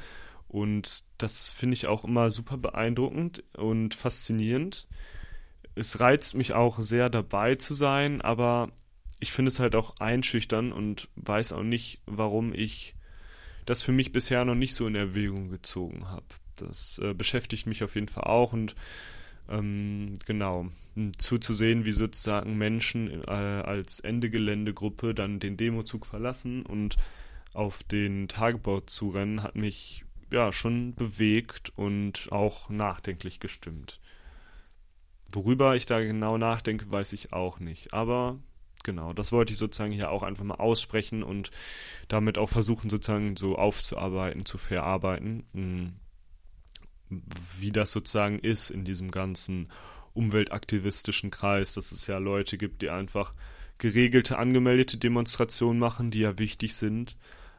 Und 0.48 1.02
das 1.18 1.50
finde 1.50 1.74
ich 1.74 1.86
auch 1.86 2.04
immer 2.04 2.30
super 2.30 2.58
beeindruckend 2.58 3.42
und 3.56 3.94
faszinierend. 3.94 4.86
Es 5.74 6.00
reizt 6.00 6.34
mich 6.34 6.52
auch 6.52 6.80
sehr 6.80 7.08
dabei 7.08 7.54
zu 7.54 7.74
sein, 7.74 8.20
aber 8.20 8.70
ich 9.18 9.32
finde 9.32 9.48
es 9.48 9.60
halt 9.60 9.74
auch 9.74 9.96
einschüchtern 9.98 10.72
und 10.72 11.08
weiß 11.16 11.54
auch 11.54 11.62
nicht, 11.62 12.00
warum 12.06 12.52
ich 12.52 12.94
das 13.64 13.82
für 13.82 13.92
mich 13.92 14.12
bisher 14.12 14.44
noch 14.44 14.54
nicht 14.54 14.74
so 14.74 14.86
in 14.86 14.94
Erwägung 14.94 15.48
gezogen 15.48 16.08
habe. 16.08 16.26
Das 16.56 16.98
äh, 16.98 17.14
beschäftigt 17.14 17.66
mich 17.66 17.82
auf 17.82 17.94
jeden 17.94 18.08
Fall 18.08 18.24
auch 18.24 18.52
und 18.52 18.74
ähm, 19.48 20.14
genau, 20.26 20.68
zuzusehen, 21.18 21.84
wie 21.84 21.92
sozusagen 21.92 22.56
Menschen 22.58 23.22
äh, 23.24 23.30
als 23.30 24.00
Ende-Gelände-Gruppe 24.00 25.14
dann 25.14 25.40
den 25.40 25.56
Demozug 25.56 26.06
verlassen 26.06 26.64
und 26.64 26.96
auf 27.54 27.82
den 27.82 28.28
Tagebau 28.28 28.80
zu 28.80 29.10
rennen, 29.10 29.42
hat 29.42 29.56
mich 29.56 30.04
ja 30.30 30.52
schon 30.52 30.94
bewegt 30.94 31.72
und 31.76 32.28
auch 32.30 32.68
nachdenklich 32.70 33.40
gestimmt. 33.40 34.00
Worüber 35.30 35.76
ich 35.76 35.86
da 35.86 36.00
genau 36.00 36.38
nachdenke, 36.38 36.90
weiß 36.90 37.12
ich 37.14 37.32
auch 37.32 37.58
nicht. 37.58 37.94
Aber 37.94 38.38
genau, 38.82 39.12
das 39.12 39.32
wollte 39.32 39.52
ich 39.52 39.58
sozusagen 39.58 39.92
hier 39.92 40.10
auch 40.10 40.22
einfach 40.22 40.44
mal 40.44 40.56
aussprechen 40.56 41.22
und 41.22 41.50
damit 42.08 42.38
auch 42.38 42.48
versuchen, 42.48 42.90
sozusagen 42.90 43.36
so 43.36 43.56
aufzuarbeiten, 43.56 44.44
zu 44.44 44.58
verarbeiten. 44.58 46.00
Wie 47.58 47.72
das 47.72 47.90
sozusagen 47.90 48.38
ist 48.38 48.70
in 48.70 48.84
diesem 48.84 49.10
ganzen 49.10 49.68
umweltaktivistischen 50.14 51.30
Kreis, 51.30 51.74
dass 51.74 51.92
es 51.92 52.06
ja 52.06 52.18
Leute 52.18 52.58
gibt, 52.58 52.82
die 52.82 52.90
einfach 52.90 53.32
geregelte, 53.78 54.38
angemeldete 54.38 54.96
Demonstrationen 54.98 55.78
machen, 55.78 56.10
die 56.10 56.20
ja 56.20 56.38
wichtig 56.38 56.76
sind, 56.76 57.16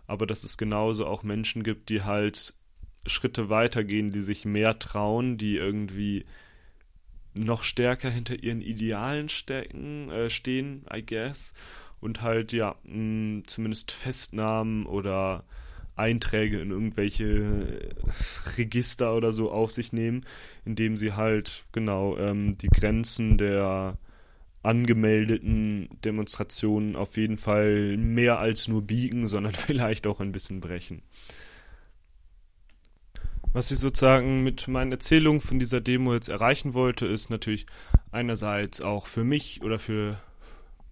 aber 0.07 0.27
dass 0.27 0.43
es 0.43 0.57
genauso 0.57 1.05
auch 1.05 1.23
Menschen 1.23 1.63
gibt, 1.63 1.89
die 1.89 2.03
halt 2.03 2.53
Schritte 3.05 3.49
weitergehen, 3.49 4.11
die 4.11 4.21
sich 4.21 4.45
mehr 4.45 4.79
trauen, 4.79 5.37
die 5.37 5.57
irgendwie 5.57 6.25
noch 7.37 7.63
stärker 7.63 8.09
hinter 8.09 8.41
ihren 8.41 8.61
Idealen 8.61 9.27
stecken, 9.27 10.09
äh, 10.11 10.29
stehen, 10.29 10.85
I 10.93 11.05
guess, 11.05 11.53
und 11.99 12.21
halt 12.21 12.53
ja 12.53 12.75
mh, 12.83 13.43
zumindest 13.47 13.91
Festnahmen 13.91 14.85
oder 14.85 15.43
Einträge 15.95 16.59
in 16.59 16.71
irgendwelche 16.71 17.95
Register 18.57 19.15
oder 19.15 19.31
so 19.31 19.51
auf 19.51 19.71
sich 19.71 19.93
nehmen, 19.93 20.25
indem 20.65 20.97
sie 20.97 21.13
halt 21.13 21.65
genau 21.71 22.17
ähm, 22.17 22.57
die 22.57 22.69
Grenzen 22.69 23.37
der 23.37 23.97
angemeldeten 24.63 25.89
Demonstrationen 26.03 26.95
auf 26.95 27.17
jeden 27.17 27.37
Fall 27.37 27.97
mehr 27.97 28.39
als 28.39 28.67
nur 28.67 28.81
biegen, 28.81 29.27
sondern 29.27 29.53
vielleicht 29.53 30.07
auch 30.07 30.19
ein 30.19 30.31
bisschen 30.31 30.61
brechen. 30.61 31.03
Was 33.51 33.69
ich 33.69 33.77
sozusagen 33.77 34.43
mit 34.43 34.67
meinen 34.67 34.91
Erzählungen 34.91 35.39
von 35.39 35.59
dieser 35.59 35.79
Demo 35.79 36.15
jetzt 36.15 36.27
erreichen 36.27 36.73
wollte, 36.73 37.05
ist 37.05 37.29
natürlich 37.29 37.67
einerseits 38.11 38.81
auch 38.81 39.05
für 39.05 39.23
mich 39.23 39.61
oder 39.61 39.77
für 39.77 40.19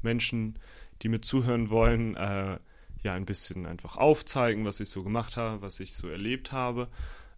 Menschen, 0.04 0.60
die 1.02 1.10
mir 1.10 1.22
zuhören 1.22 1.72
wollen, 1.72 2.16
äh, 2.16 2.60
ja 3.04 3.14
ein 3.14 3.26
bisschen 3.26 3.66
einfach 3.66 3.98
aufzeigen, 3.98 4.66
was 4.66 4.80
ich 4.80 4.90
so 4.90 5.04
gemacht 5.04 5.38
habe, 5.38 5.62
was 5.62 5.80
ich 5.80 5.96
so 5.96 6.08
erlebt 6.08 6.52
habe, 6.52 6.88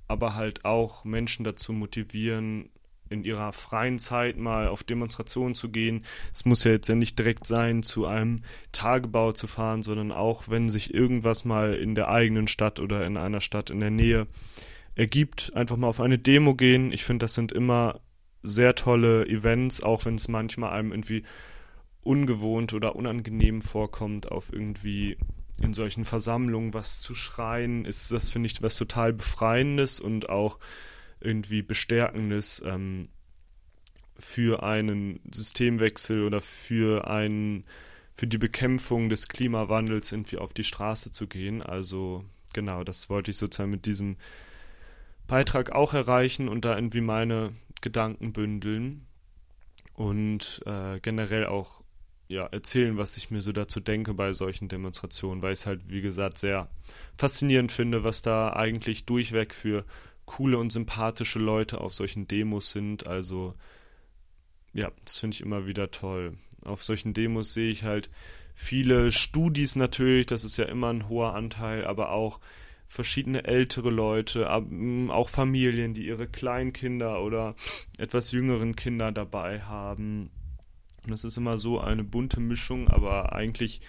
aber 0.08 0.36
halt 0.36 0.66
auch 0.66 1.06
Menschen 1.06 1.44
dazu 1.44 1.74
motivieren, 1.74 2.70
in 3.10 3.24
ihrer 3.24 3.54
freien 3.54 4.00
Zeit 4.00 4.38
mal 4.38 4.68
auf 4.68 4.84
Demonstrationen 4.84 5.56
zu 5.56 5.70
gehen. 5.70 6.04
Es 6.34 6.46
muss 6.46 6.64
ja 6.64 6.72
jetzt 6.72 6.88
ja 6.90 6.96
nicht 6.96 7.18
direkt 7.18 7.46
sein, 7.46 7.84
zu 7.84 8.06
einem 8.06 8.44
Tagebau 8.72 9.32
zu 9.32 9.48
fahren, 9.48 9.84
sondern 9.84 10.12
auch, 10.12 10.50
wenn 10.50 10.68
sich 10.68 10.94
irgendwas 10.94 11.46
mal 11.46 11.76
in 11.76 11.96
der 11.96 12.10
eigenen 12.10 12.48
Stadt 12.48 12.80
oder 12.80 13.06
in 13.06 13.16
einer 13.18 13.40
Stadt 13.40 13.70
in 13.70 13.80
der 13.80 13.92
Nähe 13.92 14.28
ergibt, 14.96 15.52
einfach 15.56 15.78
mal 15.78 15.88
auf 15.88 16.02
eine 16.02 16.18
Demo 16.18 16.56
gehen. 16.56 16.92
Ich 16.92 17.04
finde, 17.04 17.26
das 17.26 17.36
sind 17.36 17.52
immer 17.52 18.00
sehr 18.42 18.76
tolle 18.76 19.28
Events, 19.28 19.82
auch 19.82 20.06
wenn 20.06 20.16
es 20.16 20.28
manchmal 20.28 20.72
einem 20.72 20.92
irgendwie 20.92 21.24
ungewohnt 22.02 22.74
oder 22.74 22.96
unangenehm 22.96 23.62
vorkommt, 23.62 24.32
auf 24.32 24.52
irgendwie 24.52 25.18
in 25.62 25.74
solchen 25.74 26.06
Versammlungen 26.06 26.74
was 26.74 27.00
zu 27.00 27.16
schreien, 27.16 27.86
ist 27.86 28.12
das, 28.12 28.30
finde 28.30 28.48
ich, 28.48 28.62
was 28.62 28.76
total 28.76 29.14
Befreiendes 29.14 30.00
und 30.00 30.30
auch 30.30 30.60
irgendwie 31.20 31.62
Bestärkendes 31.62 32.62
ähm, 32.66 33.10
für 34.16 34.64
einen 34.64 35.20
Systemwechsel 35.32 36.24
oder 36.24 36.42
für 36.42 37.08
einen 37.08 37.66
für 38.16 38.28
die 38.28 38.38
Bekämpfung 38.38 39.10
des 39.10 39.28
Klimawandels 39.28 40.12
irgendwie 40.12 40.38
auf 40.38 40.54
die 40.54 40.64
Straße 40.64 41.12
zu 41.12 41.28
gehen. 41.28 41.64
Also 41.64 42.24
genau, 42.54 42.84
das 42.84 43.10
wollte 43.10 43.32
ich 43.32 43.38
sozusagen 43.38 43.72
mit 43.72 43.86
diesem 43.86 44.18
Beitrag 45.28 45.72
auch 45.72 45.94
erreichen 45.94 46.48
und 46.48 46.66
da 46.66 46.76
irgendwie 46.76 47.02
meine 47.02 47.54
Gedanken 47.82 48.34
bündeln 48.34 49.08
und 49.94 50.62
äh, 50.66 51.00
generell 51.00 51.48
auch 51.48 51.83
ja, 52.34 52.48
erzählen, 52.48 52.98
was 52.98 53.16
ich 53.16 53.30
mir 53.30 53.44
so 53.44 53.52
dazu 53.52 53.80
denke 53.80 54.16
bei 54.16 54.34
solchen 54.34 54.68
Demonstrationen, 54.68 55.44
weil 55.44 55.54
ich 55.54 55.60
es 55.60 55.66
halt, 55.68 55.82
wie 55.88 56.02
gesagt, 56.02 56.40
sehr 56.40 56.68
faszinierend 57.16 57.72
finde, 57.72 58.04
was 58.04 58.24
da 58.24 58.54
eigentlich 58.54 59.06
durchweg 59.06 59.54
für 59.54 59.86
coole 60.26 60.58
und 60.58 60.72
sympathische 60.72 61.38
Leute 61.38 61.80
auf 61.80 61.94
solchen 61.94 62.28
Demos 62.28 62.72
sind. 62.72 63.06
Also, 63.06 63.54
ja, 64.74 64.92
das 65.06 65.20
finde 65.20 65.36
ich 65.36 65.42
immer 65.42 65.68
wieder 65.68 65.92
toll. 65.92 66.38
Auf 66.66 66.84
solchen 66.84 67.14
Demos 67.14 67.54
sehe 67.54 67.72
ich 67.72 67.84
halt 67.84 68.10
viele 68.56 69.12
Studis 69.12 69.76
natürlich, 69.76 70.26
das 70.26 70.44
ist 70.44 70.58
ja 70.58 70.66
immer 70.66 70.92
ein 70.92 71.10
hoher 71.10 71.36
Anteil, 71.36 71.86
aber 71.86 72.12
auch 72.12 72.40
verschiedene 72.88 73.44
ältere 73.44 73.92
Leute, 73.92 74.50
auch 74.50 75.30
Familien, 75.30 75.94
die 75.94 76.08
ihre 76.08 76.28
Kleinkinder 76.28 77.22
oder 77.24 77.56
etwas 78.00 78.32
jüngeren 78.32 78.76
Kinder 78.76 79.12
dabei 79.12 79.62
haben 79.62 80.32
und 81.04 81.12
das 81.12 81.24
ist 81.24 81.38
immer 81.38 81.58
so 81.58 81.80
eine 81.80 82.04
bunte 82.04 82.40
Mischung, 82.40 82.88
aber 82.88 83.34
eigentlich 83.34 83.82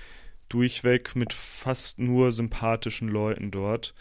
durchweg 0.49 1.17
mit 1.17 1.33
fast 1.33 1.99
nur 1.99 2.33
sympathischen 2.33 3.09
Leuten 3.09 3.51
dort. 3.51 3.95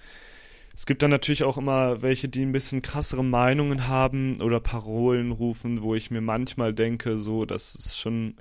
Es 0.75 0.85
gibt 0.85 1.03
dann 1.03 1.11
natürlich 1.11 1.43
auch 1.43 1.57
immer 1.57 2.01
welche, 2.01 2.29
die 2.29 2.41
ein 2.41 2.51
bisschen 2.51 2.81
krassere 2.81 3.23
Meinungen 3.23 3.87
haben 3.87 4.41
oder 4.41 4.59
Parolen 4.59 5.31
rufen, 5.31 5.83
wo 5.83 5.93
ich 5.93 6.09
mir 6.09 6.21
manchmal 6.21 6.73
denke, 6.73 7.19
so, 7.19 7.45
das 7.45 7.75
ist 7.75 7.99
schon 7.99 8.35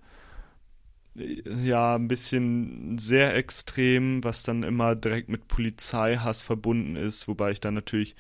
ja 1.15 1.97
ein 1.97 2.09
bisschen 2.09 2.97
sehr 2.97 3.37
extrem, 3.37 4.25
was 4.25 4.45
dann 4.45 4.63
immer 4.63 4.97
direkt 4.97 5.29
mit 5.29 5.47
Polizeihass 5.47 6.41
verbunden 6.41 6.97
ist, 6.97 7.29
wobei 7.29 7.51
ich 7.51 7.61
dann 7.61 7.75
natürlich 7.75 8.17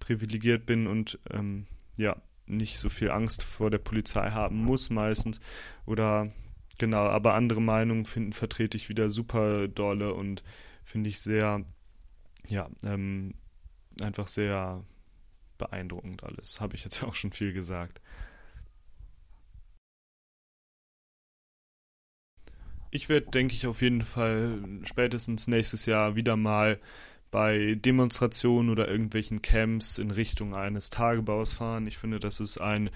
privilegiert 0.00 0.64
bin 0.64 0.86
und 0.86 1.18
ähm, 1.30 1.66
ja 1.98 2.16
nicht 2.46 2.78
so 2.78 2.88
viel 2.88 3.10
Angst 3.10 3.42
vor 3.42 3.70
der 3.70 3.78
Polizei 3.78 4.30
haben 4.30 4.64
muss 4.64 4.90
meistens. 4.90 5.40
Oder 5.86 6.32
genau, 6.78 7.04
aber 7.06 7.34
andere 7.34 7.62
Meinungen 7.62 8.06
finden 8.06 8.32
vertrete 8.32 8.76
ich 8.76 8.88
wieder 8.88 9.10
super 9.10 9.68
dolle 9.68 10.14
und 10.14 10.42
finde 10.84 11.10
ich 11.10 11.20
sehr, 11.20 11.64
ja, 12.48 12.68
ähm, 12.84 13.34
einfach 14.00 14.28
sehr 14.28 14.84
beeindruckend 15.58 16.24
alles. 16.24 16.60
Habe 16.60 16.76
ich 16.76 16.84
jetzt 16.84 17.02
auch 17.04 17.14
schon 17.14 17.32
viel 17.32 17.52
gesagt. 17.52 18.00
Ich 22.90 23.08
werde, 23.08 23.28
denke 23.30 23.54
ich, 23.54 23.66
auf 23.66 23.82
jeden 23.82 24.02
Fall 24.02 24.62
spätestens 24.84 25.48
nächstes 25.48 25.84
Jahr 25.86 26.14
wieder 26.14 26.36
mal 26.36 26.78
bei 27.34 27.74
Demonstrationen 27.74 28.70
oder 28.70 28.86
irgendwelchen 28.86 29.42
Camps 29.42 29.98
in 29.98 30.12
Richtung 30.12 30.54
eines 30.54 30.88
Tagebaus 30.88 31.52
fahren. 31.52 31.88
Ich 31.88 31.98
finde, 31.98 32.20
das 32.20 32.38
ist 32.38 32.58
ein 32.58 32.90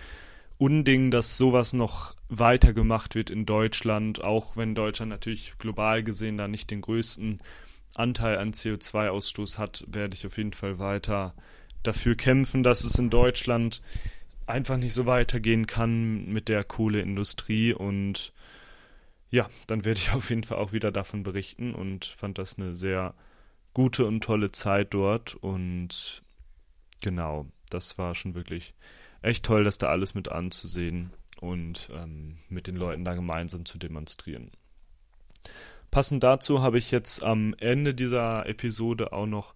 Unding, 0.58 1.10
dass 1.10 1.36
sowas 1.36 1.72
noch 1.72 2.14
weiter 2.28 2.72
gemacht 2.72 3.16
wird 3.16 3.30
in 3.30 3.46
Deutschland, 3.46 4.22
auch 4.22 4.56
wenn 4.56 4.76
Deutschland 4.76 5.10
natürlich 5.10 5.58
global 5.58 6.04
gesehen 6.04 6.38
da 6.38 6.46
nicht 6.46 6.70
den 6.70 6.82
größten 6.82 7.40
Anteil 7.94 8.38
an 8.38 8.52
CO2-Ausstoß 8.52 9.58
hat, 9.58 9.84
werde 9.88 10.14
ich 10.14 10.24
auf 10.24 10.36
jeden 10.36 10.52
Fall 10.52 10.78
weiter 10.78 11.34
dafür 11.82 12.14
kämpfen, 12.14 12.62
dass 12.62 12.84
es 12.84 12.96
in 12.96 13.10
Deutschland 13.10 13.82
einfach 14.46 14.76
nicht 14.76 14.94
so 14.94 15.04
weitergehen 15.04 15.66
kann 15.66 16.26
mit 16.26 16.48
der 16.48 16.62
Kohleindustrie 16.62 17.72
und 17.74 18.32
ja, 19.30 19.48
dann 19.66 19.84
werde 19.84 19.98
ich 19.98 20.12
auf 20.14 20.30
jeden 20.30 20.44
Fall 20.44 20.58
auch 20.58 20.70
wieder 20.70 20.92
davon 20.92 21.24
berichten 21.24 21.74
und 21.74 22.04
fand 22.04 22.38
das 22.38 22.56
eine 22.56 22.76
sehr 22.76 23.16
gute 23.78 24.06
und 24.06 24.24
tolle 24.24 24.50
Zeit 24.50 24.92
dort 24.92 25.36
und 25.36 26.24
genau, 27.00 27.46
das 27.70 27.96
war 27.96 28.16
schon 28.16 28.34
wirklich 28.34 28.74
echt 29.22 29.44
toll, 29.44 29.62
das 29.62 29.78
da 29.78 29.86
alles 29.86 30.16
mit 30.16 30.28
anzusehen 30.28 31.12
und 31.40 31.88
ähm, 31.94 32.38
mit 32.48 32.66
den 32.66 32.74
Leuten 32.74 33.04
da 33.04 33.14
gemeinsam 33.14 33.66
zu 33.66 33.78
demonstrieren. 33.78 34.50
Passend 35.92 36.24
dazu 36.24 36.60
habe 36.60 36.76
ich 36.78 36.90
jetzt 36.90 37.22
am 37.22 37.54
Ende 37.60 37.94
dieser 37.94 38.46
Episode 38.46 39.12
auch 39.12 39.26
noch 39.26 39.54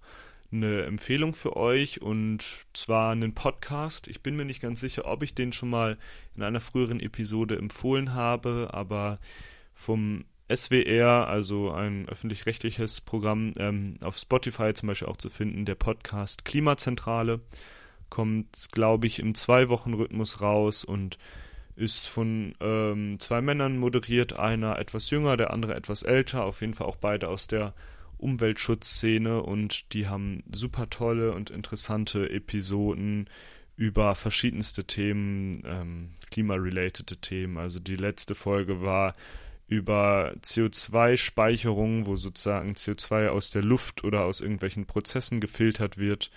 eine 0.53 0.85
Empfehlung 0.85 1.35
für 1.35 1.57
euch 1.57 2.01
und 2.01 2.45
zwar 2.75 3.11
einen 3.11 3.35
Podcast. 3.35 4.07
Ich 4.07 4.23
bin 4.23 4.37
mir 4.37 4.45
nicht 4.45 4.63
ganz 4.63 4.79
sicher, 4.79 5.05
ob 5.07 5.25
ich 5.25 5.35
den 5.35 5.53
schon 5.53 5.71
mal 5.71 5.99
in 6.37 6.45
einer 6.45 6.61
früheren 6.61 7.01
Episode 7.01 7.59
empfohlen 7.59 8.15
habe, 8.15 8.71
aber 8.73 9.19
vom 9.75 10.27
SWR, 10.55 11.27
also 11.29 11.71
ein 11.71 12.09
öffentlich-rechtliches 12.09 13.01
Programm, 13.01 13.53
ähm, 13.59 13.97
auf 14.03 14.17
Spotify 14.17 14.73
zum 14.75 14.89
Beispiel 14.89 15.09
auch 15.09 15.17
zu 15.17 15.31
finden, 15.31 15.65
der 15.65 15.75
Podcast 15.75 16.45
Klimazentrale. 16.45 17.41
Kommt, 18.11 18.69
glaube 18.73 19.07
ich, 19.07 19.19
im 19.19 19.35
Zwei-Wochen-Rhythmus 19.35 20.41
raus 20.41 20.85
und 20.85 21.19
ist 21.77 22.07
von 22.07 22.55
ähm, 22.61 23.19
zwei 23.19 23.41
Männern 23.41 23.79
moderiert, 23.79 24.35
einer 24.35 24.79
etwas 24.79 25.11
jünger, 25.11 25.37
der 25.37 25.51
andere 25.53 25.75
etwas 25.75 26.03
älter, 26.03 26.45
auf 26.45 26.61
jeden 26.61 26.75
Fall 26.75 26.87
auch 26.87 26.97
beide 26.97 27.29
aus 27.29 27.47
der 27.47 27.75
Umweltschutzszene 28.19 29.43
und 29.43 29.93
die 29.95 30.07
haben 30.07 30.45
super 30.53 30.91
tolle 30.91 31.33
und 31.33 31.51
interessante 31.51 32.31
Episoden 32.31 33.29
über 33.77 34.15
verschiedenste 34.15 34.85
Themen, 34.85 35.63
ähm, 35.67 36.11
klimarelatede 36.31 37.17
Themen. 37.17 37.59
Also 37.59 37.81
die 37.81 37.97
letzte 37.97 38.35
Folge 38.35 38.83
war 38.83 39.15
über 39.67 40.35
CO2-Speicherung, 40.43 42.07
wo 42.07 42.17
sozusagen 42.17 42.73
CO2 42.73 43.29
aus 43.29 43.51
der 43.51 43.63
Luft 43.63 44.05
oder 44.05 44.25
aus 44.25 44.41
irgendwelchen 44.41 44.87
Prozessen 44.87 45.41
gefiltert 45.41 45.99
wird 45.99 46.31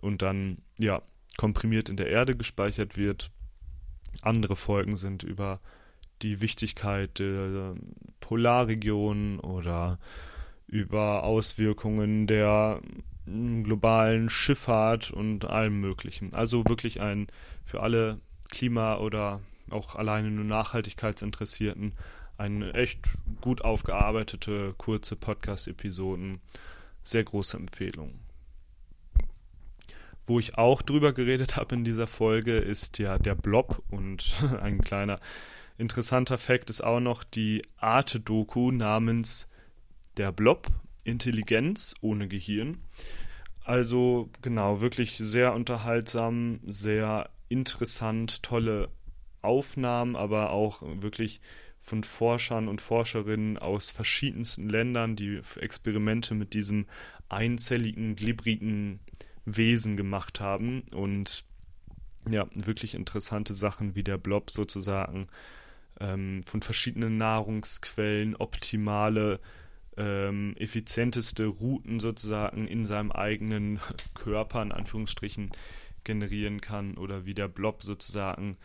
und 0.00 0.22
dann 0.22 0.58
ja 0.78 1.02
komprimiert 1.36 1.88
in 1.88 1.96
der 1.96 2.08
Erde 2.08 2.36
gespeichert 2.36 2.96
wird. 2.96 3.30
Andere 4.20 4.56
Folgen 4.56 4.96
sind 4.96 5.22
über 5.22 5.60
die 6.22 6.40
Wichtigkeit 6.40 7.18
der 7.18 7.74
Polarregionen 8.20 9.40
oder 9.40 9.98
über 10.66 11.24
Auswirkungen 11.24 12.26
der 12.26 12.80
globalen 13.26 14.30
Schifffahrt 14.30 15.10
und 15.10 15.44
allem 15.44 15.80
Möglichen. 15.80 16.34
Also 16.34 16.64
wirklich 16.66 17.00
ein 17.00 17.28
für 17.64 17.80
alle 17.80 18.20
Klima- 18.50 18.98
oder 18.98 19.40
auch 19.70 19.94
alleine 19.94 20.30
nur 20.30 20.44
Nachhaltigkeitsinteressierten 20.44 21.94
eine 22.38 22.74
echt 22.74 23.00
gut 23.40 23.62
aufgearbeitete, 23.62 24.74
kurze 24.76 25.16
Podcast-Episoden. 25.16 26.40
Sehr 27.02 27.24
große 27.24 27.56
Empfehlung. 27.56 28.20
Wo 30.26 30.38
ich 30.38 30.56
auch 30.56 30.82
drüber 30.82 31.12
geredet 31.12 31.56
habe 31.56 31.74
in 31.74 31.84
dieser 31.84 32.06
Folge, 32.06 32.58
ist 32.58 32.98
ja 32.98 33.18
der 33.18 33.34
Blob 33.34 33.82
und 33.90 34.34
ein 34.60 34.80
kleiner 34.80 35.18
interessanter 35.78 36.38
Fakt 36.38 36.70
ist 36.70 36.82
auch 36.82 37.00
noch 37.00 37.24
die 37.24 37.62
Arte-Doku 37.78 38.70
namens 38.70 39.48
der 40.16 40.30
Blob, 40.32 40.68
Intelligenz 41.04 41.94
ohne 42.00 42.28
Gehirn. 42.28 42.78
Also 43.64 44.30
genau, 44.42 44.80
wirklich 44.80 45.16
sehr 45.18 45.54
unterhaltsam, 45.54 46.60
sehr 46.64 47.30
interessant, 47.48 48.42
tolle 48.42 48.88
Aufnahmen, 49.40 50.16
aber 50.16 50.50
auch 50.50 50.82
wirklich 50.82 51.40
von 51.82 52.04
Forschern 52.04 52.68
und 52.68 52.80
Forscherinnen 52.80 53.58
aus 53.58 53.90
verschiedensten 53.90 54.68
Ländern, 54.68 55.16
die 55.16 55.40
Experimente 55.56 56.34
mit 56.34 56.54
diesem 56.54 56.86
einzelligen, 57.28 58.14
glibrigen 58.14 59.00
Wesen 59.44 59.96
gemacht 59.96 60.40
haben 60.40 60.82
und 60.92 61.44
ja, 62.30 62.46
wirklich 62.54 62.94
interessante 62.94 63.52
Sachen 63.52 63.96
wie 63.96 64.04
der 64.04 64.16
Blob 64.16 64.50
sozusagen 64.50 65.26
ähm, 65.98 66.42
von 66.44 66.62
verschiedenen 66.62 67.18
Nahrungsquellen 67.18 68.36
optimale 68.36 69.40
ähm, 69.96 70.54
effizienteste 70.56 71.46
Routen 71.46 71.98
sozusagen 71.98 72.68
in 72.68 72.84
seinem 72.84 73.10
eigenen 73.10 73.80
Körper, 74.14 74.62
in 74.62 74.72
Anführungsstrichen, 74.72 75.50
generieren 76.04 76.60
kann 76.60 76.96
oder 76.96 77.26
wie 77.26 77.34
der 77.34 77.48
Blob 77.48 77.82
sozusagen 77.82 78.56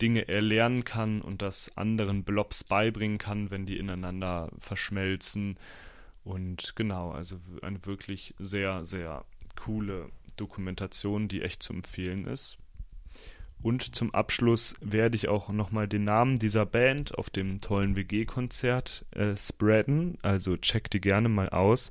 Dinge 0.00 0.28
erlernen 0.28 0.84
kann 0.84 1.22
und 1.22 1.42
das 1.42 1.76
anderen 1.76 2.24
Blobs 2.24 2.64
beibringen 2.64 3.18
kann, 3.18 3.50
wenn 3.50 3.66
die 3.66 3.78
ineinander 3.78 4.50
verschmelzen. 4.58 5.58
Und 6.24 6.74
genau, 6.76 7.12
also 7.12 7.38
eine 7.62 7.84
wirklich 7.86 8.34
sehr, 8.38 8.84
sehr 8.84 9.24
coole 9.54 10.10
Dokumentation, 10.36 11.28
die 11.28 11.42
echt 11.42 11.62
zu 11.62 11.72
empfehlen 11.72 12.26
ist. 12.26 12.58
Und 13.62 13.96
zum 13.96 14.14
Abschluss 14.14 14.76
werde 14.80 15.16
ich 15.16 15.28
auch 15.28 15.48
nochmal 15.48 15.88
den 15.88 16.04
Namen 16.04 16.38
dieser 16.38 16.66
Band 16.66 17.16
auf 17.16 17.30
dem 17.30 17.60
tollen 17.60 17.96
WG-Konzert 17.96 19.06
äh, 19.12 19.34
spreaden. 19.36 20.18
Also 20.22 20.56
check 20.56 20.90
die 20.90 21.00
gerne 21.00 21.28
mal 21.28 21.48
aus. 21.48 21.90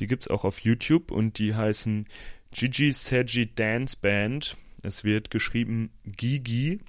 Die 0.00 0.06
gibt 0.06 0.24
es 0.24 0.28
auch 0.28 0.44
auf 0.44 0.60
YouTube 0.60 1.10
und 1.10 1.38
die 1.38 1.54
heißen 1.54 2.06
Gigi 2.50 2.92
Seji 2.92 3.54
Dance 3.54 3.96
Band. 4.00 4.56
Es 4.82 5.04
wird 5.04 5.30
geschrieben 5.30 5.90
Gigi 6.04 6.80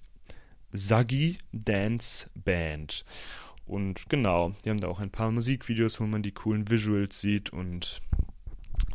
Sagi 0.76 1.38
Dance 1.52 2.30
Band. 2.36 3.06
Und 3.66 4.10
genau, 4.10 4.54
die 4.64 4.70
haben 4.70 4.80
da 4.80 4.88
auch 4.88 5.00
ein 5.00 5.10
paar 5.10 5.32
Musikvideos, 5.32 6.00
wo 6.00 6.06
man 6.06 6.22
die 6.22 6.34
coolen 6.34 6.70
Visuals 6.70 7.20
sieht 7.20 7.52
und 7.52 8.02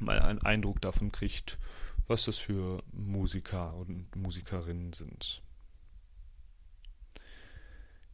mal 0.01 0.20
einen 0.20 0.43
Eindruck 0.43 0.81
davon 0.81 1.11
kriegt, 1.11 1.59
was 2.07 2.26
das 2.26 2.39
für 2.39 2.83
Musiker 2.93 3.74
und 3.74 4.14
Musikerinnen 4.14 4.93
sind. 4.93 5.43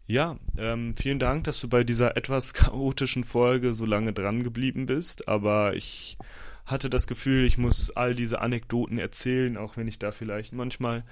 Ja, 0.07 0.39
ähm, 0.57 0.95
vielen 0.95 1.19
Dank, 1.19 1.45
dass 1.45 1.61
du 1.61 1.69
bei 1.69 1.83
dieser 1.83 2.17
etwas 2.17 2.55
chaotischen 2.55 3.25
Folge 3.25 3.75
so 3.75 3.85
lange 3.85 4.13
dran 4.13 4.45
geblieben 4.45 4.87
bist, 4.87 5.29
aber 5.29 5.75
ich 5.75 6.17
hatte 6.65 6.91
das 6.91 7.07
Gefühl, 7.07 7.45
ich 7.45 7.59
muss 7.59 7.91
all 7.91 8.15
diese 8.15 8.41
Anekdoten 8.41 8.99
erzählen, 8.99 9.57
auch 9.57 9.77
wenn 9.77 9.89
ich 9.89 9.99
da 9.99 10.13
vielleicht 10.13 10.53
manchmal 10.53 11.05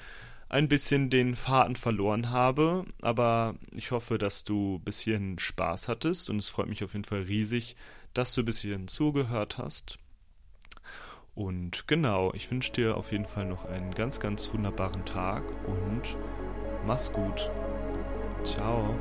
ein 0.55 0.69
bisschen 0.69 1.11
den 1.11 1.35
Faden 1.35 1.75
verloren 1.75 2.31
habe, 2.31 2.85
aber 3.03 3.57
ich 3.73 3.91
hoffe, 3.91 4.19
dass 4.19 4.45
du 4.45 4.79
bis 4.85 5.01
hierhin 5.01 5.41
Spaß 5.41 5.89
hattest 5.89 6.31
und 6.31 6.39
es 6.39 6.49
freut 6.49 6.69
mich 6.69 6.85
auf 6.85 6.93
jeden 6.93 7.05
Fall 7.05 7.23
riesig, 7.23 7.75
dass 8.15 8.35
du 8.35 8.45
bis 8.45 8.61
hierhin 8.61 8.87
zugehört 8.87 9.59
hast. 9.59 9.99
Und 11.35 11.89
genau, 11.89 12.33
ich 12.35 12.49
wünsche 12.53 12.71
dir 12.71 12.97
auf 12.97 13.11
jeden 13.11 13.27
Fall 13.27 13.47
noch 13.47 13.65
einen 13.65 13.93
ganz, 13.95 14.21
ganz 14.21 14.55
wunderbaren 14.55 15.05
Tag 15.05 15.43
und 15.67 16.03
mach's 16.87 17.13
gut. 17.13 17.51
Ciao. 18.45 18.97